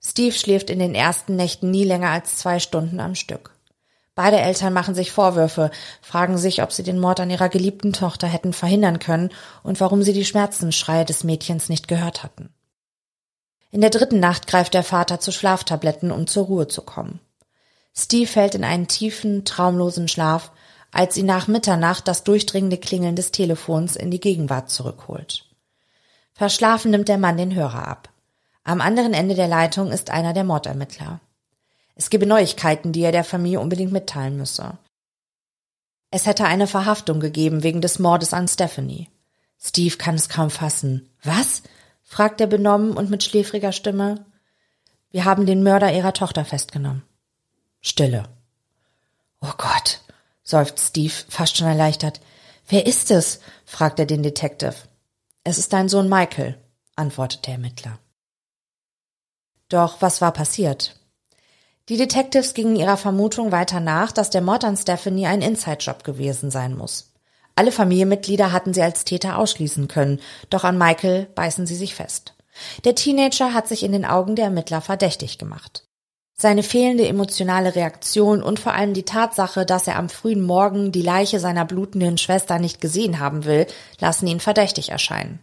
Steve 0.05 0.35
schläft 0.35 0.69
in 0.69 0.79
den 0.79 0.95
ersten 0.95 1.37
Nächten 1.37 1.71
nie 1.71 1.85
länger 1.85 2.11
als 2.11 2.37
zwei 2.37 2.59
Stunden 2.59 3.01
am 3.01 3.15
Stück. 3.15 3.55
Beide 4.15 4.39
Eltern 4.39 4.75
machen 4.75 4.95
sich 4.95 5.11
Vorwürfe, 5.11 5.71
fragen 6.03 6.37
sich, 6.37 6.63
ob 6.63 6.73
sie 6.73 6.83
den 6.83 6.99
Mord 6.99 7.21
an 7.21 7.31
ihrer 7.31 7.49
geliebten 7.49 7.95
Tochter 7.95 8.27
hätten 8.27 8.53
verhindern 8.53 8.99
können 8.99 9.31
und 9.63 9.81
warum 9.81 10.03
sie 10.03 10.13
die 10.13 10.27
Schmerzensschreie 10.27 11.07
des 11.07 11.25
Mädchens 11.25 11.71
nicht 11.71 11.89
gehört 11.89 12.23
hatten. 12.23 12.51
In 13.71 13.81
der 13.81 13.89
dritten 13.89 14.21
Nacht 14.21 14.47
greift 14.47 14.75
der 14.75 14.85
Vater 14.85 15.19
zu 15.19 15.33
Schlaftabletten, 15.33 16.13
um 16.13 16.27
zur 16.27 16.45
Ruhe 16.45 16.69
zu 16.69 16.83
kommen. 16.83 17.21
Steve 17.95 18.27
fällt 18.27 18.55
in 18.55 18.65
einen 18.65 18.87
tiefen, 18.87 19.47
traumlosen 19.47 20.09
Schlaf, 20.09 20.53
als 20.91 21.17
ihn 21.17 21.25
nach 21.25 21.49
Mitternacht 21.49 22.07
das 22.07 22.23
durchdringende 22.23 22.77
Klingeln 22.77 23.17
des 23.17 23.33
Telefons 23.33 23.97
in 23.97 24.11
die 24.11 24.21
Gegenwart 24.21 24.69
zurückholt. 24.69 25.47
Verschlafen 26.35 26.91
nimmt 26.91 27.09
der 27.09 27.19
Mann 27.19 27.39
den 27.39 27.55
Hörer 27.55 27.89
ab. 27.89 28.11
Am 28.63 28.83
anderen 28.83 29.15
Ende 29.15 29.35
der 29.35 29.49
Leitung 29.49 29.91
ist 29.91 30.11
einer 30.11 30.35
der 30.35 30.45
Mordermittler. 30.45 31.21
Es 32.03 32.11
gebe 32.11 32.27
Neuigkeiten, 32.27 32.91
die 32.91 33.03
er 33.03 33.13
der 33.13 33.23
Familie 33.23 33.61
unbedingt 33.61 33.93
mitteilen 33.93 34.37
müsse. 34.37 34.77
Es 36.11 36.27
hätte 36.27 36.47
eine 36.47 36.67
Verhaftung 36.67 37.21
gegeben 37.21 37.63
wegen 37.63 37.81
des 37.81 38.01
Mordes 38.01 38.35
an 38.35 38.49
Stephanie. 38.49 39.09
Steve 39.57 39.97
kann 39.99 40.17
es 40.17 40.29
kaum 40.29 40.51
fassen. 40.51 41.09
Was? 41.23 41.63
fragt 42.03 42.41
er 42.41 42.49
benommen 42.49 42.97
und 42.97 43.09
mit 43.09 43.23
schläfriger 43.23 43.71
Stimme. 43.71 44.27
Wir 45.13 45.25
haben 45.25 45.47
den 45.47 45.63
Mörder 45.63 45.95
ihrer 45.95 46.13
Tochter 46.13 46.45
festgenommen. 46.45 47.05
Stille. 47.81 48.25
Oh 49.41 49.53
Gott, 49.57 50.01
seufzt 50.43 50.89
Steve, 50.89 51.15
fast 51.29 51.57
schon 51.57 51.69
erleichtert. 51.69 52.21
Wer 52.67 52.85
ist 52.85 53.13
es? 53.13 53.39
fragt 53.65 54.01
er 54.01 54.07
den 54.07 54.25
Detective. 54.25 54.75
Es 55.45 55.57
ist 55.57 55.73
dein 55.73 55.89
Sohn 55.89 56.09
Michael, 56.09 56.59
antwortet 56.97 57.47
der 57.47 57.55
Ermittler. 57.55 58.01
Doch 59.69 60.03
was 60.03 60.21
war 60.21 60.33
passiert? 60.33 60.97
Die 61.89 61.97
Detectives 61.97 62.55
gingen 62.55 62.77
ihrer 62.77 62.97
Vermutung 62.97 63.51
weiter 63.51 63.81
nach, 63.81 64.13
dass 64.13 64.31
der 64.31 64.41
Mord 64.41 64.65
an 64.65 64.77
Stephanie 64.77 65.27
ein 65.27 65.43
Inside-Job 65.43 66.05
gewesen 66.05 66.51
sein 66.51 66.77
muss. 66.77 67.13
Alle 67.57 67.73
Familienmitglieder 67.73 68.53
hatten 68.53 68.73
sie 68.73 68.83
als 68.83 69.05
Täter 69.05 69.37
ausschließen 69.37 69.89
können, 69.89 70.21
doch 70.49 70.65
an 70.65 70.79
Michael 70.79 71.27
beißen 71.35 71.67
sie 71.67 71.75
sich 71.75 71.95
fest. 71.95 72.35
Der 72.85 72.95
Teenager 72.95 73.53
hat 73.53 73.67
sich 73.67 73.83
in 73.83 73.93
den 73.93 74.05
Augen 74.05 74.37
der 74.37 74.47
Ermittler 74.47 74.81
verdächtig 74.81 75.39
gemacht. 75.39 75.87
Seine 76.35 76.63
fehlende 76.63 77.07
emotionale 77.07 77.75
Reaktion 77.75 78.43
und 78.43 78.59
vor 78.59 78.73
allem 78.73 78.95
die 78.95 79.05
Tatsache, 79.05 79.67
dass 79.67 79.87
er 79.87 79.97
am 79.97 80.09
frühen 80.09 80.43
Morgen 80.43 80.93
die 80.93 81.03
Leiche 81.03 81.41
seiner 81.41 81.65
blutenden 81.65 82.19
Schwester 82.19 82.59
nicht 82.59 82.81
gesehen 82.81 83.19
haben 83.19 83.45
will, 83.45 83.67
lassen 84.01 84.27
ihn 84.27 84.41
verdächtig 84.41 84.91
erscheinen. 84.91 85.41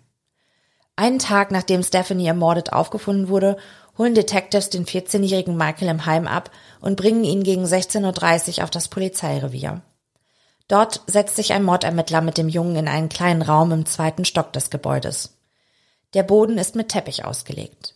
Einen 0.96 1.20
Tag 1.20 1.52
nachdem 1.52 1.84
Stephanie 1.84 2.28
ermordet 2.28 2.74
aufgefunden 2.74 3.30
wurde, 3.30 3.56
holen 4.00 4.16
Detectives 4.16 4.72
den 4.72 4.86
14-jährigen 4.86 5.56
Michael 5.56 5.90
im 5.90 6.06
Heim 6.08 6.26
ab 6.26 6.50
und 6.80 6.96
bringen 6.96 7.24
ihn 7.24 7.44
gegen 7.44 7.66
16.30 7.66 8.58
Uhr 8.58 8.64
auf 8.64 8.72
das 8.72 8.88
Polizeirevier. 8.88 9.82
Dort 10.68 11.02
setzt 11.06 11.36
sich 11.36 11.54
ein 11.54 11.64
Mordermittler 11.64 12.22
mit 12.22 12.38
dem 12.38 12.48
Jungen 12.48 12.78
in 12.78 12.88
einen 12.88 13.10
kleinen 13.10 13.42
Raum 13.42 13.72
im 13.72 13.86
zweiten 13.86 14.24
Stock 14.24 14.54
des 14.54 14.70
Gebäudes. 14.70 15.38
Der 16.14 16.24
Boden 16.24 16.58
ist 16.58 16.76
mit 16.76 16.90
Teppich 16.90 17.26
ausgelegt. 17.26 17.96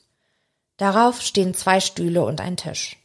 Darauf 0.77 1.21
stehen 1.21 1.53
zwei 1.53 1.79
Stühle 1.79 2.23
und 2.25 2.41
ein 2.41 2.57
Tisch. 2.57 2.97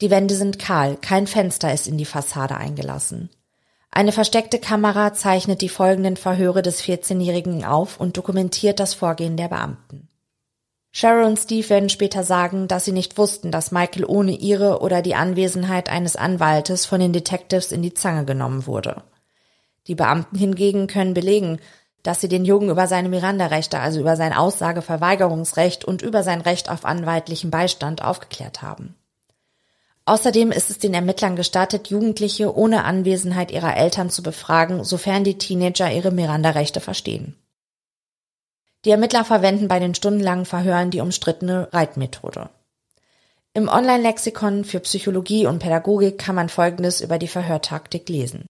Die 0.00 0.10
Wände 0.10 0.34
sind 0.34 0.58
kahl, 0.58 0.96
kein 0.96 1.26
Fenster 1.26 1.72
ist 1.74 1.86
in 1.86 1.98
die 1.98 2.06
Fassade 2.06 2.56
eingelassen. 2.56 3.28
Eine 3.90 4.12
versteckte 4.12 4.58
Kamera 4.58 5.12
zeichnet 5.12 5.60
die 5.60 5.68
folgenden 5.68 6.16
Verhöre 6.16 6.62
des 6.62 6.82
14-Jährigen 6.82 7.64
auf 7.64 8.00
und 8.00 8.16
dokumentiert 8.16 8.80
das 8.80 8.94
Vorgehen 8.94 9.36
der 9.36 9.48
Beamten. 9.48 10.08
Cheryl 10.92 11.24
und 11.24 11.38
Steve 11.38 11.68
werden 11.70 11.88
später 11.88 12.24
sagen, 12.24 12.66
dass 12.66 12.84
sie 12.84 12.92
nicht 12.92 13.16
wussten, 13.16 13.52
dass 13.52 13.70
Michael 13.70 14.04
ohne 14.04 14.32
ihre 14.32 14.80
oder 14.80 15.02
die 15.02 15.14
Anwesenheit 15.14 15.88
eines 15.88 16.16
Anwaltes 16.16 16.84
von 16.84 16.98
den 16.98 17.12
Detectives 17.12 17.70
in 17.70 17.82
die 17.82 17.94
Zange 17.94 18.24
genommen 18.24 18.66
wurde. 18.66 19.02
Die 19.86 19.94
Beamten 19.94 20.36
hingegen 20.36 20.88
können 20.88 21.14
belegen, 21.14 21.60
dass 22.02 22.20
sie 22.20 22.28
den 22.28 22.44
Jungen 22.44 22.70
über 22.70 22.86
seine 22.86 23.08
Miranda-Rechte, 23.08 23.78
also 23.78 24.00
über 24.00 24.16
sein 24.16 24.32
Aussageverweigerungsrecht 24.32 25.84
und 25.84 26.02
über 26.02 26.22
sein 26.22 26.40
Recht 26.40 26.70
auf 26.70 26.84
anwaltlichen 26.84 27.50
Beistand 27.50 28.02
aufgeklärt 28.02 28.62
haben. 28.62 28.96
Außerdem 30.06 30.50
ist 30.50 30.70
es 30.70 30.78
den 30.78 30.94
Ermittlern 30.94 31.36
gestattet, 31.36 31.88
Jugendliche 31.88 32.56
ohne 32.56 32.84
Anwesenheit 32.84 33.52
ihrer 33.52 33.76
Eltern 33.76 34.10
zu 34.10 34.22
befragen, 34.22 34.82
sofern 34.82 35.24
die 35.24 35.38
Teenager 35.38 35.92
ihre 35.92 36.10
Miranda-Rechte 36.10 36.80
verstehen. 36.80 37.36
Die 38.84 38.90
Ermittler 38.90 39.24
verwenden 39.24 39.68
bei 39.68 39.78
den 39.78 39.94
stundenlangen 39.94 40.46
Verhören 40.46 40.90
die 40.90 41.00
umstrittene 41.00 41.68
Reitmethode. 41.72 42.48
Im 43.52 43.68
Online-Lexikon 43.68 44.64
für 44.64 44.80
Psychologie 44.80 45.46
und 45.46 45.58
Pädagogik 45.58 46.18
kann 46.18 46.34
man 46.34 46.48
Folgendes 46.48 47.00
über 47.00 47.18
die 47.18 47.28
Verhörtaktik 47.28 48.08
lesen. 48.08 48.46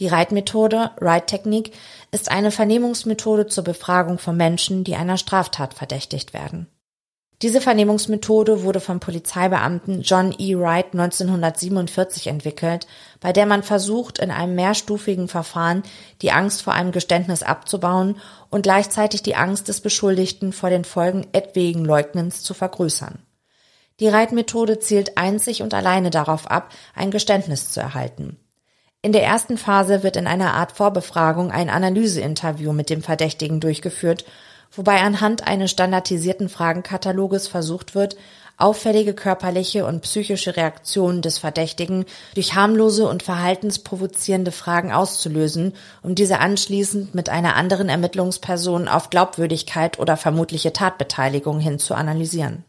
Die 0.00 0.06
Reitmethode, 0.06 0.90
Reit-Technik, 0.98 1.72
ist 2.10 2.30
eine 2.30 2.50
Vernehmungsmethode 2.50 3.46
zur 3.46 3.64
Befragung 3.64 4.18
von 4.18 4.36
Menschen, 4.36 4.84
die 4.84 4.96
einer 4.96 5.16
Straftat 5.16 5.74
verdächtigt 5.74 6.34
werden. 6.34 6.66
Diese 7.40 7.60
Vernehmungsmethode 7.60 8.64
wurde 8.64 8.80
vom 8.80 8.98
Polizeibeamten 8.98 10.02
John 10.02 10.34
E. 10.36 10.56
Wright 10.56 10.92
1947 10.92 12.26
entwickelt, 12.26 12.88
bei 13.20 13.32
der 13.32 13.46
man 13.46 13.62
versucht, 13.62 14.18
in 14.18 14.32
einem 14.32 14.56
mehrstufigen 14.56 15.28
Verfahren 15.28 15.84
die 16.20 16.32
Angst 16.32 16.62
vor 16.62 16.72
einem 16.72 16.90
Geständnis 16.90 17.44
abzubauen 17.44 18.16
und 18.50 18.62
gleichzeitig 18.62 19.22
die 19.22 19.36
Angst 19.36 19.68
des 19.68 19.80
Beschuldigten 19.80 20.52
vor 20.52 20.68
den 20.68 20.84
Folgen 20.84 21.28
etwaigen 21.32 21.84
Leugnens 21.84 22.42
zu 22.42 22.54
vergrößern. 22.54 23.20
Die 24.00 24.08
Reitmethode 24.08 24.80
zielt 24.80 25.16
einzig 25.16 25.62
und 25.62 25.74
alleine 25.74 26.10
darauf 26.10 26.50
ab, 26.50 26.70
ein 26.96 27.12
Geständnis 27.12 27.70
zu 27.70 27.78
erhalten. 27.78 28.36
In 29.00 29.12
der 29.12 29.22
ersten 29.22 29.58
Phase 29.58 30.02
wird 30.02 30.16
in 30.16 30.26
einer 30.26 30.54
Art 30.54 30.72
Vorbefragung 30.72 31.52
ein 31.52 31.70
Analyseinterview 31.70 32.72
mit 32.72 32.90
dem 32.90 33.00
Verdächtigen 33.00 33.60
durchgeführt, 33.60 34.24
wobei 34.72 35.00
anhand 35.00 35.46
eines 35.46 35.70
standardisierten 35.70 36.48
Fragenkataloges 36.48 37.48
versucht 37.48 37.94
wird, 37.94 38.16
auffällige 38.58 39.14
körperliche 39.14 39.86
und 39.86 40.02
psychische 40.02 40.56
Reaktionen 40.56 41.22
des 41.22 41.38
Verdächtigen 41.38 42.04
durch 42.34 42.54
harmlose 42.54 43.08
und 43.08 43.22
verhaltensprovozierende 43.22 44.50
Fragen 44.50 44.92
auszulösen, 44.92 45.74
um 46.02 46.14
diese 46.14 46.40
anschließend 46.40 47.14
mit 47.14 47.28
einer 47.28 47.54
anderen 47.54 47.88
Ermittlungsperson 47.88 48.88
auf 48.88 49.10
Glaubwürdigkeit 49.10 49.98
oder 50.00 50.16
vermutliche 50.16 50.72
Tatbeteiligung 50.72 51.60
hin 51.60 51.78
zu 51.78 51.94
analysieren. 51.94 52.64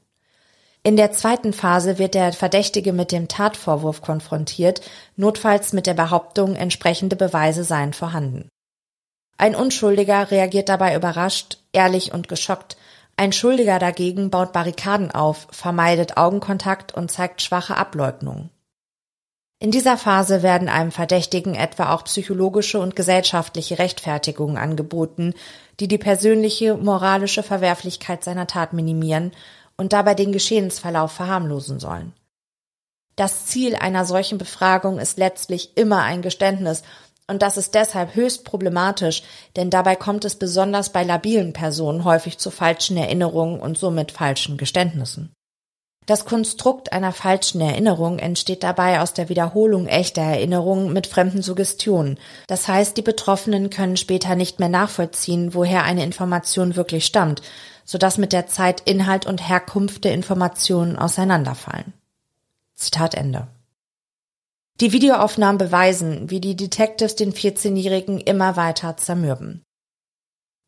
In 0.84 0.95
der 0.95 1.12
zweiten 1.12 1.52
Phase 1.52 1.97
wird 1.97 2.14
der 2.14 2.32
Verdächtige 2.32 2.93
mit 2.93 3.12
dem 3.12 3.28
Tatvorwurf 3.28 4.02
konfrontiert, 4.02 4.82
notfalls 5.18 5.74
mit 5.74 5.88
der 5.88 5.93
Behauptung, 5.93 6.56
entsprechende 6.56 7.16
Beweise 7.16 7.64
seien 7.64 7.93
vorhanden. 7.93 8.47
Ein 9.38 9.56
Unschuldiger 9.56 10.32
reagiert 10.32 10.70
dabei 10.70 10.95
überrascht, 10.95 11.59
ehrlich 11.74 12.14
und 12.14 12.28
geschockt. 12.28 12.78
Ein 13.18 13.32
Schuldiger 13.34 13.80
dagegen 13.80 14.30
baut 14.30 14.54
Barrikaden 14.54 15.12
auf, 15.12 15.48
vermeidet 15.52 16.18
Augenkontakt 16.18 16.94
und 16.94 17.12
zeigt 17.12 17.42
schwache 17.42 17.76
Ableugnung. 17.76 18.50
In 19.62 19.72
dieser 19.72 19.98
Phase 19.98 20.42
werden 20.42 20.70
einem 20.70 20.92
Verdächtigen 20.92 21.54
etwa 21.54 21.94
auch 21.94 22.06
psychologische 22.06 22.80
und 22.80 22.96
gesellschaftliche 22.96 23.78
Rechtfertigungen 23.78 24.58
angeboten, 24.58 25.34
die 25.82 25.90
die 25.90 25.98
persönliche 25.98 26.78
moralische 26.78 27.44
Verwerflichkeit 27.44 28.24
seiner 28.24 28.48
Tat 28.48 28.72
minimieren 28.72 29.34
und 29.76 29.92
dabei 29.92 30.14
den 30.14 30.32
Geschehensverlauf 30.32 31.12
verharmlosen 31.12 31.82
sollen. 31.82 32.14
Das 33.18 33.48
Ziel 33.48 33.76
einer 33.76 34.06
solchen 34.06 34.38
Befragung 34.38 34.98
ist 34.98 35.18
letztlich 35.18 35.76
immer 35.76 36.04
ein 36.04 36.22
Geständnis, 36.22 36.84
und 37.30 37.42
das 37.42 37.58
ist 37.58 37.76
deshalb 37.76 38.16
höchst 38.16 38.44
problematisch, 38.44 39.24
denn 39.56 39.70
dabei 39.70 39.96
kommt 39.96 40.26
es 40.26 40.36
besonders 40.36 40.90
bei 40.92 41.04
labilen 41.04 41.54
Personen 41.54 42.04
häufig 42.04 42.38
zu 42.38 42.52
falschen 42.52 42.98
Erinnerungen 42.98 43.60
und 43.60 43.78
somit 43.78 44.12
falschen 44.12 44.58
Geständnissen. 44.58 45.32
Das 46.10 46.26
Konstrukt 46.26 46.92
einer 46.92 47.12
falschen 47.12 47.62
Erinnerung 47.62 48.18
entsteht 48.18 48.64
dabei 48.64 49.00
aus 49.00 49.14
der 49.14 49.30
Wiederholung 49.30 49.86
echter 49.86 50.24
Erinnerungen 50.24 50.92
mit 50.92 51.06
fremden 51.06 51.44
Suggestionen. 51.44 52.18
Das 52.48 52.68
heißt, 52.68 52.98
die 52.98 53.04
Betroffenen 53.04 53.70
können 53.70 53.96
später 53.96 54.34
nicht 54.34 54.60
mehr 54.60 54.70
nachvollziehen, 54.70 55.54
woher 55.54 55.84
eine 55.84 56.04
Information 56.04 56.76
wirklich 56.76 57.06
stammt, 57.06 57.44
sodass 57.86 58.18
mit 58.18 58.34
der 58.34 58.48
Zeit 58.48 58.82
Inhalt 58.86 59.28
und 59.28 59.48
Herkunft 59.48 60.04
der 60.04 60.16
Informationen 60.16 60.96
auseinanderfallen. 60.96 61.94
Zitat 62.74 63.14
Ende. 63.14 63.48
Die 64.82 64.94
Videoaufnahmen 64.94 65.58
beweisen, 65.58 66.30
wie 66.30 66.40
die 66.40 66.56
Detectives 66.56 67.16
den 67.16 67.34
14-Jährigen 67.34 68.18
immer 68.18 68.56
weiter 68.56 68.96
zermürben. 68.96 69.66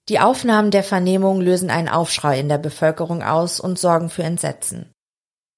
Die 0.09 0.19
Aufnahmen 0.19 0.71
der 0.71 0.83
Vernehmung 0.83 1.39
lösen 1.39 1.69
einen 1.69 1.87
Aufschrei 1.87 2.39
in 2.39 2.49
der 2.49 2.57
Bevölkerung 2.57 3.23
aus 3.23 3.61
und 3.61 3.79
sorgen 3.79 4.09
für 4.09 4.23
Entsetzen. 4.23 4.91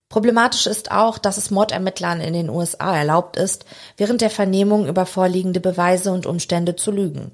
Problematisch 0.10 0.68
ist 0.68 0.92
auch, 0.92 1.18
dass 1.18 1.38
es 1.38 1.50
Mordermittlern 1.50 2.22
in 2.22 2.34
den 2.34 2.52
USA 2.52 2.96
erlaubt 2.96 3.38
ist, 3.38 3.66
während 3.98 4.22
der 4.22 4.30
Vernehmung 4.30 4.88
über 4.88 5.08
vorliegende 5.08 5.60
Beweise 5.60 6.12
und 6.12 6.28
Umstände 6.28 6.76
zu 6.76 6.92
lügen. 6.92 7.32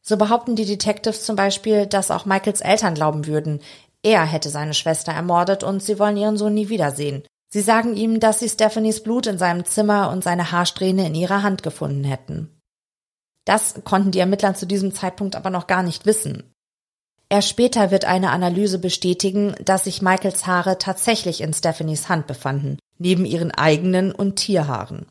So 0.00 0.16
behaupten 0.16 0.56
die 0.56 0.64
Detectives 0.64 1.24
zum 1.24 1.36
Beispiel, 1.36 1.84
dass 1.84 2.10
auch 2.10 2.24
Michaels 2.24 2.62
Eltern 2.62 2.94
glauben 2.94 3.26
würden, 3.26 3.60
er 4.02 4.24
hätte 4.24 4.48
seine 4.48 4.72
Schwester 4.72 5.12
ermordet 5.12 5.62
und 5.62 5.82
sie 5.82 5.98
wollen 5.98 6.16
ihren 6.16 6.38
Sohn 6.38 6.54
nie 6.54 6.70
wiedersehen, 6.70 7.24
Sie 7.50 7.60
sagen 7.60 7.96
ihm, 7.96 8.20
dass 8.20 8.40
sie 8.40 8.48
Stephanies 8.48 9.02
Blut 9.02 9.26
in 9.26 9.38
seinem 9.38 9.64
Zimmer 9.64 10.10
und 10.10 10.22
seine 10.22 10.52
Haarsträhne 10.52 11.06
in 11.06 11.14
ihrer 11.14 11.42
Hand 11.42 11.62
gefunden 11.62 12.04
hätten. 12.04 12.60
Das 13.44 13.80
konnten 13.84 14.10
die 14.10 14.18
Ermittler 14.18 14.54
zu 14.54 14.66
diesem 14.66 14.94
Zeitpunkt 14.94 15.34
aber 15.34 15.48
noch 15.48 15.66
gar 15.66 15.82
nicht 15.82 16.04
wissen. 16.04 16.52
Erst 17.30 17.48
später 17.48 17.90
wird 17.90 18.04
eine 18.04 18.30
Analyse 18.30 18.78
bestätigen, 18.78 19.54
dass 19.62 19.84
sich 19.84 20.02
Michaels 20.02 20.46
Haare 20.46 20.78
tatsächlich 20.78 21.40
in 21.42 21.52
Stephanies 21.52 22.08
Hand 22.08 22.26
befanden, 22.26 22.78
neben 22.98 23.24
ihren 23.26 23.50
eigenen 23.50 24.12
und 24.12 24.36
Tierhaaren. 24.36 25.06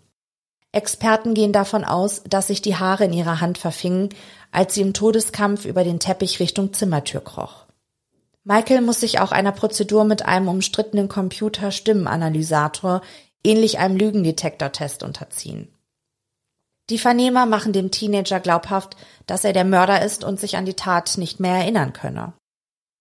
Experten 0.71 1.33
gehen 1.33 1.53
davon 1.53 1.83
aus, 1.83 2.23
dass 2.27 2.47
sich 2.47 2.61
die 2.61 2.75
Haare 2.75 3.05
in 3.05 3.13
ihrer 3.13 3.39
Hand 3.39 3.57
verfingen, 3.57 4.09
als 4.51 4.73
sie 4.73 4.81
im 4.81 4.93
Todeskampf 4.93 5.65
über 5.65 5.83
den 5.83 5.99
Teppich 5.99 6.39
Richtung 6.39 6.73
Zimmertür 6.73 7.21
kroch. 7.21 7.66
Michael 8.49 8.79
muss 8.79 9.01
sich 9.01 9.19
auch 9.19 9.33
einer 9.33 9.51
Prozedur 9.51 10.05
mit 10.05 10.25
einem 10.25 10.47
umstrittenen 10.47 11.09
Computer-Stimmenanalysator, 11.09 13.01
ähnlich 13.43 13.77
einem 13.77 13.97
Lügendetektortest, 13.97 15.03
unterziehen. 15.03 15.67
Die 16.89 16.97
Vernehmer 16.97 17.45
machen 17.45 17.73
dem 17.73 17.91
Teenager 17.91 18.39
glaubhaft, 18.39 18.95
dass 19.25 19.43
er 19.43 19.51
der 19.51 19.65
Mörder 19.65 20.01
ist 20.01 20.23
und 20.23 20.39
sich 20.39 20.55
an 20.55 20.65
die 20.65 20.75
Tat 20.75 21.17
nicht 21.17 21.41
mehr 21.41 21.55
erinnern 21.55 21.91
könne. 21.91 22.31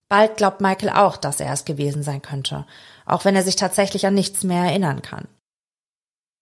Bald 0.09 0.37
glaubt 0.37 0.61
Michael 0.61 0.91
auch, 0.91 1.17
dass 1.17 1.39
er 1.39 1.53
es 1.53 1.65
gewesen 1.65 2.03
sein 2.03 2.23
könnte, 2.23 2.67
auch 3.05 3.25
wenn 3.25 3.37
er 3.37 3.45
sich 3.45 3.55
tatsächlich 3.55 4.05
an 4.05 4.15
nichts 4.15 4.43
mehr 4.43 4.65
erinnern 4.65 5.01
kann. 5.01 5.29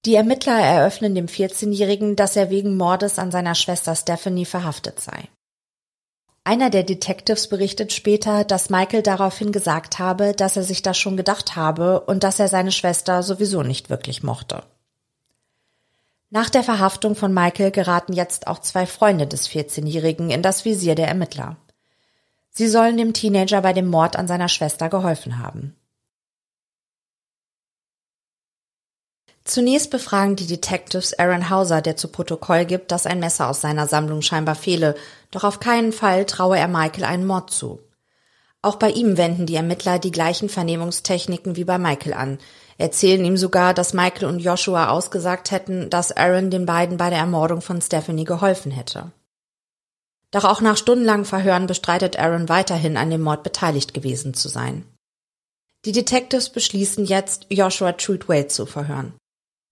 Die 0.06 0.14
Ermittler 0.14 0.58
eröffnen 0.58 1.14
dem 1.14 1.26
14-Jährigen, 1.26 2.16
dass 2.16 2.36
er 2.36 2.48
wegen 2.48 2.78
Mordes 2.78 3.18
an 3.18 3.30
seiner 3.30 3.54
Schwester 3.54 3.94
Stephanie 3.94 4.46
verhaftet 4.46 4.98
sei. 4.98 5.28
Einer 6.46 6.68
der 6.68 6.82
Detectives 6.82 7.48
berichtet 7.48 7.94
später, 7.94 8.44
dass 8.44 8.68
Michael 8.68 9.02
daraufhin 9.02 9.50
gesagt 9.50 9.98
habe, 9.98 10.34
dass 10.34 10.58
er 10.58 10.62
sich 10.62 10.82
das 10.82 10.98
schon 10.98 11.16
gedacht 11.16 11.56
habe 11.56 12.00
und 12.00 12.22
dass 12.22 12.38
er 12.38 12.48
seine 12.48 12.70
Schwester 12.70 13.22
sowieso 13.22 13.62
nicht 13.62 13.88
wirklich 13.88 14.22
mochte. 14.22 14.62
Nach 16.28 16.50
der 16.50 16.62
Verhaftung 16.62 17.14
von 17.14 17.32
Michael 17.32 17.70
geraten 17.70 18.12
jetzt 18.12 18.46
auch 18.46 18.58
zwei 18.58 18.84
Freunde 18.84 19.26
des 19.26 19.48
14-Jährigen 19.48 20.28
in 20.30 20.42
das 20.42 20.66
Visier 20.66 20.94
der 20.94 21.08
Ermittler. 21.08 21.56
Sie 22.50 22.68
sollen 22.68 22.98
dem 22.98 23.14
Teenager 23.14 23.62
bei 23.62 23.72
dem 23.72 23.86
Mord 23.86 24.16
an 24.16 24.28
seiner 24.28 24.48
Schwester 24.48 24.90
geholfen 24.90 25.38
haben. 25.38 25.74
Zunächst 29.44 29.90
befragen 29.90 30.36
die 30.36 30.46
Detectives 30.46 31.18
Aaron 31.18 31.50
Hauser, 31.50 31.82
der 31.82 31.96
zu 31.96 32.08
Protokoll 32.08 32.64
gibt, 32.64 32.90
dass 32.90 33.04
ein 33.04 33.20
Messer 33.20 33.50
aus 33.50 33.60
seiner 33.60 33.86
Sammlung 33.86 34.22
scheinbar 34.22 34.54
fehle, 34.54 34.94
doch 35.30 35.44
auf 35.44 35.60
keinen 35.60 35.92
Fall 35.92 36.24
traue 36.24 36.58
er 36.58 36.68
Michael 36.68 37.04
einen 37.04 37.26
Mord 37.26 37.50
zu. 37.50 37.80
Auch 38.62 38.76
bei 38.76 38.88
ihm 38.88 39.18
wenden 39.18 39.44
die 39.44 39.56
Ermittler 39.56 39.98
die 39.98 40.10
gleichen 40.10 40.48
Vernehmungstechniken 40.48 41.56
wie 41.56 41.64
bei 41.64 41.76
Michael 41.76 42.14
an, 42.14 42.38
erzählen 42.78 43.22
ihm 43.22 43.36
sogar, 43.36 43.74
dass 43.74 43.92
Michael 43.92 44.24
und 44.24 44.38
Joshua 44.38 44.88
ausgesagt 44.88 45.50
hätten, 45.50 45.90
dass 45.90 46.10
Aaron 46.10 46.50
den 46.50 46.64
beiden 46.64 46.96
bei 46.96 47.10
der 47.10 47.18
Ermordung 47.18 47.60
von 47.60 47.82
Stephanie 47.82 48.24
geholfen 48.24 48.72
hätte. 48.72 49.12
Doch 50.30 50.44
auch 50.44 50.62
nach 50.62 50.78
stundenlangen 50.78 51.26
Verhören 51.26 51.66
bestreitet 51.66 52.18
Aaron 52.18 52.48
weiterhin 52.48 52.96
an 52.96 53.10
dem 53.10 53.20
Mord 53.20 53.42
beteiligt 53.42 53.92
gewesen 53.92 54.32
zu 54.32 54.48
sein. 54.48 54.86
Die 55.84 55.92
Detectives 55.92 56.48
beschließen 56.48 57.04
jetzt, 57.04 57.44
Joshua 57.50 57.92
Truthwaite 57.92 58.48
zu 58.48 58.64
verhören. 58.64 59.12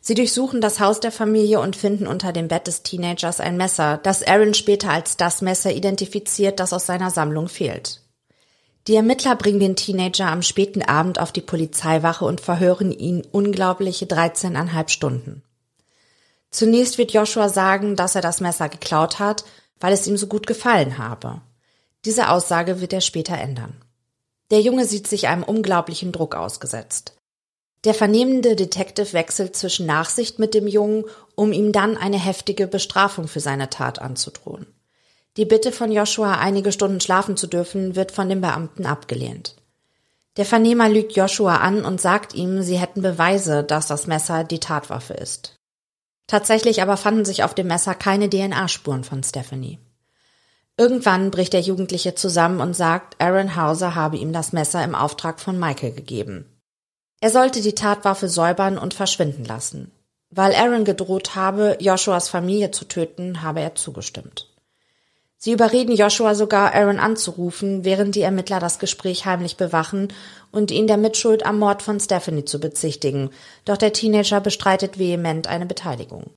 Sie 0.05 0.14
durchsuchen 0.14 0.61
das 0.61 0.80
Haus 0.80 0.98
der 0.98 1.12
Familie 1.12 1.61
und 1.61 1.76
finden 1.76 2.09
unter 2.09 2.32
dem 2.32 2.48
Bett 2.48 2.66
des 2.66 2.82
Teenagers 2.82 3.38
ein 3.38 3.57
Messer, 3.57 4.00
das 4.03 4.24
Aaron 4.24 4.53
später 4.53 4.90
als 4.90 5.16
das 5.16 5.42
Messer 5.42 5.72
identifiziert, 5.72 6.59
das 6.59 6.72
aus 6.72 6.86
seiner 6.86 7.11
Sammlung 7.11 7.48
fehlt. 7.48 8.03
Die 8.88 8.96
Ermittler 8.96 9.36
bringen 9.36 9.61
den 9.61 9.76
Teenager 9.76 10.26
am 10.26 10.42
späten 10.42 10.82
Abend 10.82 11.20
auf 11.20 11.30
die 11.30 11.40
Polizeiwache 11.40 12.24
und 12.24 12.40
verhören 12.40 12.90
ihn 12.90 13.22
unglaubliche 13.30 14.07
13,5 14.07 14.88
Stunden. 14.88 15.44
Zunächst 16.50 16.98
wird 16.98 17.12
Joshua 17.12 17.48
sagen, 17.48 17.94
dass 17.94 18.16
er 18.16 18.22
das 18.22 18.40
Messer 18.40 18.68
geklaut 18.68 19.20
hat, 19.20 19.44
weil 19.78 19.92
es 19.92 20.09
ihm 20.09 20.16
so 20.16 20.26
gut 20.26 20.48
gefallen 20.48 20.98
habe. 20.98 21.42
Diese 22.05 22.28
Aussage 22.28 22.80
wird 22.80 22.92
er 22.92 23.03
später 23.03 23.38
ändern. 23.38 23.80
Der 24.50 24.61
Junge 24.61 24.84
sieht 24.84 25.07
sich 25.07 25.28
einem 25.28 25.44
unglaublichen 25.44 26.11
Druck 26.11 26.34
ausgesetzt. 26.34 27.22
Der 27.85 27.95
vernehmende 27.95 28.55
Detective 28.55 29.12
wechselt 29.12 29.57
zwischen 29.57 29.87
Nachsicht 29.87 30.39
mit 30.39 30.55
dem 30.55 30.68
Jungen, 30.68 31.05
um 31.35 31.53
ihm 31.53 31.72
dann 31.72 31.97
eine 31.97 32.18
heftige 32.18 32.68
Bestrafung 32.68 33.26
für 33.26 33.41
seine 33.41 33.70
Tat 33.70 34.01
anzudrohen. 34.01 34.66
Die 35.37 35.47
Bitte 35.47 35.72
von 35.72 35.91
Joshua, 35.91 36.35
einige 36.35 36.70
Stunden 36.72 37.01
schlafen 37.01 37.37
zu 37.37 37.47
dürfen, 37.47 37.97
wird 37.97 38.12
von 38.12 38.28
dem 38.28 38.41
Beamten 38.41 38.87
abgelehnt. 38.87 39.57
Der 40.37 40.45
Vernehmer 40.45 40.89
lügt 40.89 41.16
Joshua 41.16 41.57
an 41.57 41.85
und 41.85 42.01
sagt 42.01 42.35
ihm, 42.35 42.62
sie 42.62 42.78
hätten 42.78 43.03
Beweise, 43.03 43.64
dass 43.64 43.89
das 43.89 44.07
Messer 44.07 44.45
die 44.45 44.61
Tatwaffe 44.61 45.14
ist. 45.14 45.59
Tatsächlich 46.26 46.83
aber 46.83 46.97
fanden 46.97 47.24
sich 47.24 47.43
auf 47.43 47.55
dem 47.55 47.66
Messer 47.66 47.95
keine 47.95 48.30
DNA-Spuren 48.30 49.05
von 49.05 49.22
Stephanie. 49.22 49.78
Irgendwann 50.78 51.30
bricht 51.30 51.53
der 51.53 51.61
Jugendliche 51.61 52.14
zusammen 52.14 52.61
und 52.61 52.74
sagt, 52.74 53.20
Aaron 53.20 53.57
Hauser 53.57 53.95
habe 53.95 54.16
ihm 54.16 54.33
das 54.33 54.53
Messer 54.53 54.83
im 54.85 54.95
Auftrag 54.95 55.41
von 55.41 55.59
Michael 55.59 55.93
gegeben. 55.93 56.51
Er 57.23 57.31
sollte 57.31 57.61
die 57.61 57.77
Tatwaffe 57.77 58.29
säubern 58.29 58.77
und 58.77 58.95
verschwinden 58.95 59.45
lassen. 59.45 59.93
Weil 60.31 60.57
Aaron 60.57 60.85
gedroht 60.85 61.37
habe, 61.37 61.77
Joshuas 61.79 62.29
Familie 62.29 62.73
zu 62.73 62.85
töten, 62.85 63.43
habe 63.43 63.61
er 63.61 63.77
zugestimmt. 63.77 64.49
Sie 65.37 65.53
überreden 65.53 65.95
Joshua 65.95 66.35
sogar, 66.35 66.75
Aaron 66.75 66.99
anzurufen, 66.99 67.85
während 67.85 68.16
die 68.16 68.23
Ermittler 68.23 68.59
das 68.59 68.81
Gespräch 68.81 69.25
heimlich 69.25 69.57
bewachen 69.57 70.12
und 70.51 70.73
ihn 70.73 70.89
der 70.89 70.97
Mitschuld 70.97 71.47
am 71.47 71.61
Mord 71.61 71.83
von 71.83 72.01
Stephanie 72.01 72.45
zu 72.45 72.59
bezichtigen, 72.59 73.31
doch 73.64 73.77
der 73.77 73.93
Teenager 73.93 74.41
bestreitet 74.41 74.99
vehement 74.99 75.47
eine 75.47 75.66
Beteiligung. 75.66 76.33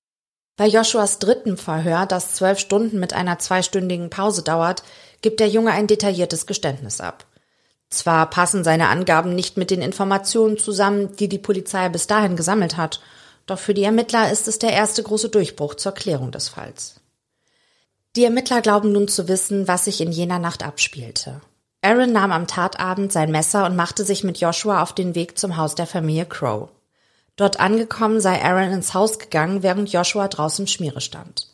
Bei 0.55 0.67
Joshuas 0.67 1.17
dritten 1.17 1.57
Verhör, 1.57 2.05
das 2.05 2.35
zwölf 2.35 2.59
Stunden 2.59 2.99
mit 2.99 3.13
einer 3.13 3.39
zweistündigen 3.39 4.11
Pause 4.11 4.43
dauert, 4.43 4.83
gibt 5.21 5.39
der 5.39 5.49
Junge 5.49 5.71
ein 5.71 5.87
detailliertes 5.87 6.45
Geständnis 6.45 7.01
ab. 7.01 7.25
Zwar 7.89 8.29
passen 8.29 8.63
seine 8.63 8.89
Angaben 8.89 9.35
nicht 9.35 9.57
mit 9.57 9.71
den 9.71 9.81
Informationen 9.81 10.57
zusammen, 10.57 11.15
die 11.15 11.29
die 11.29 11.39
Polizei 11.39 11.87
bis 11.89 12.07
dahin 12.07 12.35
gesammelt 12.35 12.77
hat, 12.77 12.99
doch 13.45 13.59
für 13.59 13.73
die 13.73 13.83
Ermittler 13.83 14.31
ist 14.31 14.47
es 14.47 14.59
der 14.59 14.73
erste 14.73 15.03
große 15.03 15.29
Durchbruch 15.29 15.75
zur 15.75 15.93
Klärung 15.93 16.31
des 16.31 16.49
Falls. 16.49 16.99
Die 18.15 18.23
Ermittler 18.23 18.61
glauben 18.61 18.91
nun 18.91 19.07
zu 19.07 19.27
wissen, 19.27 19.67
was 19.67 19.85
sich 19.85 20.01
in 20.01 20.11
jener 20.11 20.39
Nacht 20.39 20.63
abspielte. 20.63 21.41
Aaron 21.81 22.11
nahm 22.11 22.31
am 22.31 22.47
Tatabend 22.47 23.11
sein 23.11 23.29
Messer 23.29 23.65
und 23.65 23.75
machte 23.75 24.03
sich 24.03 24.23
mit 24.23 24.39
Joshua 24.39 24.81
auf 24.81 24.93
den 24.93 25.13
Weg 25.13 25.37
zum 25.37 25.57
Haus 25.57 25.75
der 25.75 25.85
Familie 25.85 26.25
Crow. 26.25 26.69
Dort 27.35 27.59
angekommen 27.59 28.21
sei 28.21 28.41
Aaron 28.43 28.71
ins 28.71 28.93
Haus 28.93 29.19
gegangen, 29.19 29.61
während 29.61 29.91
Joshua 29.91 30.27
draußen 30.27 30.67
Schmiere 30.67 31.01
stand. 31.01 31.49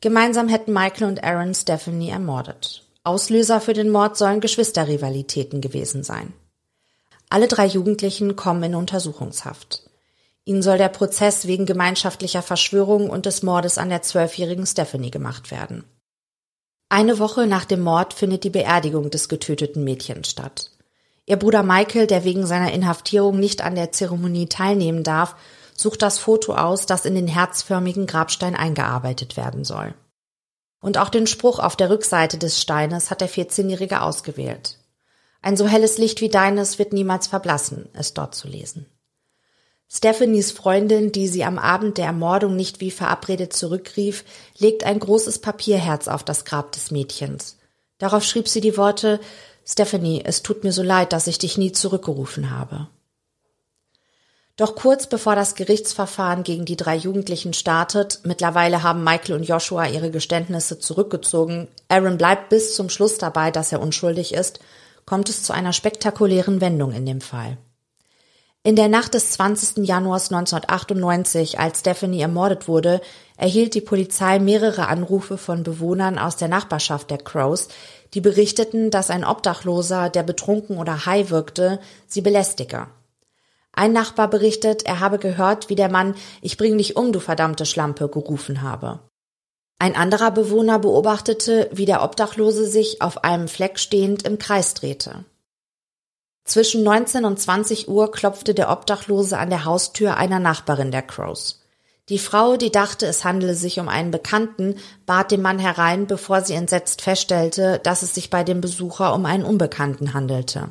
Gemeinsam 0.00 0.48
hätten 0.48 0.72
Michael 0.72 1.08
und 1.08 1.22
Aaron 1.22 1.52
Stephanie 1.54 2.08
ermordet. 2.08 2.84
Auslöser 3.02 3.60
für 3.60 3.72
den 3.72 3.90
Mord 3.90 4.18
sollen 4.18 4.40
Geschwisterrivalitäten 4.40 5.60
gewesen 5.60 6.02
sein. 6.02 6.34
Alle 7.30 7.48
drei 7.48 7.66
Jugendlichen 7.66 8.36
kommen 8.36 8.62
in 8.62 8.74
Untersuchungshaft. 8.74 9.88
Ihnen 10.44 10.62
soll 10.62 10.78
der 10.78 10.88
Prozess 10.88 11.46
wegen 11.46 11.64
gemeinschaftlicher 11.64 12.42
Verschwörung 12.42 13.08
und 13.08 13.24
des 13.24 13.42
Mordes 13.42 13.78
an 13.78 13.88
der 13.88 14.02
zwölfjährigen 14.02 14.66
Stephanie 14.66 15.10
gemacht 15.10 15.50
werden. 15.50 15.84
Eine 16.90 17.18
Woche 17.18 17.46
nach 17.46 17.64
dem 17.64 17.80
Mord 17.80 18.12
findet 18.12 18.44
die 18.44 18.50
Beerdigung 18.50 19.10
des 19.10 19.28
getöteten 19.28 19.84
Mädchens 19.84 20.28
statt. 20.28 20.72
Ihr 21.24 21.36
Bruder 21.36 21.62
Michael, 21.62 22.08
der 22.08 22.24
wegen 22.24 22.46
seiner 22.46 22.72
Inhaftierung 22.72 23.38
nicht 23.38 23.62
an 23.62 23.76
der 23.76 23.92
Zeremonie 23.92 24.46
teilnehmen 24.46 25.04
darf, 25.04 25.36
sucht 25.72 26.02
das 26.02 26.18
Foto 26.18 26.54
aus, 26.54 26.86
das 26.86 27.04
in 27.04 27.14
den 27.14 27.28
herzförmigen 27.28 28.06
Grabstein 28.06 28.56
eingearbeitet 28.56 29.36
werden 29.36 29.64
soll. 29.64 29.94
Und 30.80 30.98
auch 30.98 31.10
den 31.10 31.26
Spruch 31.26 31.58
auf 31.58 31.76
der 31.76 31.90
Rückseite 31.90 32.38
des 32.38 32.60
Steines 32.60 33.10
hat 33.10 33.20
der 33.20 33.28
14-Jährige 33.28 34.00
ausgewählt. 34.00 34.78
Ein 35.42 35.56
so 35.56 35.66
helles 35.66 35.98
Licht 35.98 36.20
wie 36.20 36.28
deines 36.28 36.78
wird 36.78 36.92
niemals 36.92 37.26
verblassen, 37.26 37.88
ist 37.98 38.18
dort 38.18 38.34
zu 38.34 38.48
lesen. 38.48 38.86
Stephanies 39.92 40.52
Freundin, 40.52 41.10
die 41.10 41.26
sie 41.26 41.44
am 41.44 41.58
Abend 41.58 41.98
der 41.98 42.06
Ermordung 42.06 42.54
nicht 42.54 42.80
wie 42.80 42.92
verabredet 42.92 43.52
zurückrief, 43.52 44.24
legt 44.56 44.84
ein 44.84 45.00
großes 45.00 45.40
Papierherz 45.40 46.06
auf 46.06 46.22
das 46.22 46.44
Grab 46.44 46.70
des 46.72 46.90
Mädchens. 46.92 47.58
Darauf 47.98 48.22
schrieb 48.22 48.46
sie 48.46 48.60
die 48.60 48.76
Worte 48.76 49.18
Stephanie, 49.66 50.22
es 50.24 50.42
tut 50.42 50.64
mir 50.64 50.72
so 50.72 50.82
leid, 50.82 51.12
dass 51.12 51.26
ich 51.26 51.38
dich 51.38 51.58
nie 51.58 51.72
zurückgerufen 51.72 52.50
habe. 52.50 52.88
Doch 54.60 54.74
kurz 54.74 55.06
bevor 55.06 55.36
das 55.36 55.54
Gerichtsverfahren 55.54 56.42
gegen 56.42 56.66
die 56.66 56.76
drei 56.76 56.94
Jugendlichen 56.94 57.54
startet, 57.54 58.20
mittlerweile 58.24 58.82
haben 58.82 59.02
Michael 59.02 59.36
und 59.36 59.44
Joshua 59.44 59.86
ihre 59.86 60.10
Geständnisse 60.10 60.78
zurückgezogen, 60.78 61.66
Aaron 61.88 62.18
bleibt 62.18 62.50
bis 62.50 62.74
zum 62.74 62.90
Schluss 62.90 63.16
dabei, 63.16 63.50
dass 63.50 63.72
er 63.72 63.80
unschuldig 63.80 64.34
ist, 64.34 64.60
kommt 65.06 65.30
es 65.30 65.44
zu 65.44 65.54
einer 65.54 65.72
spektakulären 65.72 66.60
Wendung 66.60 66.92
in 66.92 67.06
dem 67.06 67.22
Fall. 67.22 67.56
In 68.62 68.76
der 68.76 68.88
Nacht 68.88 69.14
des 69.14 69.30
20. 69.30 69.86
Januars 69.86 70.30
1998, 70.30 71.58
als 71.58 71.80
Stephanie 71.80 72.20
ermordet 72.20 72.68
wurde, 72.68 73.00
erhielt 73.38 73.72
die 73.72 73.80
Polizei 73.80 74.40
mehrere 74.40 74.88
Anrufe 74.88 75.38
von 75.38 75.62
Bewohnern 75.62 76.18
aus 76.18 76.36
der 76.36 76.48
Nachbarschaft 76.48 77.10
der 77.10 77.16
Crows, 77.16 77.68
die 78.12 78.20
berichteten, 78.20 78.90
dass 78.90 79.08
ein 79.08 79.24
Obdachloser, 79.24 80.10
der 80.10 80.22
betrunken 80.22 80.76
oder 80.76 81.06
high 81.06 81.30
wirkte, 81.30 81.80
sie 82.06 82.20
belästige. 82.20 82.88
Ein 83.72 83.92
Nachbar 83.92 84.28
berichtet, 84.28 84.84
er 84.84 85.00
habe 85.00 85.18
gehört, 85.18 85.68
wie 85.68 85.76
der 85.76 85.90
Mann 85.90 86.14
Ich 86.42 86.56
bring 86.56 86.76
dich 86.76 86.96
um, 86.96 87.12
du 87.12 87.20
verdammte 87.20 87.66
Schlampe 87.66 88.08
gerufen 88.08 88.62
habe. 88.62 89.00
Ein 89.78 89.96
anderer 89.96 90.30
Bewohner 90.30 90.78
beobachtete, 90.78 91.70
wie 91.72 91.86
der 91.86 92.02
Obdachlose 92.02 92.66
sich 92.66 93.00
auf 93.00 93.24
einem 93.24 93.48
Fleck 93.48 93.78
stehend 93.78 94.24
im 94.24 94.38
Kreis 94.38 94.74
drehte. 94.74 95.24
Zwischen 96.44 96.82
19 96.82 97.24
und 97.24 97.38
20 97.38 97.88
Uhr 97.88 98.10
klopfte 98.10 98.54
der 98.54 98.70
Obdachlose 98.70 99.38
an 99.38 99.50
der 99.50 99.64
Haustür 99.64 100.16
einer 100.16 100.40
Nachbarin 100.40 100.90
der 100.90 101.02
Crows. 101.02 101.60
Die 102.10 102.18
Frau, 102.18 102.56
die 102.56 102.72
dachte, 102.72 103.06
es 103.06 103.24
handele 103.24 103.54
sich 103.54 103.78
um 103.78 103.88
einen 103.88 104.10
Bekannten, 104.10 104.74
bat 105.06 105.30
den 105.30 105.42
Mann 105.42 105.60
herein, 105.60 106.08
bevor 106.08 106.42
sie 106.42 106.54
entsetzt 106.54 107.02
feststellte, 107.02 107.78
dass 107.84 108.02
es 108.02 108.14
sich 108.14 108.30
bei 108.30 108.42
dem 108.42 108.60
Besucher 108.60 109.14
um 109.14 109.26
einen 109.26 109.44
Unbekannten 109.44 110.12
handelte. 110.12 110.70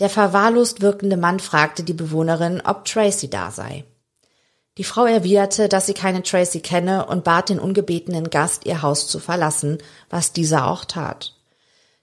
Der 0.00 0.10
verwahrlost 0.10 0.80
wirkende 0.80 1.16
Mann 1.16 1.38
fragte 1.38 1.84
die 1.84 1.92
Bewohnerin, 1.92 2.60
ob 2.64 2.84
Tracy 2.84 3.30
da 3.30 3.50
sei. 3.50 3.84
Die 4.76 4.84
Frau 4.84 5.06
erwiderte, 5.06 5.68
dass 5.68 5.86
sie 5.86 5.94
keine 5.94 6.22
Tracy 6.24 6.58
kenne 6.60 7.06
und 7.06 7.22
bat 7.22 7.48
den 7.48 7.60
ungebetenen 7.60 8.28
Gast, 8.28 8.66
ihr 8.66 8.82
Haus 8.82 9.06
zu 9.06 9.20
verlassen, 9.20 9.78
was 10.10 10.32
dieser 10.32 10.66
auch 10.66 10.84
tat. 10.84 11.34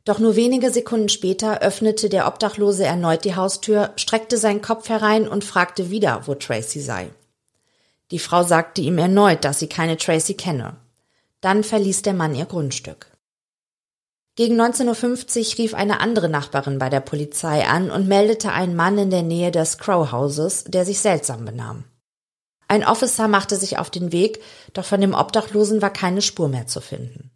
Doch 0.05 0.19
nur 0.19 0.35
wenige 0.35 0.71
Sekunden 0.71 1.09
später 1.09 1.61
öffnete 1.61 2.07
der 2.07 2.27
Obdachlose 2.27 2.85
erneut 2.85 3.25
die 3.25 3.35
Haustür, 3.35 3.91
streckte 3.97 4.37
seinen 4.37 4.61
Kopf 4.61 4.87
herein 4.87 5.27
und 5.27 5.43
fragte 5.43 5.91
wieder, 5.91 6.25
wo 6.25 6.33
Tracy 6.33 6.79
sei. 6.79 7.09
Die 8.09 8.19
Frau 8.19 8.43
sagte 8.43 8.81
ihm 8.81 8.97
erneut, 8.97 9.43
dass 9.43 9.59
sie 9.59 9.67
keine 9.67 9.97
Tracy 9.97 10.33
kenne. 10.33 10.77
Dann 11.41 11.63
verließ 11.63 12.01
der 12.01 12.13
Mann 12.13 12.35
ihr 12.35 12.45
Grundstück. 12.45 13.10
Gegen 14.35 14.59
19.50 14.59 14.87
Uhr 15.53 15.57
rief 15.59 15.73
eine 15.73 15.99
andere 15.99 16.29
Nachbarin 16.29 16.79
bei 16.79 16.89
der 16.89 17.01
Polizei 17.01 17.67
an 17.67 17.91
und 17.91 18.07
meldete 18.07 18.51
einen 18.53 18.75
Mann 18.75 18.97
in 18.97 19.09
der 19.09 19.23
Nähe 19.23 19.51
des 19.51 19.77
Crow 19.77 20.09
Houses, 20.11 20.63
der 20.63 20.85
sich 20.85 20.99
seltsam 20.99 21.43
benahm. 21.43 21.83
Ein 22.69 22.85
Officer 22.85 23.27
machte 23.27 23.57
sich 23.57 23.77
auf 23.77 23.89
den 23.89 24.13
Weg, 24.13 24.41
doch 24.71 24.85
von 24.85 25.01
dem 25.01 25.13
Obdachlosen 25.13 25.81
war 25.81 25.91
keine 25.91 26.21
Spur 26.21 26.47
mehr 26.47 26.65
zu 26.67 26.79
finden. 26.79 27.29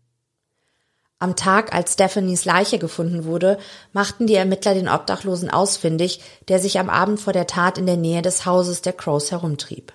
Am 1.20 1.36
Tag, 1.36 1.76
als 1.76 1.94
Stephanies 1.94 2.46
Leiche 2.46 2.80
gefunden 2.80 3.26
wurde, 3.26 3.58
machten 3.92 4.28
die 4.28 4.36
Ermittler 4.36 4.74
den 4.74 4.88
Obdachlosen 4.88 5.50
ausfindig, 5.50 6.22
der 6.48 6.60
sich 6.60 6.80
am 6.80 6.90
Abend 6.90 7.20
vor 7.20 7.34
der 7.34 7.48
Tat 7.48 7.78
in 7.78 7.86
der 7.86 7.98
Nähe 7.98 8.22
des 8.22 8.46
Hauses 8.46 8.82
der 8.82 8.94
Crows 8.94 9.32
herumtrieb. 9.32 9.92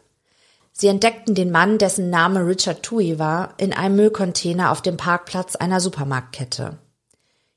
Sie 0.72 0.88
entdeckten 0.88 1.34
den 1.34 1.51
Mann, 1.51 1.78
dessen 1.78 2.11
Name 2.11 2.46
Richard 2.46 2.82
Tui 2.82 3.18
war, 3.18 3.55
in 3.57 3.72
einem 3.72 3.96
Müllcontainer 3.96 4.70
auf 4.70 4.82
dem 4.82 4.98
Parkplatz 4.98 5.57
einer 5.57 5.80
Supermarktkette. 5.80 6.78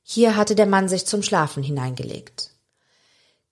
Hier 0.04 0.36
hatte 0.36 0.54
der 0.54 0.66
Mann 0.66 0.90
sich 0.90 1.06
zum 1.06 1.24
Schlafen 1.24 1.64
hineingelegt. 1.64 2.52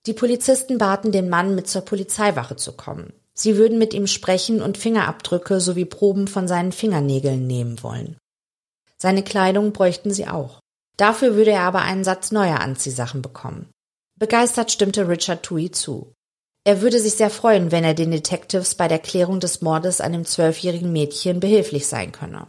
Die 0.06 0.12
Polizisten 0.12 0.78
baten 0.78 1.12
den 1.12 1.28
Mann, 1.28 1.54
mit 1.54 1.68
zur 1.68 1.82
Polizeiwache 1.82 2.56
zu 2.56 2.72
kommen. 2.72 3.12
Sie 3.34 3.56
würden 3.56 3.78
mit 3.78 3.94
ihm 3.94 4.06
sprechen 4.06 4.60
und 4.60 4.76
Fingerabdrücke 4.76 5.60
sowie 5.60 5.86
Proben 5.86 6.28
von 6.28 6.46
seinen 6.46 6.72
Fingernägeln 6.72 7.46
nehmen 7.46 7.82
wollen. 7.82 8.18
Seine 8.98 9.22
Kleidung 9.22 9.72
bräuchten 9.72 10.12
sie 10.12 10.28
auch. 10.28 10.60
Dafür 10.96 11.34
würde 11.34 11.52
er 11.52 11.62
aber 11.62 11.82
einen 11.82 12.04
Satz 12.04 12.30
neuer 12.30 12.60
Anziehsachen 12.60 13.22
bekommen. 13.22 13.70
Begeistert 14.18 14.70
stimmte 14.70 15.08
Richard 15.08 15.42
Tui 15.42 15.70
zu. 15.70 16.12
Er 16.64 16.80
würde 16.80 17.00
sich 17.00 17.14
sehr 17.14 17.30
freuen, 17.30 17.72
wenn 17.72 17.82
er 17.82 17.94
den 17.94 18.10
Detectives 18.10 18.74
bei 18.74 18.86
der 18.86 19.00
Klärung 19.00 19.40
des 19.40 19.62
Mordes 19.62 20.00
an 20.00 20.12
dem 20.12 20.24
zwölfjährigen 20.24 20.92
Mädchen 20.92 21.40
behilflich 21.40 21.86
sein 21.86 22.12
könne. 22.12 22.46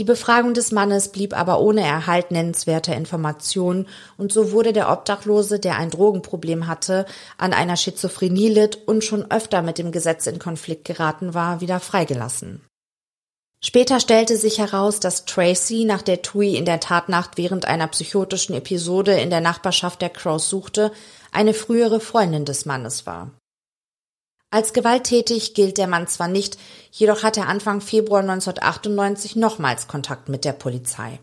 Die 0.00 0.04
Befragung 0.04 0.54
des 0.54 0.72
Mannes 0.72 1.08
blieb 1.08 1.38
aber 1.38 1.60
ohne 1.60 1.82
Erhalt 1.82 2.30
nennenswerter 2.30 2.96
Informationen 2.96 3.86
und 4.16 4.32
so 4.32 4.50
wurde 4.50 4.72
der 4.72 4.90
Obdachlose, 4.90 5.60
der 5.60 5.76
ein 5.76 5.90
Drogenproblem 5.90 6.66
hatte, 6.66 7.04
an 7.36 7.52
einer 7.52 7.76
Schizophrenie 7.76 8.48
litt 8.48 8.78
und 8.88 9.04
schon 9.04 9.30
öfter 9.30 9.60
mit 9.60 9.76
dem 9.76 9.92
Gesetz 9.92 10.26
in 10.26 10.38
Konflikt 10.38 10.86
geraten 10.86 11.34
war, 11.34 11.60
wieder 11.60 11.80
freigelassen. 11.80 12.62
Später 13.62 14.00
stellte 14.00 14.38
sich 14.38 14.58
heraus, 14.58 15.00
dass 15.00 15.26
Tracy, 15.26 15.84
nach 15.84 16.00
der 16.00 16.22
Tui 16.22 16.56
in 16.56 16.64
der 16.64 16.80
Tatnacht 16.80 17.36
während 17.36 17.66
einer 17.66 17.88
psychotischen 17.88 18.54
Episode 18.54 19.20
in 19.20 19.28
der 19.28 19.42
Nachbarschaft 19.42 20.00
der 20.00 20.08
Crows 20.08 20.48
suchte, 20.48 20.92
eine 21.30 21.52
frühere 21.52 22.00
Freundin 22.00 22.46
des 22.46 22.64
Mannes 22.64 23.04
war. 23.04 23.32
Als 24.50 24.72
gewalttätig 24.72 25.54
gilt 25.54 25.78
der 25.78 25.86
Mann 25.86 26.08
zwar 26.08 26.28
nicht, 26.28 26.58
jedoch 26.90 27.22
hat 27.22 27.36
er 27.36 27.48
Anfang 27.48 27.80
Februar 27.80 28.20
1998 28.20 29.36
nochmals 29.36 29.86
Kontakt 29.86 30.28
mit 30.28 30.44
der 30.44 30.52
Polizei. 30.52 31.20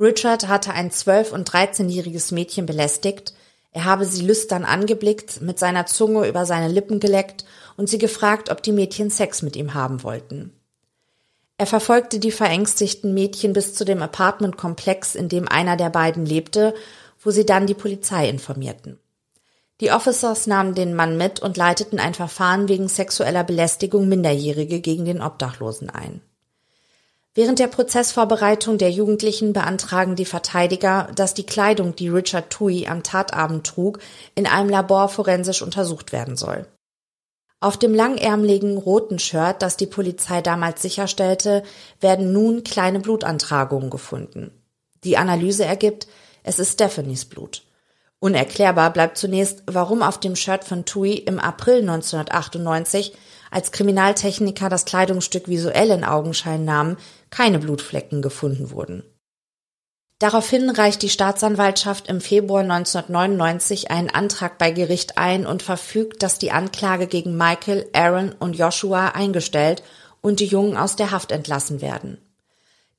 Richard 0.00 0.48
hatte 0.48 0.72
ein 0.72 0.90
zwölf- 0.90 1.32
und 1.32 1.44
dreizehnjähriges 1.44 2.32
Mädchen 2.32 2.66
belästigt, 2.66 3.34
er 3.72 3.84
habe 3.84 4.04
sie 4.04 4.26
lüstern 4.26 4.64
angeblickt, 4.64 5.40
mit 5.42 5.58
seiner 5.58 5.86
Zunge 5.86 6.26
über 6.26 6.44
seine 6.44 6.68
Lippen 6.68 6.98
geleckt 6.98 7.44
und 7.76 7.88
sie 7.88 7.98
gefragt, 7.98 8.50
ob 8.50 8.62
die 8.62 8.72
Mädchen 8.72 9.10
Sex 9.10 9.42
mit 9.42 9.54
ihm 9.54 9.74
haben 9.74 10.02
wollten. 10.02 10.52
Er 11.56 11.66
verfolgte 11.66 12.18
die 12.18 12.32
verängstigten 12.32 13.14
Mädchen 13.14 13.52
bis 13.52 13.74
zu 13.74 13.84
dem 13.84 14.02
Apartmentkomplex, 14.02 15.14
in 15.14 15.28
dem 15.28 15.46
einer 15.46 15.76
der 15.76 15.90
beiden 15.90 16.26
lebte, 16.26 16.74
wo 17.22 17.30
sie 17.30 17.46
dann 17.46 17.66
die 17.66 17.74
Polizei 17.74 18.28
informierten. 18.28 18.98
Die 19.80 19.92
Officers 19.92 20.46
nahmen 20.46 20.74
den 20.74 20.94
Mann 20.94 21.16
mit 21.16 21.40
und 21.40 21.56
leiteten 21.56 21.98
ein 21.98 22.12
Verfahren 22.12 22.68
wegen 22.68 22.88
sexueller 22.88 23.44
Belästigung 23.44 24.08
Minderjährige 24.08 24.80
gegen 24.80 25.06
den 25.06 25.22
Obdachlosen 25.22 25.88
ein. 25.88 26.20
Während 27.32 27.60
der 27.60 27.68
Prozessvorbereitung 27.68 28.76
der 28.76 28.90
Jugendlichen 28.90 29.52
beantragen 29.52 30.16
die 30.16 30.24
Verteidiger, 30.24 31.08
dass 31.14 31.32
die 31.32 31.46
Kleidung, 31.46 31.96
die 31.96 32.08
Richard 32.08 32.50
Tui 32.50 32.86
am 32.86 33.02
Tatabend 33.02 33.66
trug, 33.66 34.00
in 34.34 34.46
einem 34.46 34.68
Labor 34.68 35.08
forensisch 35.08 35.62
untersucht 35.62 36.12
werden 36.12 36.36
soll. 36.36 36.66
Auf 37.60 37.78
dem 37.78 37.94
langärmeligen 37.94 38.76
roten 38.76 39.18
Shirt, 39.18 39.62
das 39.62 39.76
die 39.76 39.86
Polizei 39.86 40.42
damals 40.42 40.82
sicherstellte, 40.82 41.62
werden 42.00 42.32
nun 42.32 42.64
kleine 42.64 43.00
Blutantragungen 43.00 43.90
gefunden. 43.90 44.50
Die 45.04 45.16
Analyse 45.16 45.64
ergibt, 45.64 46.08
es 46.42 46.58
ist 46.58 46.72
Stephanies 46.72 47.26
Blut. 47.26 47.62
Unerklärbar 48.20 48.92
bleibt 48.92 49.16
zunächst, 49.16 49.62
warum 49.66 50.02
auf 50.02 50.20
dem 50.20 50.36
Shirt 50.36 50.64
von 50.64 50.84
Tui 50.84 51.14
im 51.14 51.38
April 51.40 51.80
1998, 51.80 53.14
als 53.50 53.72
Kriminaltechniker 53.72 54.68
das 54.68 54.84
Kleidungsstück 54.84 55.48
visuell 55.48 55.90
in 55.90 56.04
Augenschein 56.04 56.64
nahmen, 56.66 56.98
keine 57.30 57.58
Blutflecken 57.58 58.20
gefunden 58.20 58.70
wurden. 58.70 59.02
Daraufhin 60.18 60.68
reicht 60.68 61.00
die 61.00 61.08
Staatsanwaltschaft 61.08 62.08
im 62.08 62.20
Februar 62.20 62.60
1999 62.60 63.90
einen 63.90 64.10
Antrag 64.10 64.58
bei 64.58 64.70
Gericht 64.70 65.16
ein 65.16 65.46
und 65.46 65.62
verfügt, 65.62 66.22
dass 66.22 66.38
die 66.38 66.52
Anklage 66.52 67.06
gegen 67.06 67.38
Michael, 67.38 67.88
Aaron 67.94 68.32
und 68.38 68.54
Joshua 68.58 69.08
eingestellt 69.08 69.82
und 70.20 70.40
die 70.40 70.46
Jungen 70.46 70.76
aus 70.76 70.94
der 70.94 71.10
Haft 71.10 71.32
entlassen 71.32 71.80
werden. 71.80 72.18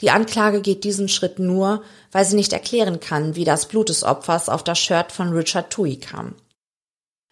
Die 0.01 0.09
Anklage 0.09 0.61
geht 0.61 0.83
diesen 0.83 1.07
Schritt 1.07 1.39
nur, 1.39 1.83
weil 2.11 2.25
sie 2.25 2.35
nicht 2.35 2.53
erklären 2.53 2.99
kann, 2.99 3.35
wie 3.35 3.45
das 3.45 3.67
Blut 3.67 3.89
des 3.89 4.03
Opfers 4.03 4.49
auf 4.49 4.63
das 4.63 4.79
Shirt 4.79 5.11
von 5.11 5.31
Richard 5.31 5.71
Tui 5.71 5.97
kam. 5.97 6.35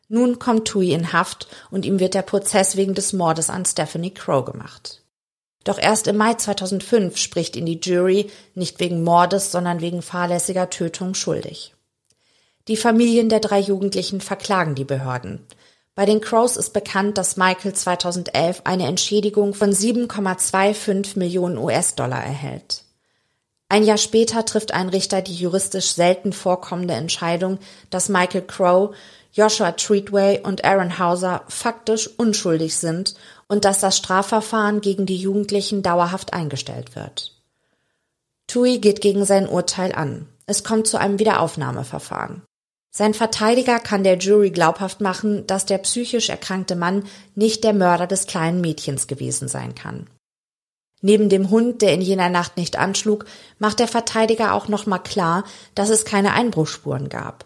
Nun 0.08 0.40
kommt 0.40 0.68
Tui 0.68 0.92
in 0.92 1.14
Haft 1.14 1.48
und 1.72 1.86
ihm 1.86 2.00
wird 2.00 2.14
der 2.14 2.24
Prozess 2.24 2.76
wegen 2.76 2.96
des 2.96 3.14
Mordes 3.14 3.50
an 3.50 3.66
Stephanie 3.66 4.14
Crow 4.14 4.44
gemacht. 4.46 5.04
Doch 5.64 5.78
erst 5.78 6.08
im 6.08 6.18
Mai 6.18 6.34
2005 6.36 7.18
spricht 7.18 7.56
ihn 7.56 7.66
die 7.66 7.80
Jury 7.80 8.30
nicht 8.56 8.80
wegen 8.80 9.04
Mordes, 9.04 9.52
sondern 9.52 9.82
wegen 9.82 10.02
fahrlässiger 10.02 10.70
Tötung 10.70 11.14
schuldig. 11.14 11.76
Die 12.68 12.78
Familien 12.78 13.30
der 13.30 13.40
drei 13.40 13.60
Jugendlichen 13.60 14.22
verklagen 14.22 14.76
die 14.76 14.86
Behörden. 14.86 15.46
Bei 15.96 16.06
den 16.06 16.22
Crows 16.22 16.56
ist 16.56 16.72
bekannt, 16.72 17.18
dass 17.18 17.38
Michael 17.38 17.74
2011 17.74 18.62
eine 18.64 18.88
Entschädigung 18.88 19.54
von 19.54 19.72
7,25 19.72 21.18
Millionen 21.20 21.58
US-Dollar 21.58 22.24
erhält. 22.24 22.84
Ein 23.68 23.84
Jahr 23.84 23.98
später 23.98 24.46
trifft 24.46 24.74
ein 24.74 24.90
Richter 24.90 25.22
die 25.22 25.36
juristisch 25.36 25.92
selten 25.94 26.34
vorkommende 26.34 26.96
Entscheidung, 26.96 27.60
dass 27.92 28.10
Michael 28.10 28.42
Crow, 28.42 28.96
Joshua 29.32 29.74
Treatway 29.74 30.42
und 30.42 30.66
Aaron 30.66 30.98
Hauser 30.98 31.44
faktisch 31.48 32.10
unschuldig 32.18 32.76
sind 32.76 33.14
und 33.48 33.66
dass 33.66 33.80
das 33.80 33.96
Strafverfahren 33.96 34.82
gegen 34.82 35.06
die 35.06 35.18
Jugendlichen 35.18 35.84
dauerhaft 35.84 36.34
eingestellt 36.34 36.96
wird. 36.96 37.36
Tui 38.48 38.80
geht 38.80 39.02
gegen 39.02 39.26
sein 39.26 39.48
Urteil 39.48 39.94
an. 39.94 40.28
Es 40.48 40.64
kommt 40.64 40.88
zu 40.88 40.98
einem 40.98 41.20
Wiederaufnahmeverfahren. 41.20 42.42
Sein 43.00 43.14
Verteidiger 43.14 43.80
kann 43.80 44.04
der 44.04 44.18
Jury 44.18 44.50
glaubhaft 44.52 45.00
machen, 45.00 45.48
dass 45.48 45.66
der 45.66 45.78
psychisch 45.78 46.28
erkrankte 46.28 46.76
Mann 46.76 47.06
nicht 47.34 47.64
der 47.64 47.72
Mörder 47.72 48.08
des 48.08 48.28
kleinen 48.28 48.60
Mädchens 48.60 49.08
gewesen 49.08 49.48
sein 49.48 49.74
kann. 49.74 50.08
Neben 51.02 51.30
dem 51.30 51.50
Hund, 51.50 51.82
der 51.82 51.94
in 51.94 52.02
jener 52.02 52.28
Nacht 52.28 52.58
nicht 52.58 52.78
anschlug, 52.78 53.24
macht 53.58 53.80
der 53.80 53.88
Verteidiger 53.88 54.54
auch 54.54 54.68
nochmal 54.68 55.02
klar, 55.02 55.46
dass 55.76 55.88
es 55.88 56.04
keine 56.04 56.34
Einbruchspuren 56.34 57.08
gab. 57.08 57.46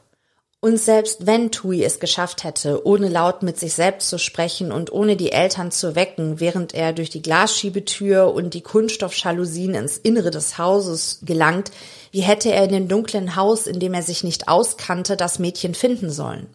Und 0.59 0.77
selbst 0.77 1.27
wenn 1.27 1.51
Tui 1.51 1.83
es 1.83 1.99
geschafft 1.99 2.43
hätte, 2.45 2.87
ohne 2.87 3.09
laut 3.09 3.43
mit 3.43 3.59
sich 3.59 3.75
selbst 3.75 4.09
zu 4.09 4.17
sprechen 4.17 4.71
und 4.71 4.91
ohne 4.91 5.17
die 5.17 5.33
Eltern 5.33 5.69
zu 5.69 5.93
wecken, 5.93 6.39
während 6.39 6.73
er 6.73 6.93
durch 6.93 7.11
die 7.11 7.21
Glasschiebetür 7.21 8.33
und 8.33 8.55
die 8.55 8.61
Kunststoffjalousien 8.61 9.75
ins 9.75 9.97
Innere 9.97 10.31
des 10.31 10.57
Hauses 10.57 11.19
gelangt, 11.21 11.69
wie 12.13 12.21
hätte 12.21 12.51
er 12.51 12.65
in 12.65 12.71
dem 12.71 12.87
dunklen 12.87 13.35
Haus, 13.35 13.65
in 13.65 13.79
dem 13.79 13.95
er 13.95 14.03
sich 14.03 14.23
nicht 14.23 14.47
auskannte, 14.47 15.17
das 15.17 15.39
Mädchen 15.39 15.73
finden 15.73 16.11
sollen? 16.11 16.47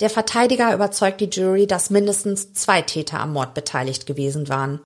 Der 0.00 0.08
Verteidiger 0.08 0.72
überzeugt 0.72 1.20
die 1.20 1.28
Jury, 1.28 1.66
dass 1.66 1.90
mindestens 1.90 2.54
zwei 2.54 2.80
Täter 2.80 3.20
am 3.20 3.34
Mord 3.34 3.52
beteiligt 3.52 4.06
gewesen 4.06 4.48
waren. 4.48 4.80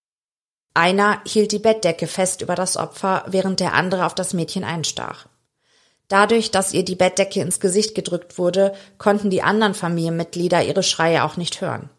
Einer 0.75 1.21
hielt 1.25 1.53
die 1.53 1.61
Bettdecke 1.61 2.09
fest 2.09 2.43
über 2.43 2.57
das 2.57 2.77
Opfer, 2.77 3.25
während 3.29 3.61
der 3.61 3.75
andere 3.75 4.05
auf 4.05 4.17
das 4.17 4.35
Mädchen 4.35 4.65
einstach. 4.65 5.29
Dadurch, 6.09 6.51
dass 6.51 6.75
ihr 6.75 6.85
die 6.85 6.97
Bettdecke 6.97 7.41
ins 7.41 7.61
Gesicht 7.61 7.95
gedrückt 7.95 8.39
wurde, 8.39 8.75
konnten 8.99 9.31
die 9.31 9.43
anderen 9.43 9.75
Familienmitglieder 9.75 10.65
ihre 10.65 10.83
Schreie 10.83 11.23
auch 11.23 11.37
nicht 11.37 11.61
hören. 11.61 11.91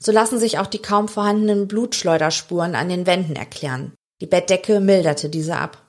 So 0.00 0.10
lassen 0.10 0.40
sich 0.40 0.58
auch 0.58 0.66
die 0.66 0.82
kaum 0.82 1.06
vorhandenen 1.06 1.68
Blutschleuderspuren 1.68 2.74
an 2.74 2.88
den 2.88 3.06
Wänden 3.06 3.36
erklären. 3.36 3.92
Die 4.20 4.26
Bettdecke 4.26 4.80
milderte 4.80 5.28
diese 5.28 5.56
ab. 5.56 5.81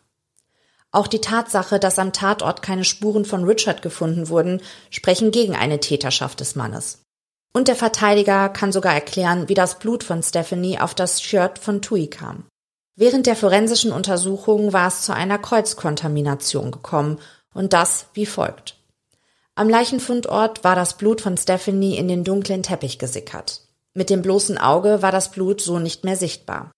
Auch 0.93 1.07
die 1.07 1.21
Tatsache, 1.21 1.79
dass 1.79 1.97
am 1.97 2.13
Tatort 2.13 2.61
keine 2.61 2.85
Spuren 2.85 3.25
von 3.25 3.43
Richard 3.43 3.81
gefunden 3.81 4.29
wurden, 4.29 4.61
sprechen 4.91 5.31
gegen 5.31 5.55
eine 5.55 5.79
Täterschaft 5.79 6.39
des 6.39 6.55
Mannes. 6.55 7.01
Und 7.51 7.67
der 7.67 7.75
Verteidiger 7.75 8.47
kann 8.49 8.71
sogar 8.71 8.93
erklären, 8.93 9.49
wie 9.49 9.55
das 9.55 9.79
Blut 9.79 10.03
von 10.03 10.21
Stephanie 10.21 10.79
auf 10.79 10.93
das 10.93 11.21
Shirt 11.21 11.57
von 11.57 11.81
Tui 11.81 12.07
kam. 12.07 12.45
Während 12.95 13.25
der 13.25 13.35
forensischen 13.35 13.91
Untersuchung 13.91 14.71
war 14.71 14.87
es 14.87 15.01
zu 15.01 15.13
einer 15.15 15.39
Kreuzkontamination 15.39 16.71
gekommen 16.71 17.19
und 17.55 17.73
das 17.73 18.05
wie 18.13 18.27
folgt. 18.27 18.75
Am 19.55 19.69
Leichenfundort 19.69 20.63
war 20.63 20.75
das 20.75 20.97
Blut 20.97 21.21
von 21.21 21.37
Stephanie 21.37 21.97
in 21.97 22.07
den 22.07 22.23
dunklen 22.23 22.61
Teppich 22.61 22.99
gesickert. 22.99 23.61
Mit 23.95 24.11
dem 24.11 24.21
bloßen 24.21 24.59
Auge 24.59 25.01
war 25.01 25.11
das 25.11 25.31
Blut 25.31 25.59
so 25.61 25.79
nicht 25.79 26.03
mehr 26.03 26.15
sichtbar. 26.15 26.71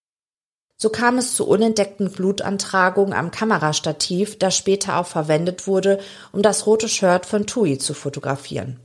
So 0.77 0.89
kam 0.89 1.17
es 1.17 1.35
zu 1.35 1.47
unentdeckten 1.47 2.11
Blutantragungen 2.11 3.13
am 3.13 3.31
Kamerastativ, 3.31 4.37
das 4.37 4.57
später 4.57 4.97
auch 4.97 5.07
verwendet 5.07 5.67
wurde, 5.67 5.99
um 6.31 6.41
das 6.41 6.67
rote 6.67 6.89
Shirt 6.89 7.25
von 7.25 7.47
Tui 7.47 7.77
zu 7.77 7.93
fotografieren. 7.93 8.79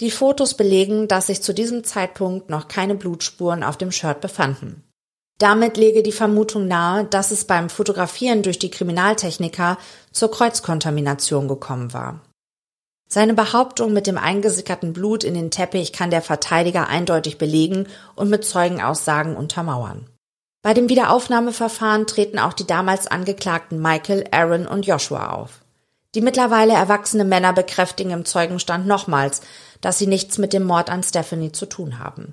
Die 0.00 0.10
Fotos 0.10 0.54
belegen, 0.54 1.06
dass 1.06 1.28
sich 1.28 1.42
zu 1.42 1.52
diesem 1.52 1.84
Zeitpunkt 1.84 2.50
noch 2.50 2.68
keine 2.68 2.94
Blutspuren 2.94 3.62
auf 3.62 3.76
dem 3.76 3.92
Shirt 3.92 4.20
befanden. 4.20 4.82
Damit 5.38 5.76
lege 5.76 6.02
die 6.02 6.12
Vermutung 6.12 6.68
nahe, 6.68 7.04
dass 7.04 7.30
es 7.30 7.44
beim 7.44 7.68
Fotografieren 7.68 8.42
durch 8.42 8.58
die 8.58 8.70
Kriminaltechniker 8.70 9.78
zur 10.12 10.30
Kreuzkontamination 10.30 11.48
gekommen 11.48 11.92
war. 11.92 12.20
Seine 13.08 13.34
Behauptung 13.34 13.92
mit 13.92 14.06
dem 14.06 14.16
eingesickerten 14.16 14.92
Blut 14.92 15.22
in 15.22 15.34
den 15.34 15.50
Teppich 15.50 15.92
kann 15.92 16.10
der 16.10 16.22
Verteidiger 16.22 16.88
eindeutig 16.88 17.38
belegen 17.38 17.86
und 18.16 18.30
mit 18.30 18.44
Zeugenaussagen 18.44 19.36
untermauern. 19.36 20.08
Bei 20.64 20.72
dem 20.72 20.88
Wiederaufnahmeverfahren 20.88 22.06
treten 22.06 22.38
auch 22.38 22.54
die 22.54 22.66
damals 22.66 23.06
Angeklagten 23.06 23.82
Michael, 23.82 24.24
Aaron 24.30 24.66
und 24.66 24.86
Joshua 24.86 25.28
auf. 25.32 25.60
Die 26.14 26.22
mittlerweile 26.22 26.72
erwachsene 26.72 27.26
Männer 27.26 27.52
bekräftigen 27.52 28.12
im 28.12 28.24
Zeugenstand 28.24 28.86
nochmals, 28.86 29.42
dass 29.82 29.98
sie 29.98 30.06
nichts 30.06 30.38
mit 30.38 30.54
dem 30.54 30.64
Mord 30.64 30.88
an 30.88 31.02
Stephanie 31.02 31.52
zu 31.52 31.66
tun 31.66 31.98
haben. 31.98 32.32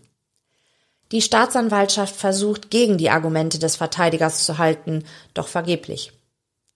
Die 1.11 1.21
Staatsanwaltschaft 1.21 2.15
versucht, 2.15 2.71
gegen 2.71 2.97
die 2.97 3.09
Argumente 3.09 3.59
des 3.59 3.75
Verteidigers 3.75 4.45
zu 4.45 4.57
halten, 4.57 5.03
doch 5.33 5.49
vergeblich. 5.49 6.13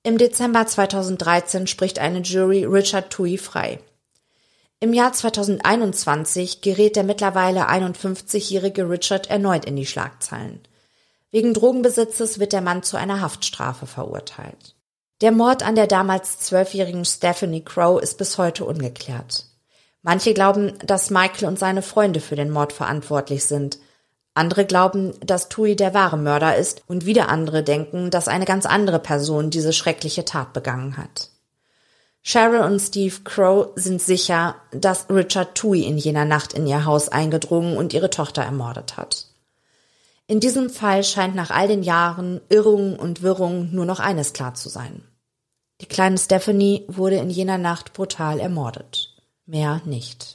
Im 0.04 0.18
Dezember 0.18 0.68
2013 0.68 1.68
spricht 1.68 2.00
eine 2.00 2.20
Jury 2.20 2.66
Richard 2.66 3.12
Tui 3.12 3.38
frei. 3.38 3.80
Im 4.82 4.94
Jahr 4.94 5.14
2021 5.14 6.60
gerät 6.60 6.98
der 6.98 7.06
mittlerweile 7.06 7.70
51-jährige 7.70 8.90
Richard 8.90 9.30
erneut 9.30 9.64
in 9.64 9.78
die 9.78 9.86
Schlagzeilen. 9.86 10.60
Wegen 11.32 11.54
Drogenbesitzes 11.54 12.40
wird 12.40 12.54
der 12.54 12.62
Mann 12.62 12.84
zu 12.84 12.98
einer 12.98 13.22
Haftstrafe 13.22 13.88
verurteilt. 13.88 14.76
Der 15.22 15.32
Mord 15.32 15.64
an 15.64 15.76
der 15.76 15.88
damals 15.88 16.40
zwölfjährigen 16.40 17.06
Stephanie 17.06 17.64
Crow 17.64 18.02
ist 18.02 18.18
bis 18.18 18.38
heute 18.38 18.66
ungeklärt. 18.66 19.46
Manche 20.02 20.34
glauben, 20.34 20.78
dass 20.86 21.10
Michael 21.10 21.48
und 21.48 21.58
seine 21.58 21.82
Freunde 21.82 22.20
für 22.20 22.36
den 22.36 22.52
Mord 22.52 22.74
verantwortlich 22.74 23.46
sind. 23.46 23.80
Andere 24.34 24.66
glauben, 24.66 25.14
dass 25.22 25.50
Tui 25.50 25.76
der 25.76 25.94
wahre 25.94 26.18
Mörder 26.18 26.58
ist 26.58 26.84
und 26.88 27.06
wieder 27.06 27.30
andere 27.30 27.64
denken, 27.64 28.12
dass 28.12 28.28
eine 28.28 28.46
ganz 28.46 28.66
andere 28.66 29.00
Person 29.00 29.50
diese 29.50 29.74
schreckliche 29.74 30.26
Tat 30.26 30.54
begangen 30.54 30.98
hat. 30.98 31.30
Cheryl 32.22 32.62
und 32.62 32.80
Steve 32.80 33.16
Crow 33.24 33.70
sind 33.76 34.02
sicher, 34.02 34.56
dass 34.72 35.10
Richard 35.10 35.56
Tui 35.56 35.84
in 35.84 35.98
jener 35.98 36.26
Nacht 36.26 36.54
in 36.54 36.68
ihr 36.68 36.84
Haus 36.86 37.08
eingedrungen 37.10 37.78
und 37.78 37.94
ihre 37.94 38.10
Tochter 38.10 38.42
ermordet 38.42 38.98
hat. 38.98 39.28
In 40.28 40.40
diesem 40.40 40.70
Fall 40.70 41.04
scheint 41.04 41.36
nach 41.36 41.52
all 41.52 41.68
den 41.68 41.84
Jahren 41.84 42.42
Irrungen 42.50 42.98
und 42.98 43.22
Wirrungen 43.22 43.74
nur 43.74 43.86
noch 43.86 44.00
eines 44.00 44.34
klar 44.34 44.54
zu 44.56 44.70
sein. 44.70 45.04
Die 45.82 45.88
kleine 45.88 46.18
Stephanie 46.18 46.86
wurde 46.88 47.18
in 47.18 47.30
jener 47.30 47.58
Nacht 47.58 47.94
brutal 47.94 48.40
ermordet 48.40 49.16
mehr 49.46 49.82
nicht. 49.86 50.35